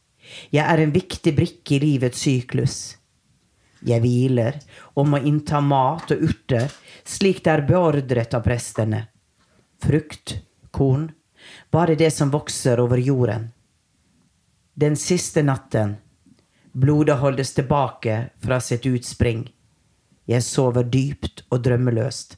Jeg 0.50 0.64
er 0.64 0.82
en 0.82 0.92
viktig 0.94 1.34
brikke 1.36 1.76
i 1.76 1.82
livets 1.84 2.24
syklus. 2.26 2.78
Jeg 3.86 4.02
hviler 4.04 4.58
og 4.94 5.08
må 5.08 5.22
innta 5.24 5.62
mat 5.64 6.12
og 6.12 6.26
urter, 6.26 6.68
slik 7.04 7.44
det 7.44 7.54
er 7.54 7.64
beordret 7.68 8.36
av 8.36 8.44
prestene. 8.44 9.06
Frukt, 9.80 10.36
korn, 10.70 11.08
bare 11.72 11.96
det 11.96 12.10
som 12.12 12.32
vokser 12.32 12.80
over 12.82 13.00
jorden. 13.00 13.48
Den 14.76 14.96
siste 14.96 15.42
natten 15.42 15.96
Blodet 16.72 17.16
holdes 17.18 17.54
tilbake 17.54 18.30
fra 18.38 18.60
sitt 18.62 18.86
utspring. 18.86 19.48
Jeg 20.30 20.44
sover 20.46 20.86
dypt 20.86 21.42
og 21.50 21.64
drømmeløst. 21.64 22.36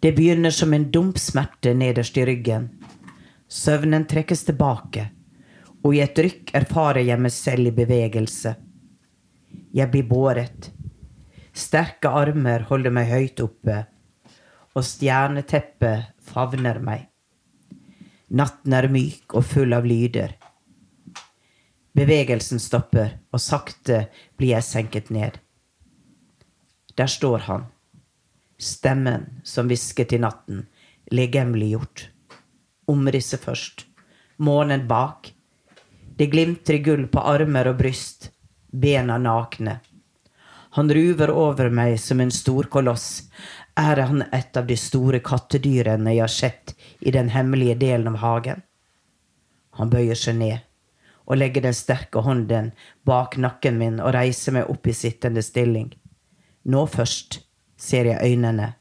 Det 0.00 0.14
begynner 0.16 0.54
som 0.54 0.72
en 0.72 0.86
dump 0.92 1.18
smerte 1.20 1.74
nederst 1.76 2.16
i 2.16 2.24
ryggen. 2.24 2.70
Søvnen 3.48 4.06
trekkes 4.08 4.46
tilbake, 4.48 5.10
og 5.86 5.94
i 5.94 6.00
et 6.02 6.18
rykk 6.18 6.50
erfarer 6.58 7.04
jeg 7.06 7.22
meg 7.22 7.30
selv 7.30 7.70
i 7.70 7.74
bevegelse. 7.74 8.56
Jeg 9.76 9.90
blir 9.92 10.08
båret. 10.08 10.72
Sterke 11.54 12.10
armer 12.10 12.64
holder 12.66 12.90
meg 12.90 13.06
høyt 13.12 13.42
oppe, 13.44 13.76
og 14.74 14.84
stjerneteppet 14.84 16.10
favner 16.26 16.80
meg. 16.82 17.06
Natten 18.34 18.74
er 18.74 18.88
myk 18.90 19.36
og 19.38 19.46
full 19.46 19.76
av 19.76 19.86
lyder. 19.86 20.34
Bevegelsen 21.96 22.58
stopper, 22.60 23.14
og 23.30 23.40
sakte 23.40 24.08
blir 24.36 24.56
jeg 24.56 24.66
senket 24.66 25.14
ned. 25.14 25.38
Der 26.98 27.08
står 27.08 27.46
han. 27.46 27.70
Stemmen 28.58 29.30
som 29.46 29.70
hvisket 29.70 30.16
i 30.16 30.20
natten, 30.20 30.66
legemliggjort. 31.14 32.08
Omrisset 32.90 33.46
først. 33.46 33.86
Månen 34.42 34.88
bak. 34.90 35.35
Det 36.16 36.26
glimtrer 36.32 36.78
gull 36.78 37.06
på 37.12 37.20
armer 37.20 37.68
og 37.68 37.76
bryst. 37.80 38.30
Bena 38.72 39.18
nakne. 39.18 39.80
Han 40.76 40.90
ruver 40.92 41.30
over 41.30 41.70
meg 41.72 41.98
som 42.00 42.20
en 42.20 42.32
stor 42.32 42.68
koloss. 42.72 43.28
Er 43.76 44.00
han 44.00 44.24
et 44.32 44.56
av 44.56 44.66
de 44.68 44.76
store 44.76 45.20
kattedyrene 45.24 46.12
jeg 46.12 46.24
har 46.24 46.32
sett 46.32 46.74
i 47.00 47.12
den 47.12 47.28
hemmelige 47.32 47.78
delen 47.80 48.10
av 48.12 48.20
hagen? 48.20 48.62
Han 49.76 49.92
bøyer 49.92 50.16
seg 50.16 50.36
ned 50.40 50.64
og 51.26 51.40
legger 51.40 51.64
den 51.66 51.74
sterke 51.74 52.22
hånden 52.22 52.70
bak 53.04 53.34
nakken 53.42 53.80
min 53.80 53.98
og 54.00 54.14
reiser 54.14 54.54
meg 54.56 54.70
opp 54.70 54.86
i 54.86 54.94
sittende 54.94 55.42
stilling. 55.42 55.90
Nå 56.64 56.86
først 56.86 57.40
ser 57.76 58.08
jeg 58.08 58.32
øynene. 58.32 58.72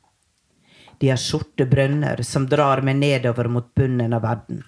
De 1.01 1.09
er 1.11 1.19
sorte 1.19 1.65
brønner 1.67 2.21
som 2.23 2.45
drar 2.47 2.83
meg 2.85 2.99
nedover 3.01 3.49
mot 3.51 3.73
bunnen 3.75 4.13
av 4.15 4.23
verden. 4.23 4.63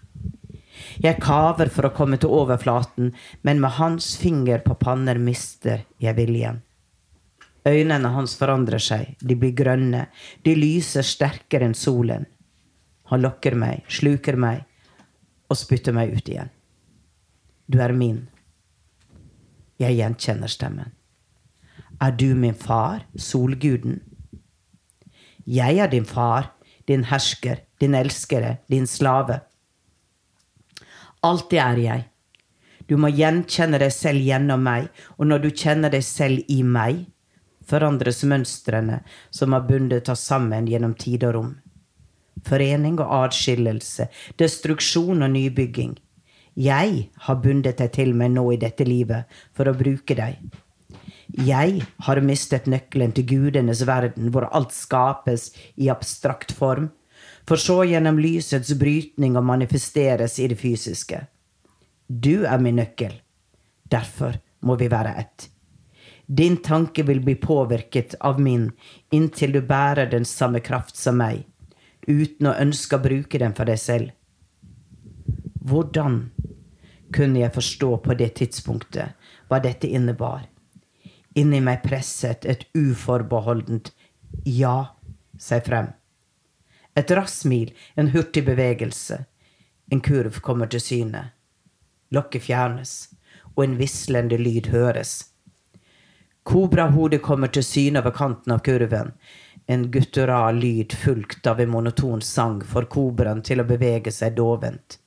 Jeg 1.04 1.20
kaver 1.24 1.72
for 1.74 1.88
å 1.88 1.94
komme 1.96 2.20
til 2.22 2.34
overflaten, 2.34 3.12
men 3.42 3.62
med 3.64 3.78
hans 3.78 4.16
finger 4.20 4.64
på 4.66 4.78
panner 4.82 5.20
mister 5.22 5.86
jeg 6.04 6.18
viljen. 6.18 6.64
Øynene 7.68 8.14
hans 8.16 8.36
forandrer 8.40 8.82
seg, 8.82 9.16
de 9.20 9.36
blir 9.36 9.56
grønne, 9.58 10.08
de 10.46 10.56
lyser 10.56 11.04
sterkere 11.04 11.68
enn 11.68 11.76
solen. 11.76 12.28
Han 13.12 13.24
lokker 13.24 13.56
meg, 13.60 13.84
sluker 13.92 14.38
meg 14.40 14.64
og 15.48 15.60
spytter 15.60 15.96
meg 15.96 16.16
ut 16.16 16.30
igjen. 16.32 16.52
Du 17.68 17.80
er 17.84 17.92
min. 17.96 18.28
Jeg 19.80 19.98
gjenkjenner 20.00 20.52
stemmen. 20.52 20.94
Er 22.00 22.14
du 22.14 22.36
min 22.36 22.56
far, 22.56 23.04
solguden? 23.16 24.00
Jeg 25.48 25.80
er 25.80 25.92
din 25.92 26.06
far, 26.06 26.54
din 26.88 27.04
hersker, 27.10 27.64
din 27.82 27.96
elskere, 27.96 28.58
din 28.70 28.88
slave. 28.88 29.42
Det 31.50 31.60
er 31.60 31.78
jeg. 31.82 32.08
Du 32.88 32.96
må 32.96 33.12
gjenkjenne 33.12 33.80
deg 33.82 33.92
selv 33.92 34.24
gjennom 34.24 34.64
meg, 34.64 34.88
og 35.20 35.28
når 35.28 35.44
du 35.44 35.50
kjenner 35.52 35.92
deg 35.92 36.06
selv 36.08 36.48
i 36.48 36.62
meg, 36.64 37.06
forandres 37.68 38.24
mønstrene 38.24 39.02
som 39.30 39.56
har 39.56 39.66
bundet 39.68 40.08
oss 40.14 40.24
sammen 40.30 40.70
gjennom 40.72 40.96
tid 40.96 41.26
og 41.28 41.34
rom. 41.36 41.50
Forening 42.48 43.00
og 43.04 43.12
adskillelse, 43.26 44.08
destruksjon 44.40 45.26
og 45.26 45.34
nybygging. 45.34 45.98
Jeg 46.58 47.10
har 47.28 47.42
bundet 47.44 47.82
deg 47.82 47.92
til 47.98 48.16
meg 48.18 48.32
nå 48.34 48.46
i 48.54 48.62
dette 48.62 48.88
livet 48.88 49.28
for 49.54 49.68
å 49.68 49.76
bruke 49.78 50.16
deg. 50.18 50.40
Jeg 51.28 51.82
har 52.08 52.22
mistet 52.24 52.70
nøkkelen 52.72 53.12
til 53.14 53.28
gudenes 53.28 53.84
verden, 53.86 54.32
hvor 54.32 54.48
alt 54.48 54.72
skapes 54.72 55.52
i 55.76 55.92
abstrakt 55.92 56.56
form, 56.56 56.88
for 57.48 57.56
så 57.62 57.84
gjennom 57.88 58.20
lysets 58.20 58.74
brytning 58.76 59.38
å 59.38 59.44
manifesteres 59.46 60.40
i 60.40 60.48
det 60.52 60.60
fysiske. 60.60 61.22
Du 62.08 62.46
er 62.46 62.60
min 62.60 62.80
nøkkel. 62.80 63.14
Derfor 63.88 64.40
må 64.68 64.76
vi 64.76 64.90
være 64.92 65.14
ett. 65.22 65.50
Din 66.28 66.58
tanke 66.64 67.06
vil 67.08 67.22
bli 67.24 67.38
påvirket 67.40 68.18
av 68.20 68.42
min 68.42 68.70
inntil 69.16 69.56
du 69.56 69.62
bærer 69.62 70.12
den 70.12 70.26
samme 70.28 70.60
kraft 70.60 71.00
som 71.00 71.22
meg, 71.22 71.46
uten 72.08 72.50
å 72.52 72.58
ønske 72.60 72.98
å 72.98 73.04
bruke 73.04 73.40
den 73.40 73.56
for 73.56 73.70
deg 73.70 73.80
selv. 73.80 74.12
Hvordan 75.68 76.20
kunne 77.14 77.40
jeg 77.40 77.54
forstå 77.54 77.90
på 78.04 78.16
det 78.20 78.30
tidspunktet 78.40 79.16
hva 79.48 79.60
dette 79.64 79.88
innebar. 79.88 80.48
Inni 81.38 81.62
meg 81.64 81.84
presset 81.86 82.46
et 82.50 82.66
uforbeholdent 82.76 83.92
ja 84.46 84.94
seg 85.40 85.66
frem. 85.68 85.92
Et 86.98 87.12
raskt 87.14 87.44
smil, 87.44 87.74
en 87.96 88.10
hurtig 88.10 88.46
bevegelse. 88.48 89.24
En 89.92 90.02
kurv 90.02 90.40
kommer 90.42 90.70
til 90.72 90.82
syne. 90.82 91.28
Lokket 92.12 92.48
fjernes, 92.48 92.94
og 93.56 93.66
en 93.66 93.76
vislende 93.78 94.40
lyd 94.42 94.72
høres. 94.74 95.20
Kobrahodet 96.48 97.22
kommer 97.22 97.52
til 97.52 97.66
syne 97.68 98.02
over 98.02 98.16
kanten 98.16 98.56
av 98.56 98.64
kurven. 98.66 99.12
En 99.68 99.90
guttural 99.92 100.56
lyd 100.64 100.94
fulgt 100.96 101.48
av 101.48 101.60
en 101.60 101.70
monoton 101.70 102.22
sang 102.24 102.62
får 102.64 102.88
kobraen 102.94 103.44
til 103.44 103.60
å 103.60 103.68
bevege 103.68 104.14
seg 104.16 104.38
dovent. 104.38 104.98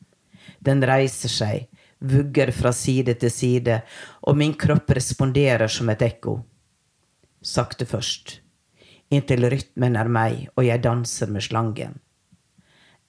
Den 0.61 0.85
reiser 0.85 1.33
seg, 1.33 1.71
vugger 1.99 2.53
fra 2.53 2.75
side 2.77 3.15
til 3.23 3.33
side, 3.33 3.81
og 4.29 4.37
min 4.37 4.53
kropp 4.53 4.93
responderer 4.99 5.73
som 5.73 5.89
et 5.89 6.05
ekko. 6.05 6.37
Sakte 7.41 7.89
først, 7.89 8.43
inntil 9.11 9.49
rytmen 9.53 9.99
er 9.99 10.09
meg 10.09 10.47
og 10.57 10.65
jeg 10.67 10.83
danser 10.87 11.31
med 11.31 11.45
slangen. 11.47 11.99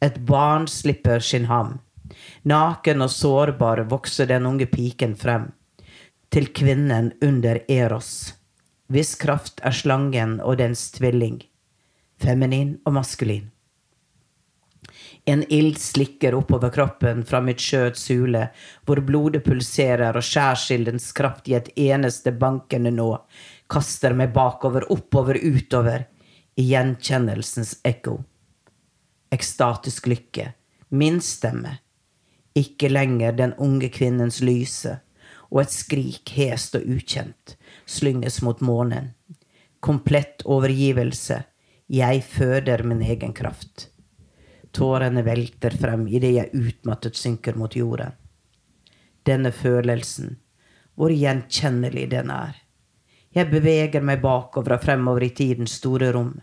Et 0.02 0.18
barn 0.26 0.68
slipper 0.68 1.22
sin 1.22 1.45
ham. 1.45 1.80
Naken 2.43 3.06
og 3.06 3.12
sårbar 3.14 3.84
vokser 3.91 4.28
den 4.28 4.47
unge 4.49 4.68
piken 4.68 5.16
frem, 5.16 5.52
til 6.34 6.49
kvinnen 6.56 7.12
under 7.22 7.62
Eros, 7.72 8.34
hvis 8.91 9.16
kraft 9.20 9.62
er 9.64 9.76
slangen 9.76 10.39
og 10.41 10.58
dens 10.60 10.89
tvilling, 10.95 11.39
feminin 12.20 12.78
og 12.86 12.97
maskulin. 12.97 13.49
En 15.30 15.43
ild 15.54 15.78
slikker 15.78 16.34
oppover 16.34 16.72
kroppen 16.74 17.22
fra 17.28 17.43
mitt 17.45 17.62
skjøts 17.62 18.08
hule, 18.10 18.47
hvor 18.88 19.04
blodet 19.06 19.43
pulserer 19.45 20.18
og 20.18 20.26
skjærsildens 20.26 21.12
kraft 21.18 21.49
i 21.52 21.56
et 21.60 21.70
eneste 21.78 22.34
bankende 22.34 22.93
nå 22.95 23.12
kaster 23.72 24.15
meg 24.17 24.34
bakover, 24.36 24.86
oppover, 24.91 25.39
utover, 25.39 26.07
i 26.59 26.65
gjenkjennelsens 26.74 27.78
ekko. 27.88 28.17
Ekstatisk 29.32 30.09
lykke, 30.11 30.51
min 30.89 31.22
stemme, 31.24 31.78
ikke 32.57 32.89
lenger 32.91 33.38
den 33.38 33.53
unge 33.63 33.88
kvinnens 33.93 34.41
lyse, 34.43 34.97
og 35.51 35.63
et 35.63 35.74
skrik 35.74 36.34
hest 36.36 36.76
og 36.80 36.88
ukjent 36.88 37.55
slynges 37.88 38.41
mot 38.43 38.59
månen. 38.63 39.13
Komplett 39.80 40.43
overgivelse, 40.45 41.41
jeg 41.91 42.24
føder 42.24 42.84
min 42.88 43.01
egen 43.03 43.34
kraft. 43.36 43.88
Tårene 44.72 45.24
velter 45.28 45.74
frem 45.76 46.05
idet 46.07 46.36
jeg 46.38 46.51
utmattet 46.55 47.19
synker 47.19 47.57
mot 47.59 47.76
jorden. 47.76 48.15
Denne 49.28 49.51
følelsen, 49.51 50.38
hvor 50.95 51.11
gjenkjennelig 51.11 52.07
den 52.13 52.32
er. 52.32 52.55
Jeg 53.32 53.47
beveger 53.51 54.03
meg 54.03 54.21
bakover 54.23 54.75
og 54.75 54.84
fremover 54.84 55.23
i 55.23 55.34
tidens 55.36 55.77
store 55.79 56.11
rom. 56.11 56.34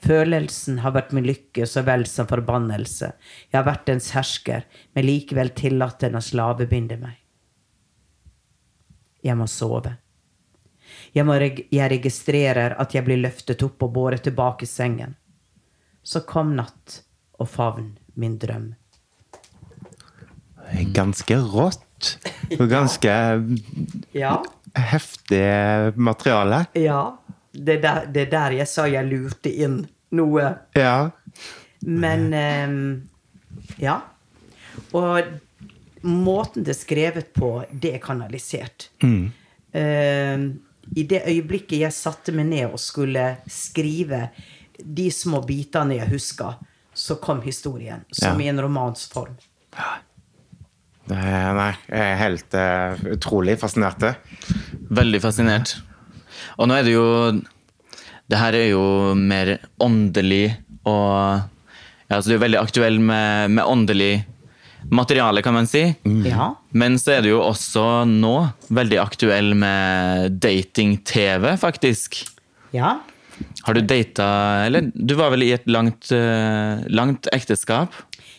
Følelsen 0.00 0.78
har 0.80 0.94
vært 0.96 1.12
min 1.12 1.26
lykke 1.28 1.66
så 1.68 1.82
vel 1.84 2.06
som 2.08 2.28
forbannelse. 2.28 3.10
Jeg 3.50 3.58
har 3.58 3.66
vært 3.68 3.88
dens 3.88 4.10
hersker, 4.16 4.64
men 4.96 5.06
likevel 5.06 5.52
tillatt 5.56 6.00
den 6.04 6.16
å 6.16 6.24
slavebinde 6.24 6.96
meg. 7.00 7.18
Jeg 9.20 9.36
må 9.36 9.48
sove. 9.50 9.98
Jeg, 11.12 11.26
må 11.28 11.36
reg 11.40 11.66
jeg 11.72 11.92
registrerer 11.92 12.76
at 12.80 12.94
jeg 12.96 13.04
blir 13.06 13.20
løftet 13.20 13.62
opp 13.66 13.84
og 13.84 13.92
båret 13.96 14.24
tilbake 14.24 14.64
i 14.64 14.70
sengen. 14.70 15.16
Så 16.02 16.24
kom 16.28 16.54
natt, 16.56 17.02
og 17.40 17.48
favn 17.48 17.92
min 18.20 18.38
drøm. 18.40 18.72
Ganske 20.94 21.36
rått. 21.52 22.16
Og 22.56 22.66
ganske 22.70 23.12
Ja. 24.16 24.40
Heftig 24.74 25.96
materiale. 25.96 26.66
Ja. 26.74 27.16
Det 27.52 27.78
er 27.78 27.82
der, 27.82 28.06
det 28.06 28.22
er 28.28 28.30
der 28.30 28.50
jeg 28.60 28.68
sa 28.70 28.84
jeg 28.86 29.08
lurte 29.10 29.50
inn 29.50 29.80
noe. 30.14 30.52
Ja. 30.78 31.10
Men 31.86 32.32
ehm, 32.34 33.08
Ja. 33.82 34.00
Og 34.94 35.22
måten 36.06 36.62
det 36.64 36.72
er 36.76 36.78
skrevet 36.78 37.32
på, 37.34 37.64
det 37.72 37.94
er 37.96 38.02
kanalisert. 38.04 38.88
Ehm, 39.72 40.44
I 40.96 41.02
det 41.06 41.22
øyeblikket 41.26 41.78
jeg 41.84 41.92
satte 41.94 42.32
meg 42.34 42.46
ned 42.50 42.72
og 42.72 42.78
skulle 42.82 43.36
skrive 43.50 44.28
de 44.80 45.10
små 45.12 45.42
bitene 45.46 45.98
jeg 46.00 46.08
huska, 46.10 46.54
så 46.94 47.18
kom 47.22 47.42
historien. 47.44 48.04
Som 48.12 48.40
Ja. 48.40 48.46
i 48.46 48.48
en 48.48 48.60
romansform. 48.60 49.36
Er- 49.76 50.00
Nei, 51.10 51.70
jeg 51.90 52.00
er 52.00 52.18
helt 52.20 52.56
uh, 52.56 53.00
utrolig 53.14 53.56
fascinert. 53.60 54.04
Veldig 54.94 55.20
fascinert. 55.22 55.76
Og 56.60 56.68
nå 56.70 56.76
er 56.78 56.86
det 56.86 56.94
jo 56.94 57.06
Det 58.30 58.38
her 58.38 58.56
er 58.56 58.68
jo 58.70 58.82
mer 59.18 59.56
åndelig 59.82 60.54
og 60.88 61.40
ja, 62.10 62.16
altså 62.16 62.30
Du 62.30 62.34
er 62.36 62.44
veldig 62.44 62.60
aktuell 62.60 62.98
med, 63.02 63.50
med 63.54 63.66
åndelig 63.66 64.24
materiale, 64.90 65.42
kan 65.44 65.54
man 65.54 65.68
si. 65.68 65.82
Ja. 66.24 66.54
Men 66.72 66.96
så 66.98 67.18
er 67.18 67.22
du 67.22 67.28
jo 67.34 67.42
også 67.44 68.06
nå 68.08 68.34
veldig 68.72 68.98
aktuell 69.02 69.52
med 69.58 70.40
dating-TV, 70.42 71.52
faktisk. 71.60 72.22
ja. 72.74 72.98
Har 73.64 73.72
du 73.72 73.80
data 73.80 74.26
Eller 74.66 74.90
du 74.92 75.14
var 75.16 75.30
vel 75.32 75.46
i 75.46 75.52
et 75.54 75.64
langt, 75.64 76.10
eh, 76.12 76.82
langt 76.92 77.28
ekteskap? 77.32 77.94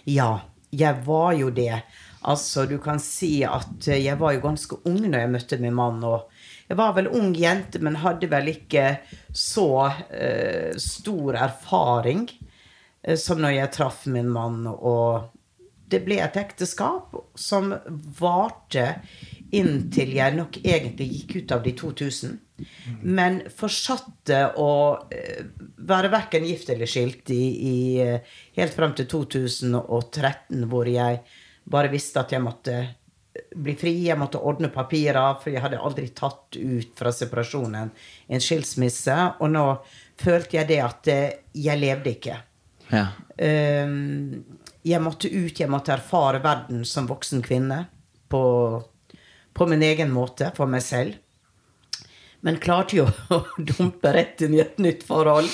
Ja, 0.05 0.43
jeg 0.69 1.01
var 1.05 1.33
jo 1.33 1.49
det. 1.49 1.81
Altså, 2.21 2.65
du 2.69 2.77
kan 2.81 2.99
si 3.01 3.41
at 3.47 3.87
jeg 3.89 4.17
var 4.19 4.35
jo 4.35 4.43
ganske 4.43 4.77
ung 4.85 4.99
når 5.07 5.23
jeg 5.23 5.33
møtte 5.33 5.59
min 5.61 5.75
mann. 5.77 6.03
Og 6.05 6.29
jeg 6.69 6.77
var 6.79 6.93
vel 6.97 7.09
ung 7.09 7.33
jente, 7.37 7.81
men 7.81 7.99
hadde 8.03 8.29
vel 8.31 8.53
ikke 8.53 8.85
så 9.33 9.89
eh, 10.13 10.77
stor 10.77 11.39
erfaring 11.47 12.27
eh, 13.01 13.17
som 13.17 13.41
når 13.41 13.57
jeg 13.57 13.73
traff 13.77 14.05
min 14.11 14.29
mann. 14.31 14.63
Og 14.69 15.31
det 15.91 16.03
ble 16.05 16.21
et 16.23 16.37
ekteskap 16.39 17.17
som 17.35 17.73
varte 18.19 18.85
inntil 19.51 20.13
jeg 20.15 20.37
nok 20.37 20.61
egentlig 20.61 21.09
gikk 21.11 21.35
ut 21.41 21.53
av 21.57 21.65
de 21.65 21.73
2000. 21.75 22.37
Men 23.01 23.41
fortsatte 23.57 24.41
å 24.61 24.71
eh, 25.11 25.43
være 25.89 26.11
verken 26.13 26.45
gift 26.47 26.69
eller 26.71 26.89
skilt 26.89 27.31
i, 27.33 27.43
i, 27.71 27.77
eh, 28.05 28.35
helt 28.57 28.75
frem 28.77 28.93
til 28.97 29.09
2013, 29.11 30.67
hvor 30.71 30.89
jeg 30.89 31.23
bare 31.63 31.91
visste 31.91 32.21
at 32.21 32.33
jeg 32.33 32.43
måtte 32.43 32.75
eh, 32.77 33.47
bli 33.55 33.75
fri, 33.79 33.93
jeg 34.07 34.19
måtte 34.19 34.41
ordne 34.41 34.71
papirer, 34.73 35.37
for 35.41 35.53
jeg 35.53 35.63
hadde 35.63 35.81
aldri 35.81 36.09
tatt 36.15 36.57
ut 36.57 36.95
fra 36.97 37.13
separasjonen 37.15 37.91
en 38.27 38.43
skilsmisse. 38.43 39.17
Og 39.39 39.51
nå 39.53 39.65
følte 40.21 40.59
jeg 40.59 40.71
det 40.71 40.81
at 40.85 41.11
eh, 41.11 41.27
jeg 41.57 41.81
levde 41.81 42.15
ikke. 42.15 42.37
Ja. 42.91 43.05
Ehm, 43.39 44.43
jeg 44.83 45.01
måtte 45.03 45.29
ut, 45.31 45.59
jeg 45.59 45.69
måtte 45.71 45.93
erfare 45.95 46.41
verden 46.43 46.83
som 46.87 47.07
voksen 47.09 47.43
kvinne 47.45 47.85
på, 48.31 48.43
på 49.53 49.67
min 49.69 49.83
egen 49.85 50.11
måte, 50.13 50.51
for 50.57 50.69
meg 50.69 50.83
selv. 50.85 51.19
Men 52.41 52.57
klarte 52.61 52.97
jo 52.97 53.05
å 53.35 53.41
dumpe 53.57 54.13
rett 54.15 54.41
inn 54.41 54.55
i 54.57 54.61
et 54.63 54.79
nytt 54.81 55.03
forhold. 55.05 55.49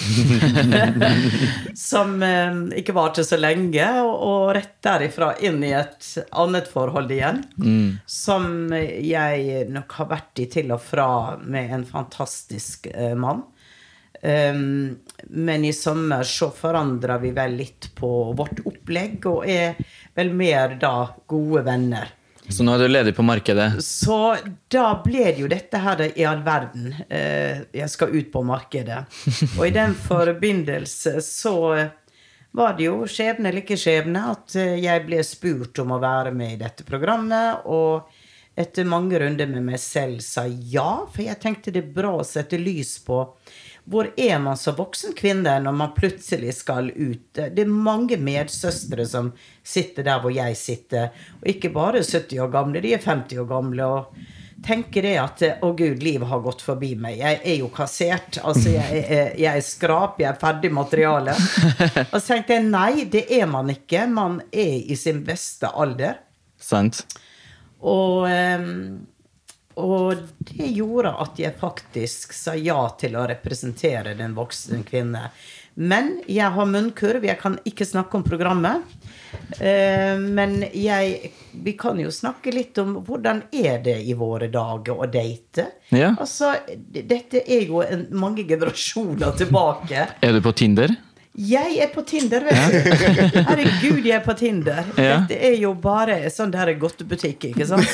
som 1.90 2.16
eh, 2.24 2.62
ikke 2.80 2.96
varte 2.96 3.26
så 3.28 3.40
lenge, 3.40 3.88
og, 4.06 4.54
rett 4.56 4.78
derifra 4.86 5.34
inn 5.44 5.60
i 5.68 5.74
et 5.76 6.08
annet 6.32 6.70
forhold 6.72 7.12
igjen. 7.12 7.44
Som 8.08 8.72
jeg 8.72 9.68
nok 9.74 10.00
har 10.00 10.12
vært 10.16 10.44
i 10.44 10.48
til 10.52 10.72
og 10.76 10.82
fra 10.84 11.10
med 11.44 11.76
en 11.76 11.86
fantastisk 11.88 12.90
eh, 12.94 13.16
mann. 13.20 13.44
Um, 14.22 14.98
men 15.30 15.66
i 15.66 15.74
sommer 15.74 16.24
så 16.24 16.50
forandra 16.50 17.20
vi 17.22 17.32
vel 17.36 17.54
litt 17.60 17.92
på 17.96 18.10
vårt 18.38 18.64
opplegg, 18.66 19.28
og 19.30 19.46
er 19.46 19.78
vel 20.18 20.34
mer 20.34 20.78
da 20.82 21.12
gode 21.30 21.62
venner. 21.68 22.17
Så 22.50 22.64
nå 22.64 22.74
er 22.74 22.86
du 22.86 22.88
ledig 22.88 23.14
på 23.16 23.26
markedet. 23.28 23.84
Så 23.84 24.36
da 24.72 24.88
ble 25.04 25.26
det 25.30 25.42
jo 25.44 25.50
dette 25.52 25.82
her 25.84 26.04
i 26.08 26.26
all 26.28 26.44
verden. 26.46 26.94
Eh, 27.10 27.66
jeg 27.76 27.90
skal 27.92 28.16
ut 28.16 28.30
på 28.32 28.44
markedet. 28.48 29.04
Og 29.58 29.66
i 29.68 29.74
den 29.76 29.96
forbindelse 30.08 31.18
så 31.26 31.58
var 32.58 32.78
det 32.78 32.88
jo 32.88 33.02
skjebne 33.10 33.52
eller 33.52 33.66
ikke 33.66 33.80
skjebne 33.80 34.24
at 34.32 34.56
eh, 34.58 34.78
jeg 34.80 35.04
ble 35.06 35.20
spurt 35.28 35.84
om 35.84 35.94
å 35.94 36.02
være 36.02 36.32
med 36.36 36.56
i 36.56 36.62
dette 36.62 36.88
programmet. 36.88 37.68
Og 37.68 38.08
etter 38.58 38.88
mange 38.90 39.20
runder 39.22 39.50
med 39.52 39.68
meg 39.68 39.82
selv 39.84 40.24
sa 40.26 40.48
ja, 40.48 41.04
for 41.12 41.26
jeg 41.28 41.42
tenkte 41.44 41.74
det 41.76 41.84
er 41.84 41.94
bra 42.00 42.16
å 42.18 42.26
sette 42.26 42.58
lys 42.62 42.96
på 43.06 43.22
hvor 43.88 44.10
er 44.20 44.40
man 44.44 44.58
som 44.60 44.76
voksen 44.76 45.14
kvinne 45.16 45.54
når 45.64 45.76
man 45.80 45.94
plutselig 45.96 46.58
skal 46.60 46.90
ut? 46.92 47.30
Det 47.38 47.64
er 47.64 47.72
mange 47.72 48.18
medsøstre 48.20 49.06
som 49.08 49.32
sitter 49.64 50.04
der 50.08 50.20
hvor 50.24 50.34
jeg 50.36 50.58
sitter. 50.60 51.14
Og 51.40 51.48
ikke 51.54 51.72
bare 51.76 52.04
70 52.04 52.42
år 52.44 52.52
gamle, 52.52 52.84
de 52.84 52.92
er 52.98 53.06
50 53.06 53.46
år 53.46 53.48
gamle. 53.54 53.86
og 53.86 54.36
tenker 54.66 55.06
det 55.06 55.16
at 55.22 55.44
å 55.64 55.72
gud, 55.78 56.02
livet 56.04 56.28
har 56.30 56.42
gått 56.44 56.64
forbi 56.66 56.94
meg. 57.00 57.20
Jeg 57.22 57.40
er 57.46 57.60
jo 57.62 57.70
kassert. 57.74 58.40
Altså, 58.42 58.72
jeg 58.74 59.04
er, 59.04 59.34
jeg 59.38 59.52
er 59.52 59.66
skrap, 59.66 60.18
jeg 60.22 60.32
er 60.32 60.40
ferdig 60.42 60.72
materiale. 60.74 61.36
Og 62.12 62.18
så 62.18 62.34
tenkte 62.34 62.58
jeg 62.58 62.68
nei, 62.70 63.06
det 63.12 63.28
er 63.38 63.46
man 63.50 63.70
ikke. 63.74 64.08
Man 64.12 64.42
er 64.52 64.80
i 64.82 64.98
sin 65.00 65.22
beste 65.28 65.70
alder. 65.70 66.20
Sant? 66.58 67.04
Og, 67.78 68.26
ehm, 68.32 69.06
og 69.78 70.26
det 70.40 70.72
gjorde 70.74 71.14
at 71.22 71.38
jeg 71.40 71.54
faktisk 71.60 72.34
sa 72.34 72.56
ja 72.58 72.80
til 73.00 73.18
å 73.18 73.28
representere 73.30 74.16
den 74.18 74.34
voksne 74.38 74.82
kvinne. 74.88 75.30
Men 75.78 76.16
jeg 76.26 76.50
har 76.56 76.66
munnkurv, 76.66 77.26
jeg 77.28 77.38
kan 77.38 77.60
ikke 77.70 77.86
snakke 77.86 78.18
om 78.18 78.24
programmet. 78.26 78.82
Eh, 79.62 80.18
Men 80.18 80.64
jeg, 80.74 81.32
vi 81.54 81.74
kan 81.78 82.00
jo 82.02 82.10
snakke 82.12 82.50
litt 82.56 82.80
om 82.82 82.96
hvordan 83.06 83.44
er 83.54 83.84
det 83.86 84.00
i 84.10 84.16
våre 84.18 84.50
dager 84.50 84.98
å 84.98 85.06
date. 85.06 85.68
Ja. 85.94 86.16
Altså, 86.18 86.56
dette 86.82 87.44
er 87.46 87.70
jo 87.70 87.84
en, 87.86 88.08
mange 88.18 88.48
generasjoner 88.50 89.38
tilbake. 89.38 90.08
Er 90.26 90.34
du 90.34 90.42
på 90.42 90.56
Tinder? 90.58 90.96
Jeg 91.38 91.76
er 91.84 91.92
på 91.94 92.02
Tinder, 92.02 92.42
vet 92.48 92.72
du. 92.74 93.36
Herregud, 93.46 94.00
jeg 94.02 94.16
er 94.16 94.24
på 94.26 94.34
Tinder. 94.40 94.88
Ja. 94.98 95.20
Dette 95.22 95.38
er 95.52 95.54
jo 95.62 95.76
bare 95.78 96.16
sånn 96.34 96.50
der 96.50 96.72
godtebutikk, 96.82 97.46
ikke 97.52 97.68
sant? 97.70 97.86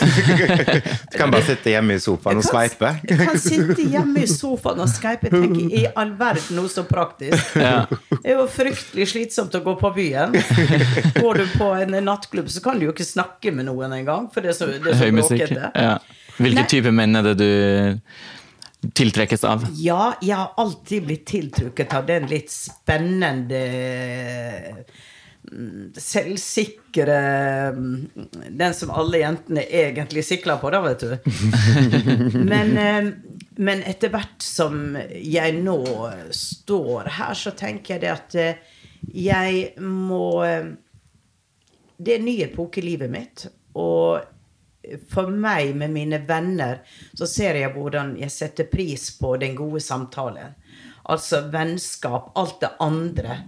Du 1.11 1.17
kan 1.19 1.33
bare 1.33 1.43
sitte 1.49 1.73
hjemme 1.73 1.97
i 1.97 1.99
sofaen 1.99 2.39
og 2.39 2.45
sveipe. 2.47 2.93
Jeg 3.03 3.19
kan 3.19 3.41
sitte 3.43 3.83
hjemme 3.83 4.23
i 4.23 4.29
sofaen 4.31 4.79
og 4.85 4.87
skype. 4.91 5.27
Jeg 5.27 5.35
tenker 5.43 5.75
i 5.75 5.83
all 5.91 6.13
verden 6.21 6.55
noe 6.61 6.71
så 6.71 6.85
praktisk. 6.87 7.57
Ja. 7.59 7.83
Det 8.13 8.31
er 8.31 8.37
jo 8.39 8.45
fryktelig 8.47 9.09
slitsomt 9.11 9.59
å 9.59 9.63
gå 9.65 9.75
på 9.81 9.91
byen. 9.97 10.37
Går 11.19 11.41
du 11.43 11.57
på 11.57 11.67
en 11.83 11.97
nattklubb, 12.07 12.47
så 12.53 12.63
kan 12.63 12.79
du 12.79 12.87
jo 12.87 12.95
ikke 12.95 13.07
snakke 13.07 13.51
med 13.51 13.67
noen 13.67 13.91
engang, 13.99 14.31
for 14.31 14.39
det 14.45 14.53
er 14.53 14.57
så, 14.61 14.71
det 14.71 14.93
er 14.93 14.95
så 15.01 15.09
Høy 15.09 15.17
musikk. 15.19 15.43
bråkete. 15.43 15.73
Ja. 15.83 15.97
Hvilke 16.39 16.63
type 16.71 16.95
menn 16.95 17.19
er 17.19 17.27
det 17.27 17.35
du 17.43 17.49
tiltrekkes 18.91 19.43
av? 19.47 19.65
Ja, 19.79 20.13
jeg 20.21 20.35
har 20.35 20.53
alltid 20.57 21.07
blitt 21.07 21.25
tiltrukket 21.29 21.93
av 21.95 22.07
den 22.09 22.27
litt 22.31 22.51
spennende 22.51 23.61
mm, 25.51 25.93
Selvsikre 25.97 27.19
mm, 27.77 27.95
Den 28.49 28.75
som 28.75 28.91
alle 28.91 29.23
jentene 29.23 29.63
egentlig 29.63 30.25
sikler 30.27 30.59
på, 30.61 30.71
da, 30.73 30.81
vet 30.83 31.05
du. 31.05 31.15
Men, 32.51 32.77
eh, 32.77 33.13
men 33.53 33.83
etter 33.85 34.09
hvert 34.09 34.41
som 34.41 34.95
jeg 35.13 35.57
nå 35.61 35.77
står 36.33 37.09
her, 37.19 37.35
så 37.37 37.53
tenker 37.53 37.95
jeg 37.95 38.01
det 38.01 38.09
at 38.09 38.37
eh, 38.41 38.79
jeg 39.13 39.81
må 39.83 40.41
eh, 40.47 40.71
Det 41.97 42.15
er 42.15 42.21
en 42.21 42.25
ny 42.25 42.37
epoke 42.47 42.81
i 42.81 42.87
livet 42.87 43.11
mitt. 43.13 43.45
Og 43.77 44.32
for 45.09 45.31
meg 45.31 45.75
med 45.75 45.93
mine 45.93 46.19
venner 46.27 46.81
så 47.13 47.27
ser 47.29 47.59
jeg 47.59 47.73
hvordan 47.75 48.15
jeg 48.19 48.33
setter 48.33 48.69
pris 48.71 49.09
på 49.19 49.35
den 49.41 49.55
gode 49.57 49.81
samtalen. 49.83 50.55
Altså 51.03 51.41
vennskap, 51.51 52.31
alt 52.39 52.61
det 52.63 52.71
andre. 52.79 53.41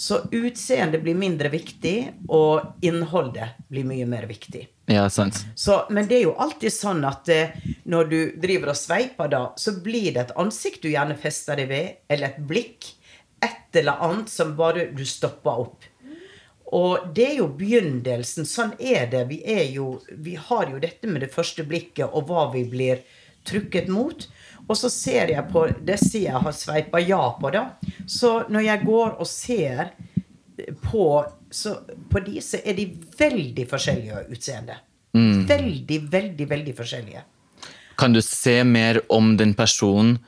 Så 0.00 0.20
utseendet 0.32 1.02
blir 1.02 1.16
mindre 1.16 1.50
viktig, 1.52 1.96
og 2.28 2.84
innholdet 2.84 3.56
blir 3.68 3.84
mye 3.88 4.06
mer 4.08 4.26
viktig. 4.28 4.66
Ja, 4.90 5.04
sant. 5.12 5.42
Så, 5.54 5.82
men 5.90 6.08
det 6.08 6.18
er 6.18 6.24
jo 6.26 6.36
alltid 6.40 6.72
sånn 6.74 7.04
at 7.06 7.28
eh, 7.32 7.52
når 7.84 8.08
du 8.10 8.18
driver 8.40 8.72
og 8.72 8.78
sveiper, 8.80 9.30
da, 9.32 9.42
så 9.60 9.76
blir 9.84 10.14
det 10.14 10.22
et 10.24 10.34
ansikt 10.40 10.82
du 10.84 10.90
gjerne 10.90 11.18
fester 11.20 11.60
deg 11.60 11.70
ved, 11.70 12.00
eller 12.08 12.32
et 12.32 12.40
blikk. 12.48 12.90
Et 13.44 13.80
eller 13.80 14.02
annet 14.04 14.32
som 14.32 14.56
bare 14.56 14.90
du 14.96 15.04
stopper 15.08 15.64
opp. 15.66 15.89
Og 16.76 17.08
det 17.14 17.26
er 17.32 17.38
jo 17.40 17.48
begynnelsen. 17.58 18.46
Sånn 18.46 18.76
er 18.78 19.08
det. 19.10 19.24
Vi, 19.30 19.40
er 19.42 19.64
jo, 19.74 19.96
vi 20.10 20.36
har 20.38 20.70
jo 20.70 20.78
dette 20.82 21.10
med 21.10 21.24
det 21.24 21.32
første 21.34 21.64
blikket 21.66 22.06
og 22.06 22.30
hva 22.30 22.46
vi 22.54 22.62
blir 22.70 23.02
trukket 23.48 23.90
mot. 23.90 24.26
Og 24.68 24.78
så 24.78 24.90
ser 24.92 25.32
jeg 25.32 25.48
på 25.50 25.64
disse 25.86 26.22
jeg 26.22 26.42
har 26.44 26.54
sveipa 26.54 27.00
ja 27.02 27.24
på, 27.40 27.50
da. 27.50 27.64
Så 28.06 28.44
når 28.52 28.68
jeg 28.68 28.84
går 28.86 29.16
og 29.18 29.26
ser 29.26 29.90
på, 30.84 31.08
så, 31.50 31.74
på 32.12 32.22
de 32.22 32.38
så 32.44 32.60
er 32.62 32.78
de 32.78 32.86
veldig 33.18 33.66
forskjellige 33.70 34.24
utseende. 34.30 34.78
Veldig, 35.50 35.98
veldig, 36.12 36.46
veldig 36.52 36.76
forskjellige. 36.78 37.24
Kan 37.98 38.14
du 38.14 38.22
se 38.22 38.60
mer 38.64 39.02
om 39.12 39.34
den 39.36 39.56
personen 39.58 40.20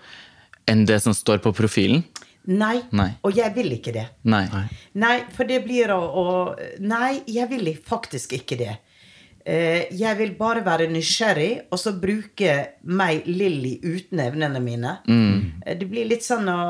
enn 0.68 0.82
det 0.86 0.98
som 1.04 1.14
står 1.14 1.38
på 1.44 1.54
profilen? 1.54 2.02
Nei, 2.50 2.80
Nei. 2.90 3.10
og 3.22 3.36
jeg 3.36 3.54
vil 3.54 3.70
ikke 3.76 3.92
det. 3.94 4.06
Nei. 4.26 4.46
Nei, 4.98 5.16
for 5.30 5.46
det 5.46 5.60
blir 5.66 5.92
å, 5.94 6.00
å 6.02 6.24
Nei, 6.82 7.20
jeg 7.30 7.48
vil 7.52 7.70
faktisk 7.86 8.34
ikke 8.40 8.58
det. 8.58 8.72
Uh, 9.42 9.86
jeg 9.98 10.18
vil 10.18 10.34
bare 10.38 10.62
være 10.66 10.86
nysgjerrig, 10.90 11.68
og 11.70 11.78
så 11.78 11.92
bruke 11.98 12.52
meg, 12.86 13.26
Lilly, 13.26 13.76
uten 13.82 14.20
evnene 14.22 14.60
mine. 14.62 14.96
Eh, 15.66 15.74
Det 15.78 15.88
blir 15.90 16.06
litt 16.06 16.22
sånn 16.22 16.46
å 16.50 16.60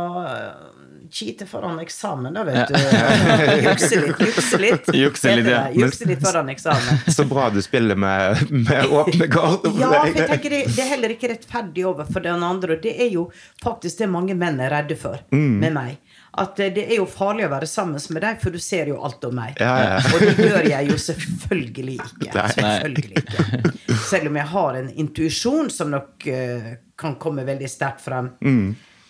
cheate 1.13 1.47
foran 1.47 1.79
eksamen, 1.79 2.35
da, 2.35 2.45
vet 2.45 2.69
du. 2.69 2.75
Jukse 3.69 4.01
litt, 4.01 4.21
jukse 4.21 4.59
litt. 4.59 4.95
Jukse 5.03 5.35
litt, 5.37 5.49
ja. 5.51 5.67
Jukse 5.75 6.09
litt 6.09 6.23
foran 6.25 6.49
eksamen. 6.49 7.03
Så 7.17 7.25
bra 7.29 7.51
du 7.51 7.61
spiller 7.63 7.97
med, 7.97 8.47
med 8.51 8.87
åpne 8.87 9.29
kort. 9.29 9.67
Ja, 9.79 9.91
for 10.07 10.17
jeg 10.17 10.29
tenker 10.31 10.55
det, 10.57 10.63
det 10.73 10.85
er 10.85 10.89
heller 10.95 11.13
ikke 11.13 11.29
rettferdig 11.35 11.85
overfor 11.91 12.25
den 12.25 12.45
andre. 12.47 12.79
Og 12.79 12.87
det 12.87 12.95
er 12.97 13.11
jo 13.13 13.27
faktisk 13.63 14.01
det 14.01 14.09
mange 14.13 14.37
menn 14.39 14.61
er 14.63 14.73
redde 14.73 14.97
for 14.97 15.21
med 15.37 15.75
meg. 15.75 15.99
At 16.41 16.61
eh, 16.65 16.71
det 16.73 16.87
er 16.89 16.97
jo 16.97 17.05
farlig 17.11 17.45
å 17.45 17.51
være 17.53 17.69
sammen 17.69 18.01
med 18.15 18.25
deg, 18.25 18.39
for 18.41 18.55
du 18.55 18.63
ser 18.63 18.89
jo 18.89 19.03
alt 19.05 19.25
om 19.29 19.37
meg. 19.37 19.59
Ja, 19.61 19.75
ja. 19.85 19.99
Og 20.15 20.23
det 20.25 20.47
gjør 20.47 20.69
jeg 20.71 20.89
jo 20.89 20.97
selvfølgelig 21.09 21.99
ikke. 21.99 22.47
Selvfølgelig 22.55 23.21
ikke. 23.21 23.75
Selv 24.09 24.33
om 24.33 24.41
jeg 24.41 24.51
har 24.55 24.81
en 24.81 24.89
intuisjon 25.05 25.69
som 25.75 25.93
nok 25.93 26.25
uh, 26.33 26.73
kan 26.97 27.19
komme 27.21 27.45
veldig 27.45 27.69
sterkt 27.69 28.01
frem. 28.07 28.33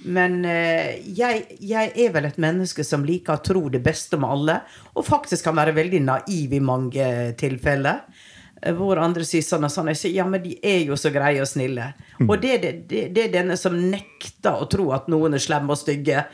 Men 0.04 0.44
eh, 0.48 0.98
jeg, 1.14 1.44
jeg 1.62 1.92
er 1.94 2.12
vel 2.14 2.24
et 2.26 2.38
menneske 2.42 2.84
som 2.86 3.04
liker 3.06 3.36
å 3.36 3.42
tro 3.44 3.68
det 3.70 3.82
beste 3.84 4.18
om 4.18 4.24
alle, 4.26 4.60
og 4.96 5.06
faktisk 5.06 5.46
kan 5.46 5.56
være 5.58 5.74
veldig 5.76 6.00
naiv 6.06 6.52
i 6.56 6.60
mange 6.62 7.06
tilfeller. 7.38 8.00
Eh, 8.62 8.74
Hvor 8.78 8.98
andre 9.02 9.24
sier 9.26 9.44
sånn 9.46 9.68
og 9.68 9.70
sånn. 9.74 9.90
Jeg 9.92 10.00
sier 10.00 10.16
ja, 10.20 10.26
men 10.26 10.42
de 10.42 10.56
er 10.62 10.82
jo 10.88 10.98
så 10.98 11.12
greie 11.14 11.42
og 11.42 11.48
snille. 11.50 11.92
Og 12.26 12.34
det, 12.42 12.56
det, 12.62 12.72
det, 12.90 13.04
det 13.14 13.28
er 13.28 13.36
denne 13.40 13.56
som 13.60 13.76
nekter 13.78 14.58
å 14.58 14.66
tro 14.70 14.90
at 14.96 15.06
noen 15.12 15.34
er 15.38 15.42
slemme 15.42 15.74
og 15.74 15.78
stygge. 15.80 16.24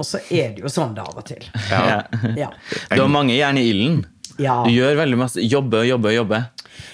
Og 0.00 0.06
så 0.08 0.18
er 0.32 0.54
det 0.56 0.62
jo 0.64 0.70
sånn 0.72 0.94
det 0.96 1.04
av 1.04 1.18
og 1.20 1.26
til. 1.28 1.44
Ja. 1.68 2.00
Ja. 2.38 2.48
Du 2.88 3.02
har 3.02 3.10
mange 3.12 3.34
jern 3.36 3.58
i 3.60 3.66
ilden. 3.68 4.02
Ja. 4.40 4.62
Du 4.64 4.72
gjør 4.72 4.96
veldig 5.02 5.18
masse. 5.20 5.44
Jobbe 5.44 5.82
og 5.82 5.88
jobbe 5.88 6.12
og 6.12 6.18
jobbe. 6.20 6.42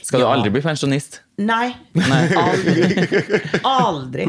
Skal 0.02 0.24
du 0.24 0.26
aldri 0.26 0.52
bli 0.54 0.62
pensjonist? 0.64 1.20
Nei. 1.38 1.68
Aldri. 2.42 2.86
Aldri. 3.62 4.24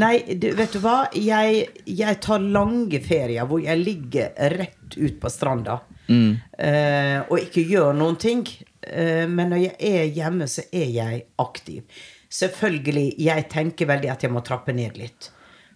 Nei, 0.00 0.14
du, 0.40 0.46
vet 0.56 0.72
du 0.72 0.80
hva? 0.80 1.02
Jeg, 1.12 1.66
jeg 1.84 2.20
tar 2.24 2.40
lange 2.40 3.02
ferier 3.04 3.48
hvor 3.50 3.60
jeg 3.60 3.82
ligger 3.82 4.32
rett 4.56 4.96
ut 4.96 5.18
på 5.20 5.30
stranda 5.30 5.82
eh, 6.10 7.18
og 7.28 7.36
ikke 7.38 7.66
gjør 7.68 7.92
noen 7.96 8.16
ting. 8.20 8.46
Uh, 8.80 9.26
men 9.28 9.52
når 9.52 9.60
jeg 9.66 9.74
er 9.90 10.14
hjemme, 10.16 10.48
så 10.48 10.64
er 10.72 10.88
jeg 10.94 11.24
aktiv. 11.42 11.84
Selvfølgelig, 12.30 13.12
jeg 13.20 13.46
tenker 13.52 13.90
veldig 13.90 14.10
at 14.12 14.24
jeg 14.24 14.32
må 14.32 14.42
trappe 14.46 14.74
ned 14.74 14.98
litt. 14.98 15.30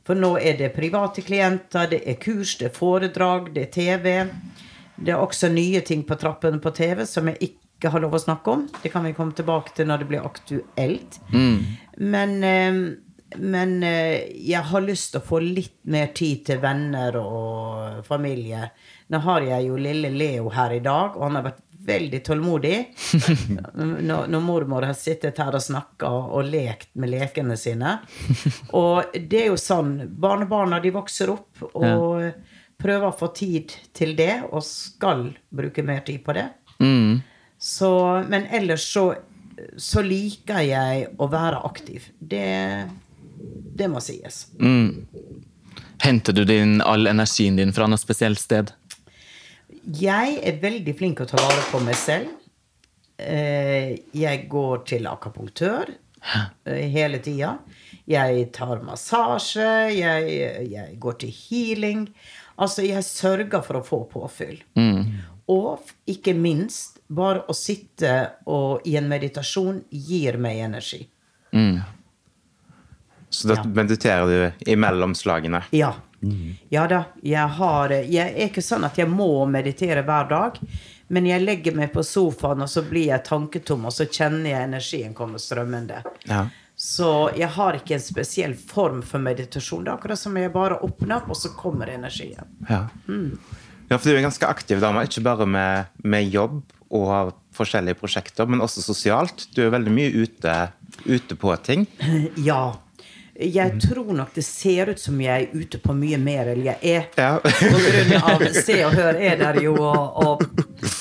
For 0.04 0.18
nå 0.18 0.34
er 0.40 0.58
det 0.58 0.74
private 0.76 1.24
klienter, 1.24 1.88
det 1.90 2.02
er 2.08 2.18
kurs, 2.20 2.56
det 2.60 2.70
er 2.70 2.76
foredrag, 2.76 3.50
det 3.54 3.68
er 3.68 3.72
TV. 3.74 4.08
Det 4.96 5.14
er 5.14 5.20
også 5.20 5.50
nye 5.52 5.80
ting 5.86 6.04
på 6.06 6.18
trappene 6.20 6.60
på 6.62 6.72
TV 6.74 7.04
som 7.08 7.28
jeg 7.30 7.50
ikke 7.50 7.90
har 7.92 8.04
lov 8.04 8.14
å 8.16 8.22
snakke 8.22 8.52
om. 8.52 8.68
Det 8.82 8.92
kan 8.92 9.04
vi 9.06 9.14
komme 9.16 9.34
tilbake 9.36 9.74
til 9.76 9.90
når 9.90 10.04
det 10.04 10.10
blir 10.12 10.26
aktuelt. 10.26 11.18
Men, 11.98 12.36
eh, 12.44 12.78
men 13.36 13.76
eh, 13.82 14.30
jeg 14.38 14.62
har 14.70 14.86
lyst 14.86 15.12
til 15.12 15.22
å 15.22 15.28
få 15.28 15.42
litt 15.42 15.80
mer 15.90 16.14
tid 16.16 16.44
til 16.46 16.62
venner 16.62 17.18
og 17.20 18.06
familie. 18.06 18.70
Nå 19.10 19.20
har 19.26 19.46
jeg 19.50 19.68
jo 19.68 19.80
lille 19.80 20.12
Leo 20.14 20.48
her 20.54 20.78
i 20.78 20.82
dag, 20.84 21.18
og 21.18 21.26
han 21.26 21.40
har 21.40 21.48
vært 21.50 21.64
veldig 21.84 22.20
tålmodig. 22.24 22.76
Når, 23.74 24.26
når 24.30 24.40
mormor 24.40 24.86
har 24.88 24.96
sittet 24.96 25.38
her 25.42 25.52
og 25.52 25.62
snakka 25.62 26.08
og 26.08 26.46
lekt 26.48 26.94
med 26.96 27.12
lekene 27.12 27.58
sine. 27.60 27.98
Og 28.78 29.12
det 29.18 29.42
er 29.42 29.50
jo 29.50 29.60
sånn 29.60 29.98
Barnebarna 30.08 30.80
de 30.80 30.94
vokser 30.94 31.32
opp 31.34 31.64
og 31.74 32.30
prøver 32.80 33.08
å 33.08 33.16
få 33.16 33.30
tid 33.36 33.72
til 33.96 34.14
det, 34.18 34.42
og 34.50 34.64
skal 34.66 35.28
bruke 35.54 35.84
mer 35.86 36.02
tid 36.06 36.22
på 36.26 36.34
det. 36.36 36.48
Mm. 36.82 37.22
Så, 37.58 37.90
men 38.28 38.46
ellers 38.52 38.84
så, 38.92 39.06
så 39.80 40.02
liker 40.04 40.64
jeg 40.66 41.08
å 41.16 41.28
være 41.32 41.62
aktiv. 41.64 42.10
Det, 42.18 42.44
det 43.78 43.88
må 43.90 44.02
sies. 44.04 44.46
Mm. 44.60 45.06
Henter 46.04 46.36
du 46.36 46.44
din, 46.44 46.80
all 46.84 47.06
energien 47.08 47.56
din 47.56 47.72
fra 47.72 47.86
noe 47.88 48.00
spesielt 48.00 48.42
sted? 48.42 48.74
Jeg 49.84 50.38
er 50.44 50.60
veldig 50.62 50.94
flink 50.96 51.20
til 51.20 51.26
å 51.28 51.32
ta 51.34 51.40
vare 51.40 51.64
på 51.70 51.80
meg 51.84 51.96
selv. 51.98 52.32
Eh, 53.20 53.94
Jeg 54.16 54.46
går 54.50 54.84
til 54.90 55.06
akupunktør 55.06 55.92
eh, 56.66 56.86
hele 56.90 57.20
tida. 57.22 57.58
Jeg 58.10 58.48
tar 58.52 58.82
massasje. 58.84 59.68
Jeg, 59.94 60.70
jeg 60.72 60.96
går 61.00 61.20
til 61.22 61.32
healing. 61.32 62.08
Altså, 62.56 62.84
jeg 62.86 63.04
sørger 63.04 63.62
for 63.66 63.80
å 63.80 63.84
få 63.84 64.00
påfyll. 64.10 64.60
Og 65.50 65.90
ikke 66.08 66.34
minst, 66.38 67.00
bare 67.08 67.42
å 67.50 67.56
sitte 67.56 68.14
og, 68.48 68.84
i 68.88 68.96
en 68.96 69.10
meditasjon 69.10 69.82
gir 69.90 70.38
meg 70.40 70.62
energi. 70.64 71.02
Så 73.34 73.50
da 73.50 73.64
mediterer 73.66 74.26
du 74.30 74.70
imellom 74.72 75.14
slagene. 75.18 75.64
Ja. 75.74 75.92
Ja 76.72 76.86
da. 76.88 77.02
Jeg, 77.20 77.48
har, 77.58 77.92
jeg 77.92 78.32
er 78.32 78.48
ikke 78.48 78.62
sånn 78.64 78.86
at 78.86 78.96
jeg 78.98 79.10
må 79.10 79.44
meditere 79.50 80.04
hver 80.06 80.30
dag. 80.30 80.60
Men 81.12 81.26
jeg 81.28 81.44
legger 81.44 81.74
meg 81.76 81.92
på 81.92 82.02
sofaen, 82.06 82.64
og 82.64 82.70
så 82.70 82.82
blir 82.88 83.10
jeg 83.10 83.26
tanketom, 83.26 83.84
og 83.90 83.92
så 83.92 84.06
kjenner 84.08 84.54
jeg 84.54 84.68
energien 84.70 85.16
komme 85.16 85.40
strømmende. 85.42 86.00
Ja. 86.30 86.46
Så 86.76 87.30
jeg 87.38 87.48
har 87.54 87.76
ikke 87.78 87.94
en 87.96 88.02
spesiell 88.02 88.54
form 88.58 89.00
for 89.06 89.22
meditasjon. 89.22 89.84
Det 89.84 89.92
er 89.92 89.98
akkurat 89.98 90.18
som 90.18 90.34
jeg 90.38 90.52
bare 90.54 90.80
åpner 90.82 91.20
opp, 91.20 91.30
og 91.30 91.38
så 91.38 91.52
kommer 91.54 91.92
energien. 91.92 92.48
Ja. 92.68 92.88
ja, 93.06 93.96
for 93.96 94.08
du 94.08 94.14
er 94.14 94.22
en 94.24 94.28
ganske 94.28 94.48
aktiv 94.48 94.82
dame, 94.82 95.06
ikke 95.06 95.22
bare 95.24 95.46
med, 95.46 95.92
med 96.02 96.30
jobb 96.34 96.62
og 96.94 97.34
forskjellige 97.54 97.98
prosjekter, 97.98 98.48
men 98.50 98.62
også 98.64 98.82
sosialt. 98.82 99.48
Du 99.54 99.62
er 99.64 99.74
veldig 99.74 99.92
mye 99.94 100.24
ute, 100.24 100.56
ute 101.06 101.38
på 101.38 101.54
ting. 101.66 101.86
Ja. 102.50 102.80
Jeg 103.34 103.80
tror 103.82 104.12
nok 104.14 104.28
det 104.36 104.44
ser 104.46 104.92
ut 104.92 105.00
som 105.02 105.16
jeg 105.18 105.48
er 105.48 105.54
ute 105.58 105.80
på 105.82 105.90
mye 105.98 106.20
mer 106.22 106.52
enn 106.52 106.60
jeg 106.68 106.78
er. 106.86 107.08
Ja. 107.18 107.40
På 107.42 107.80
grunn 107.82 108.12
av 108.20 108.44
Se 108.54 108.76
og 108.86 108.94
Hør 108.94 109.18
er 109.18 109.40
der 109.40 109.58
jo 109.58 109.72
og, 109.74 110.20
og 110.22 110.44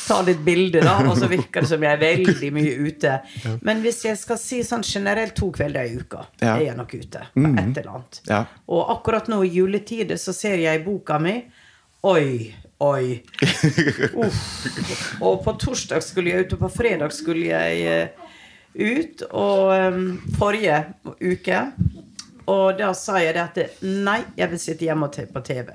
tar 0.08 0.24
litt 0.28 0.40
bilder, 0.46 0.84
da. 0.86 0.96
Og 1.10 1.18
så 1.18 1.28
virker 1.32 1.62
det 1.66 1.70
som 1.70 1.84
jeg 1.84 1.92
er 1.96 2.02
veldig 2.02 2.50
mye 2.56 2.74
ute. 2.88 3.14
Men 3.62 3.82
hvis 3.86 4.02
jeg 4.06 4.18
skal 4.22 4.38
si 4.42 4.62
sånn 4.68 4.84
generelt 4.86 5.36
to 5.40 5.50
kvelder 5.56 5.90
i 5.90 5.98
uka, 6.00 6.26
Ja. 6.42 6.56
er 6.58 6.66
jeg 6.70 6.78
nok 6.78 6.94
ute. 6.94 7.24
På 7.34 7.46
et 7.54 7.78
eller 7.78 7.92
annet. 7.96 8.22
Ja. 8.30 8.42
Og 8.68 8.90
akkurat 8.98 9.28
nå 9.32 9.42
i 9.44 9.52
juletider 9.56 10.20
så 10.22 10.34
ser 10.36 10.58
jeg 10.64 10.82
i 10.82 10.84
boka 10.86 11.20
mi 11.20 11.38
Oi, 12.04 12.54
oi. 12.84 13.24
Uff. 14.26 14.42
Og 15.24 15.38
på 15.46 15.54
torsdag 15.62 16.04
skulle 16.04 16.34
jeg 16.34 16.46
ut, 16.46 16.54
og 16.58 16.60
på 16.66 16.70
fredag 16.82 17.14
skulle 17.16 17.46
jeg 17.48 17.86
eh, 17.88 18.10
ut. 18.76 19.24
Og 19.32 19.72
um, 19.72 20.02
forrige 20.36 20.82
uke 21.22 21.62
Og 22.52 22.76
da 22.82 22.90
sa 22.98 23.22
jeg 23.24 23.38
det 23.38 23.44
at 23.46 23.80
nei, 23.88 24.18
jeg 24.36 24.50
vil 24.52 24.60
sitte 24.60 24.84
hjemme 24.90 25.08
og 25.08 25.16
se 25.16 25.24
på 25.32 25.40
TV. 25.48 25.70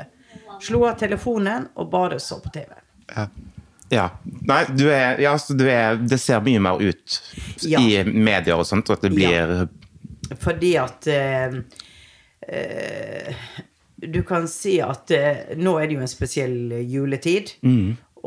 Slo 0.61 0.83
av 0.85 0.99
telefonen 1.01 1.69
og 1.81 1.89
bare 1.93 2.19
så 2.21 2.37
på 2.45 2.51
TV. 2.53 2.75
Ja. 3.15 3.25
Ja. 3.91 4.09
Nei, 4.25 4.65
du 4.77 4.87
er, 4.93 5.19
ja, 5.23 5.33
du 5.49 5.65
er 5.71 5.97
Det 5.97 6.19
ser 6.21 6.41
mye 6.45 6.61
mer 6.61 6.81
ut 6.83 7.21
Ja. 7.65 7.81
i 7.81 8.03
medier 8.05 8.59
og 8.61 8.67
sånt, 8.69 8.91
at 8.91 9.01
det 9.07 9.13
blir 9.15 9.69
Fordi 10.43 10.75
at 10.77 11.07
eh, 11.09 11.57
eh, 12.49 13.33
Du 13.97 14.23
kan 14.23 14.47
si 14.49 14.79
at 14.85 15.11
eh, 15.11 15.57
nå 15.59 15.79
er 15.81 15.89
det 15.89 15.97
jo 15.99 16.05
en 16.05 16.11
spesiell 16.13 16.77
juletid. 16.87 17.55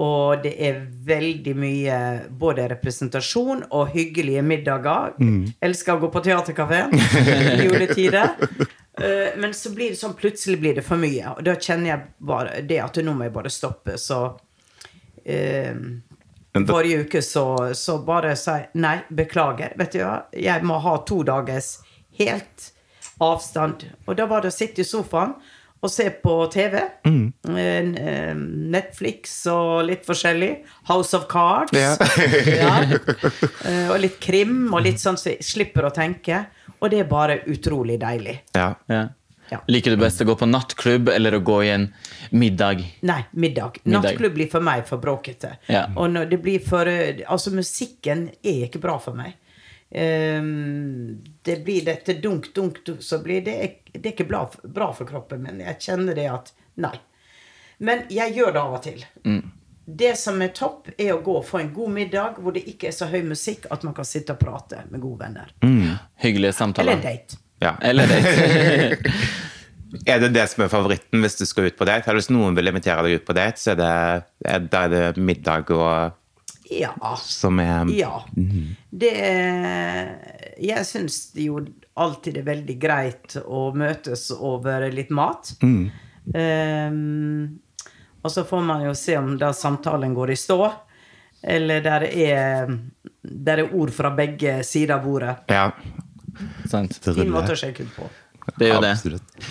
Og 0.01 0.41
det 0.43 0.53
er 0.63 0.77
veldig 1.05 1.53
mye 1.59 1.95
både 2.39 2.65
representasjon 2.71 3.65
og 3.75 3.89
hyggelige 3.93 4.41
middager. 4.43 5.13
Elsker 5.61 5.97
å 5.97 6.01
gå 6.05 6.09
på 6.13 6.21
teaterkafé 6.25 6.85
i 6.91 7.63
juletider. 7.67 8.33
Eh, 8.97 9.35
Men 9.39 9.53
så 9.55 9.71
blir 9.75 9.91
det 9.93 9.99
sånn, 9.99 10.15
plutselig 10.19 10.59
blir 10.63 10.75
det 10.79 10.85
for 10.87 10.97
mye. 10.99 11.35
Og 11.37 11.43
da 11.47 11.55
kjenner 11.59 11.91
jeg 11.93 12.07
bare 12.31 12.61
det 12.67 12.79
at 12.83 12.97
nå 13.03 13.13
må 13.15 13.27
jeg 13.27 13.35
bare 13.35 13.51
stoppe. 13.51 13.97
Så 13.99 14.23
Forrige 16.67 17.05
uke 17.05 17.21
så, 17.23 17.45
så 17.77 17.97
bare 18.03 18.35
sa 18.35 18.57
jeg 18.59 18.69
nei, 18.83 18.97
beklager. 19.09 19.71
Vet 19.79 19.93
du 19.95 20.01
hva, 20.03 20.17
jeg 20.35 20.67
må 20.67 20.79
ha 20.83 20.97
to 21.07 21.21
dagers 21.27 21.77
helt 22.19 22.71
avstand. 23.23 23.85
Og 24.09 24.17
da 24.19 24.25
var 24.27 24.43
det 24.43 24.51
å 24.51 24.55
sitte 24.55 24.83
i 24.83 24.87
sofaen 24.87 25.35
og 25.81 25.89
se 25.89 26.05
på 26.21 26.33
TV. 26.53 26.75
Mm. 27.07 27.31
Eh, 27.55 27.87
eh, 28.03 28.33
Netflix 28.75 29.33
og 29.49 29.85
litt 29.87 30.03
forskjellig. 30.05 30.51
House 30.91 31.15
of 31.17 31.27
Cards. 31.31 31.73
Ja. 31.73 31.95
Ja. 32.61 32.75
Eh, 33.65 33.87
Og 33.93 33.97
litt 34.01 34.19
krim 34.21 34.67
og 34.73 34.83
litt 34.85 34.99
sånn 35.01 35.17
så 35.17 35.31
jeg 35.31 35.45
slipper 35.45 35.87
å 35.87 35.93
tenke. 35.95 36.43
Og 36.81 36.89
det 36.91 37.03
er 37.03 37.09
bare 37.09 37.39
utrolig 37.49 37.99
deilig. 38.01 38.39
Ja. 38.57 38.73
Ja. 38.89 39.07
Ja. 39.51 39.57
Liker 39.67 39.91
du 39.91 39.99
best 39.99 40.21
å 40.23 40.25
gå 40.29 40.35
på 40.39 40.47
nattklubb 40.47 41.09
eller 41.11 41.35
å 41.35 41.41
gå 41.43 41.57
i 41.65 41.69
en 41.73 41.89
middag? 42.31 42.85
Nei, 43.03 43.19
middag. 43.31 43.81
Middag. 43.83 43.97
Nattklubb 43.97 44.37
blir 44.37 44.47
for 44.51 44.63
meg 44.63 44.85
for 44.87 45.03
bråkete. 45.03 45.57
Ja. 45.67 45.89
Og 45.99 46.15
det 46.31 46.39
blir 46.39 46.63
for 46.63 46.87
eh, 46.87 47.19
Altså, 47.27 47.51
musikken 47.51 48.29
er 48.39 48.69
ikke 48.69 48.79
bra 48.79 48.95
for 49.03 49.17
meg. 49.19 49.35
Um, 49.91 51.19
det 51.43 51.57
blir 51.65 51.83
dette 51.83 52.15
dunk, 52.23 52.53
dunk, 52.55 52.79
dunk, 52.87 53.03
så 53.03 53.19
blir 53.19 53.41
det 53.43 53.55
Det 53.91 54.05
er 54.05 54.13
ikke 54.13 54.29
bra, 54.29 54.45
bra 54.63 54.87
for 54.95 55.09
kroppen 55.09 55.43
min. 55.43 55.59
Jeg 55.65 55.81
kjenner 55.83 56.15
det 56.15 56.29
at 56.31 56.53
Nei. 56.79 56.95
Men 57.83 58.05
jeg 58.13 58.37
gjør 58.37 58.55
det 58.55 58.61
av 58.61 58.77
og 58.77 58.83
til. 58.85 59.03
Det 59.83 60.13
som 60.15 60.39
er 60.41 60.53
topp, 60.55 60.87
er 60.95 61.11
å 61.11 61.19
gå 61.25 61.33
og 61.41 61.43
få 61.43 61.59
en 61.59 61.73
god 61.75 61.91
middag 61.91 62.39
hvor 62.39 62.55
det 62.55 62.63
ikke 62.71 62.87
er 62.87 62.95
så 62.95 63.09
høy 63.11 63.19
musikk 63.27 63.65
at 63.73 63.83
man 63.83 63.95
kan 63.97 64.07
sitte 64.07 64.37
og 64.37 64.39
prate 64.39 64.85
med 64.93 65.03
gode 65.03 65.25
venner. 65.25 65.51
Hyggelige 66.23 66.55
samtaler? 66.55 66.95
Eller 66.95 67.03
date. 67.03 67.41
Ja. 67.59 67.75
Eller 67.81 68.07
date. 68.07 69.11
Er 70.07 70.19
det 70.23 70.29
det 70.33 70.45
som 70.49 70.63
er 70.63 70.69
favoritten 70.71 71.21
hvis 71.23 71.35
du 71.39 71.45
skal 71.45 71.67
ut 71.67 71.77
på 71.79 71.85
date? 71.89 72.07
Eller 72.07 72.21
hvis 72.21 72.31
noen 72.31 72.55
vil 72.55 72.69
invitere 72.71 73.03
deg 73.03 73.19
ut 73.21 73.25
på 73.27 73.35
date, 73.35 73.59
så 73.59 73.73
er 73.73 73.79
det, 73.81 73.91
er, 74.47 74.59
da 74.71 74.83
er 74.87 74.89
det 74.93 75.17
middag 75.21 75.71
og 75.75 76.17
Ja. 76.71 76.93
som 77.19 77.59
er 77.59 77.89
Ja. 77.91 78.21
Det 78.91 79.11
Jeg 80.61 80.85
syns 80.87 81.31
jo 81.35 81.65
alltid 81.97 82.33
det 82.37 82.41
er 82.45 82.53
veldig 82.55 82.77
greit 82.79 83.35
å 83.43 83.73
møtes 83.75 84.31
over 84.31 84.87
litt 84.91 85.09
mat. 85.11 85.51
Ehm, 86.33 87.59
og 88.23 88.31
så 88.31 88.43
får 88.47 88.63
man 88.63 88.83
jo 88.85 88.93
se 88.97 89.17
om 89.17 89.33
da 89.41 89.51
samtalen 89.53 90.13
går 90.15 90.31
i 90.31 90.37
stå, 90.39 90.71
eller 91.43 91.81
der 91.81 92.05
er, 92.07 92.71
der 93.23 93.63
er 93.65 93.73
ord 93.75 93.91
fra 93.91 94.11
begge 94.15 94.59
sider 94.63 94.95
av 94.99 95.03
bordet. 95.05 95.35
Ja. 95.49 95.71
Sant. 96.69 96.99
Fin 97.03 97.31
måte 97.33 97.55
å 97.55 97.59
sjekke 97.59 97.83
ut 97.83 97.95
på. 97.97 98.09
Det 98.57 98.69
er 98.69 98.75
jo 98.75 98.81
det. 98.81 98.93
Absolutt. 98.95 99.43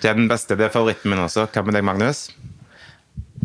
Det 0.00 0.08
er 0.10 0.14
den 0.18 0.28
beste. 0.30 0.56
Det 0.56 0.66
er 0.68 0.72
favoritten 0.74 1.10
min 1.12 1.20
også. 1.24 1.46
Hva 1.52 1.62
med 1.66 1.76
deg, 1.76 1.84
Magnus? 1.84 2.28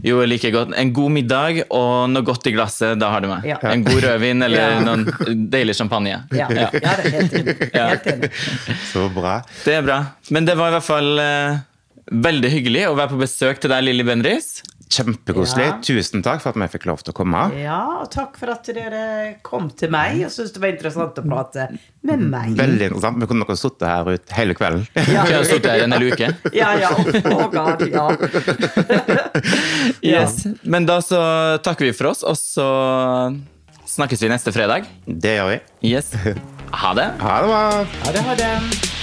Jo, 0.06 0.20
jeg 0.22 0.30
liker 0.30 0.52
godt. 0.54 0.74
En 0.78 0.92
god 0.94 1.12
middag 1.16 1.62
og 1.74 2.10
noe 2.12 2.22
godt 2.28 2.46
i 2.48 2.54
glasset, 2.54 3.00
da 3.02 3.08
har 3.14 3.24
du 3.24 3.30
meg. 3.32 3.46
Ja. 3.48 3.56
En 3.72 3.84
god 3.86 4.04
rødvin 4.04 4.44
eller 4.46 4.76
Ja. 4.76 4.82
noen 4.86 5.08
deilig 5.50 5.76
champagne. 5.80 6.20
Ja, 6.36 6.48
ja. 6.52 6.68
det 6.74 6.84
er 6.84 7.06
helt 7.16 8.06
enig. 8.12 8.30
Så 8.92 9.08
bra. 9.16 9.40
Det 9.64 9.74
er 9.80 9.82
bra. 9.88 9.98
Men 10.36 10.46
det 10.46 10.58
var 10.60 10.70
i 10.70 10.76
hvert 10.78 10.86
fall 10.86 11.20
eh, 11.24 11.58
veldig 12.12 12.52
hyggelig 12.54 12.88
å 12.90 12.96
være 12.98 13.14
på 13.16 13.22
besøk 13.24 13.62
til 13.64 13.72
deg, 13.74 13.86
Lilly 13.88 14.06
Bendriss. 14.08 14.62
Kjempekoselig. 14.86 15.66
Ja. 15.66 15.78
Tusen 15.84 16.22
takk 16.24 16.44
for 16.44 16.54
at 16.54 16.60
vi 16.62 16.68
fikk 16.76 16.86
lov 16.88 17.02
til 17.02 17.12
å 17.12 17.16
komme. 17.18 17.40
Ja, 17.58 17.80
og 18.04 18.10
takk 18.14 18.38
for 18.38 18.52
at 18.54 18.68
dere 18.70 19.02
kom 19.46 19.72
til 19.74 19.90
meg 19.94 20.20
og 20.28 20.30
syntes 20.34 20.54
det 20.54 20.62
var 20.62 20.74
interessant 20.76 21.18
å 21.20 21.24
prate 21.26 21.66
med 22.06 22.22
meg. 22.30 22.54
Veldig 22.60 22.92
interessant. 22.92 23.18
Vi 23.24 23.30
kunne 23.32 23.42
nok 23.42 23.52
ha 23.56 23.58
sittet 23.60 23.88
her 23.90 24.12
ut 24.14 24.36
hele 24.38 24.56
kvelden. 24.58 24.86
Vi 24.94 25.18
har 25.18 25.48
sittet 25.50 25.72
her 25.74 25.86
en 25.88 25.98
hel 25.98 26.06
uke. 26.14 26.30
Ja, 26.54 26.70
ja. 26.78 26.92
Oh 27.34 27.48
God, 27.52 27.82
ja. 27.98 28.08
Yes. 30.06 30.44
Men 30.62 30.86
da 30.88 31.00
så 31.04 31.20
takker 31.66 31.90
vi 31.90 31.96
for 31.98 32.14
oss, 32.14 32.22
og 32.22 32.38
så 32.40 32.68
snakkes 33.90 34.22
vi 34.22 34.30
neste 34.32 34.54
fredag. 34.56 34.86
Det 35.06 35.40
gjør 35.40 35.56
vi. 35.56 35.60
Yes. 35.96 36.14
Ha 36.76 36.94
det. 36.98 37.10
Ha 37.26 37.40
det 37.42 37.50
bra. 37.50 37.66
Ha 38.06 38.14
det, 38.14 38.28
ha 38.30 38.38
det. 38.44 38.95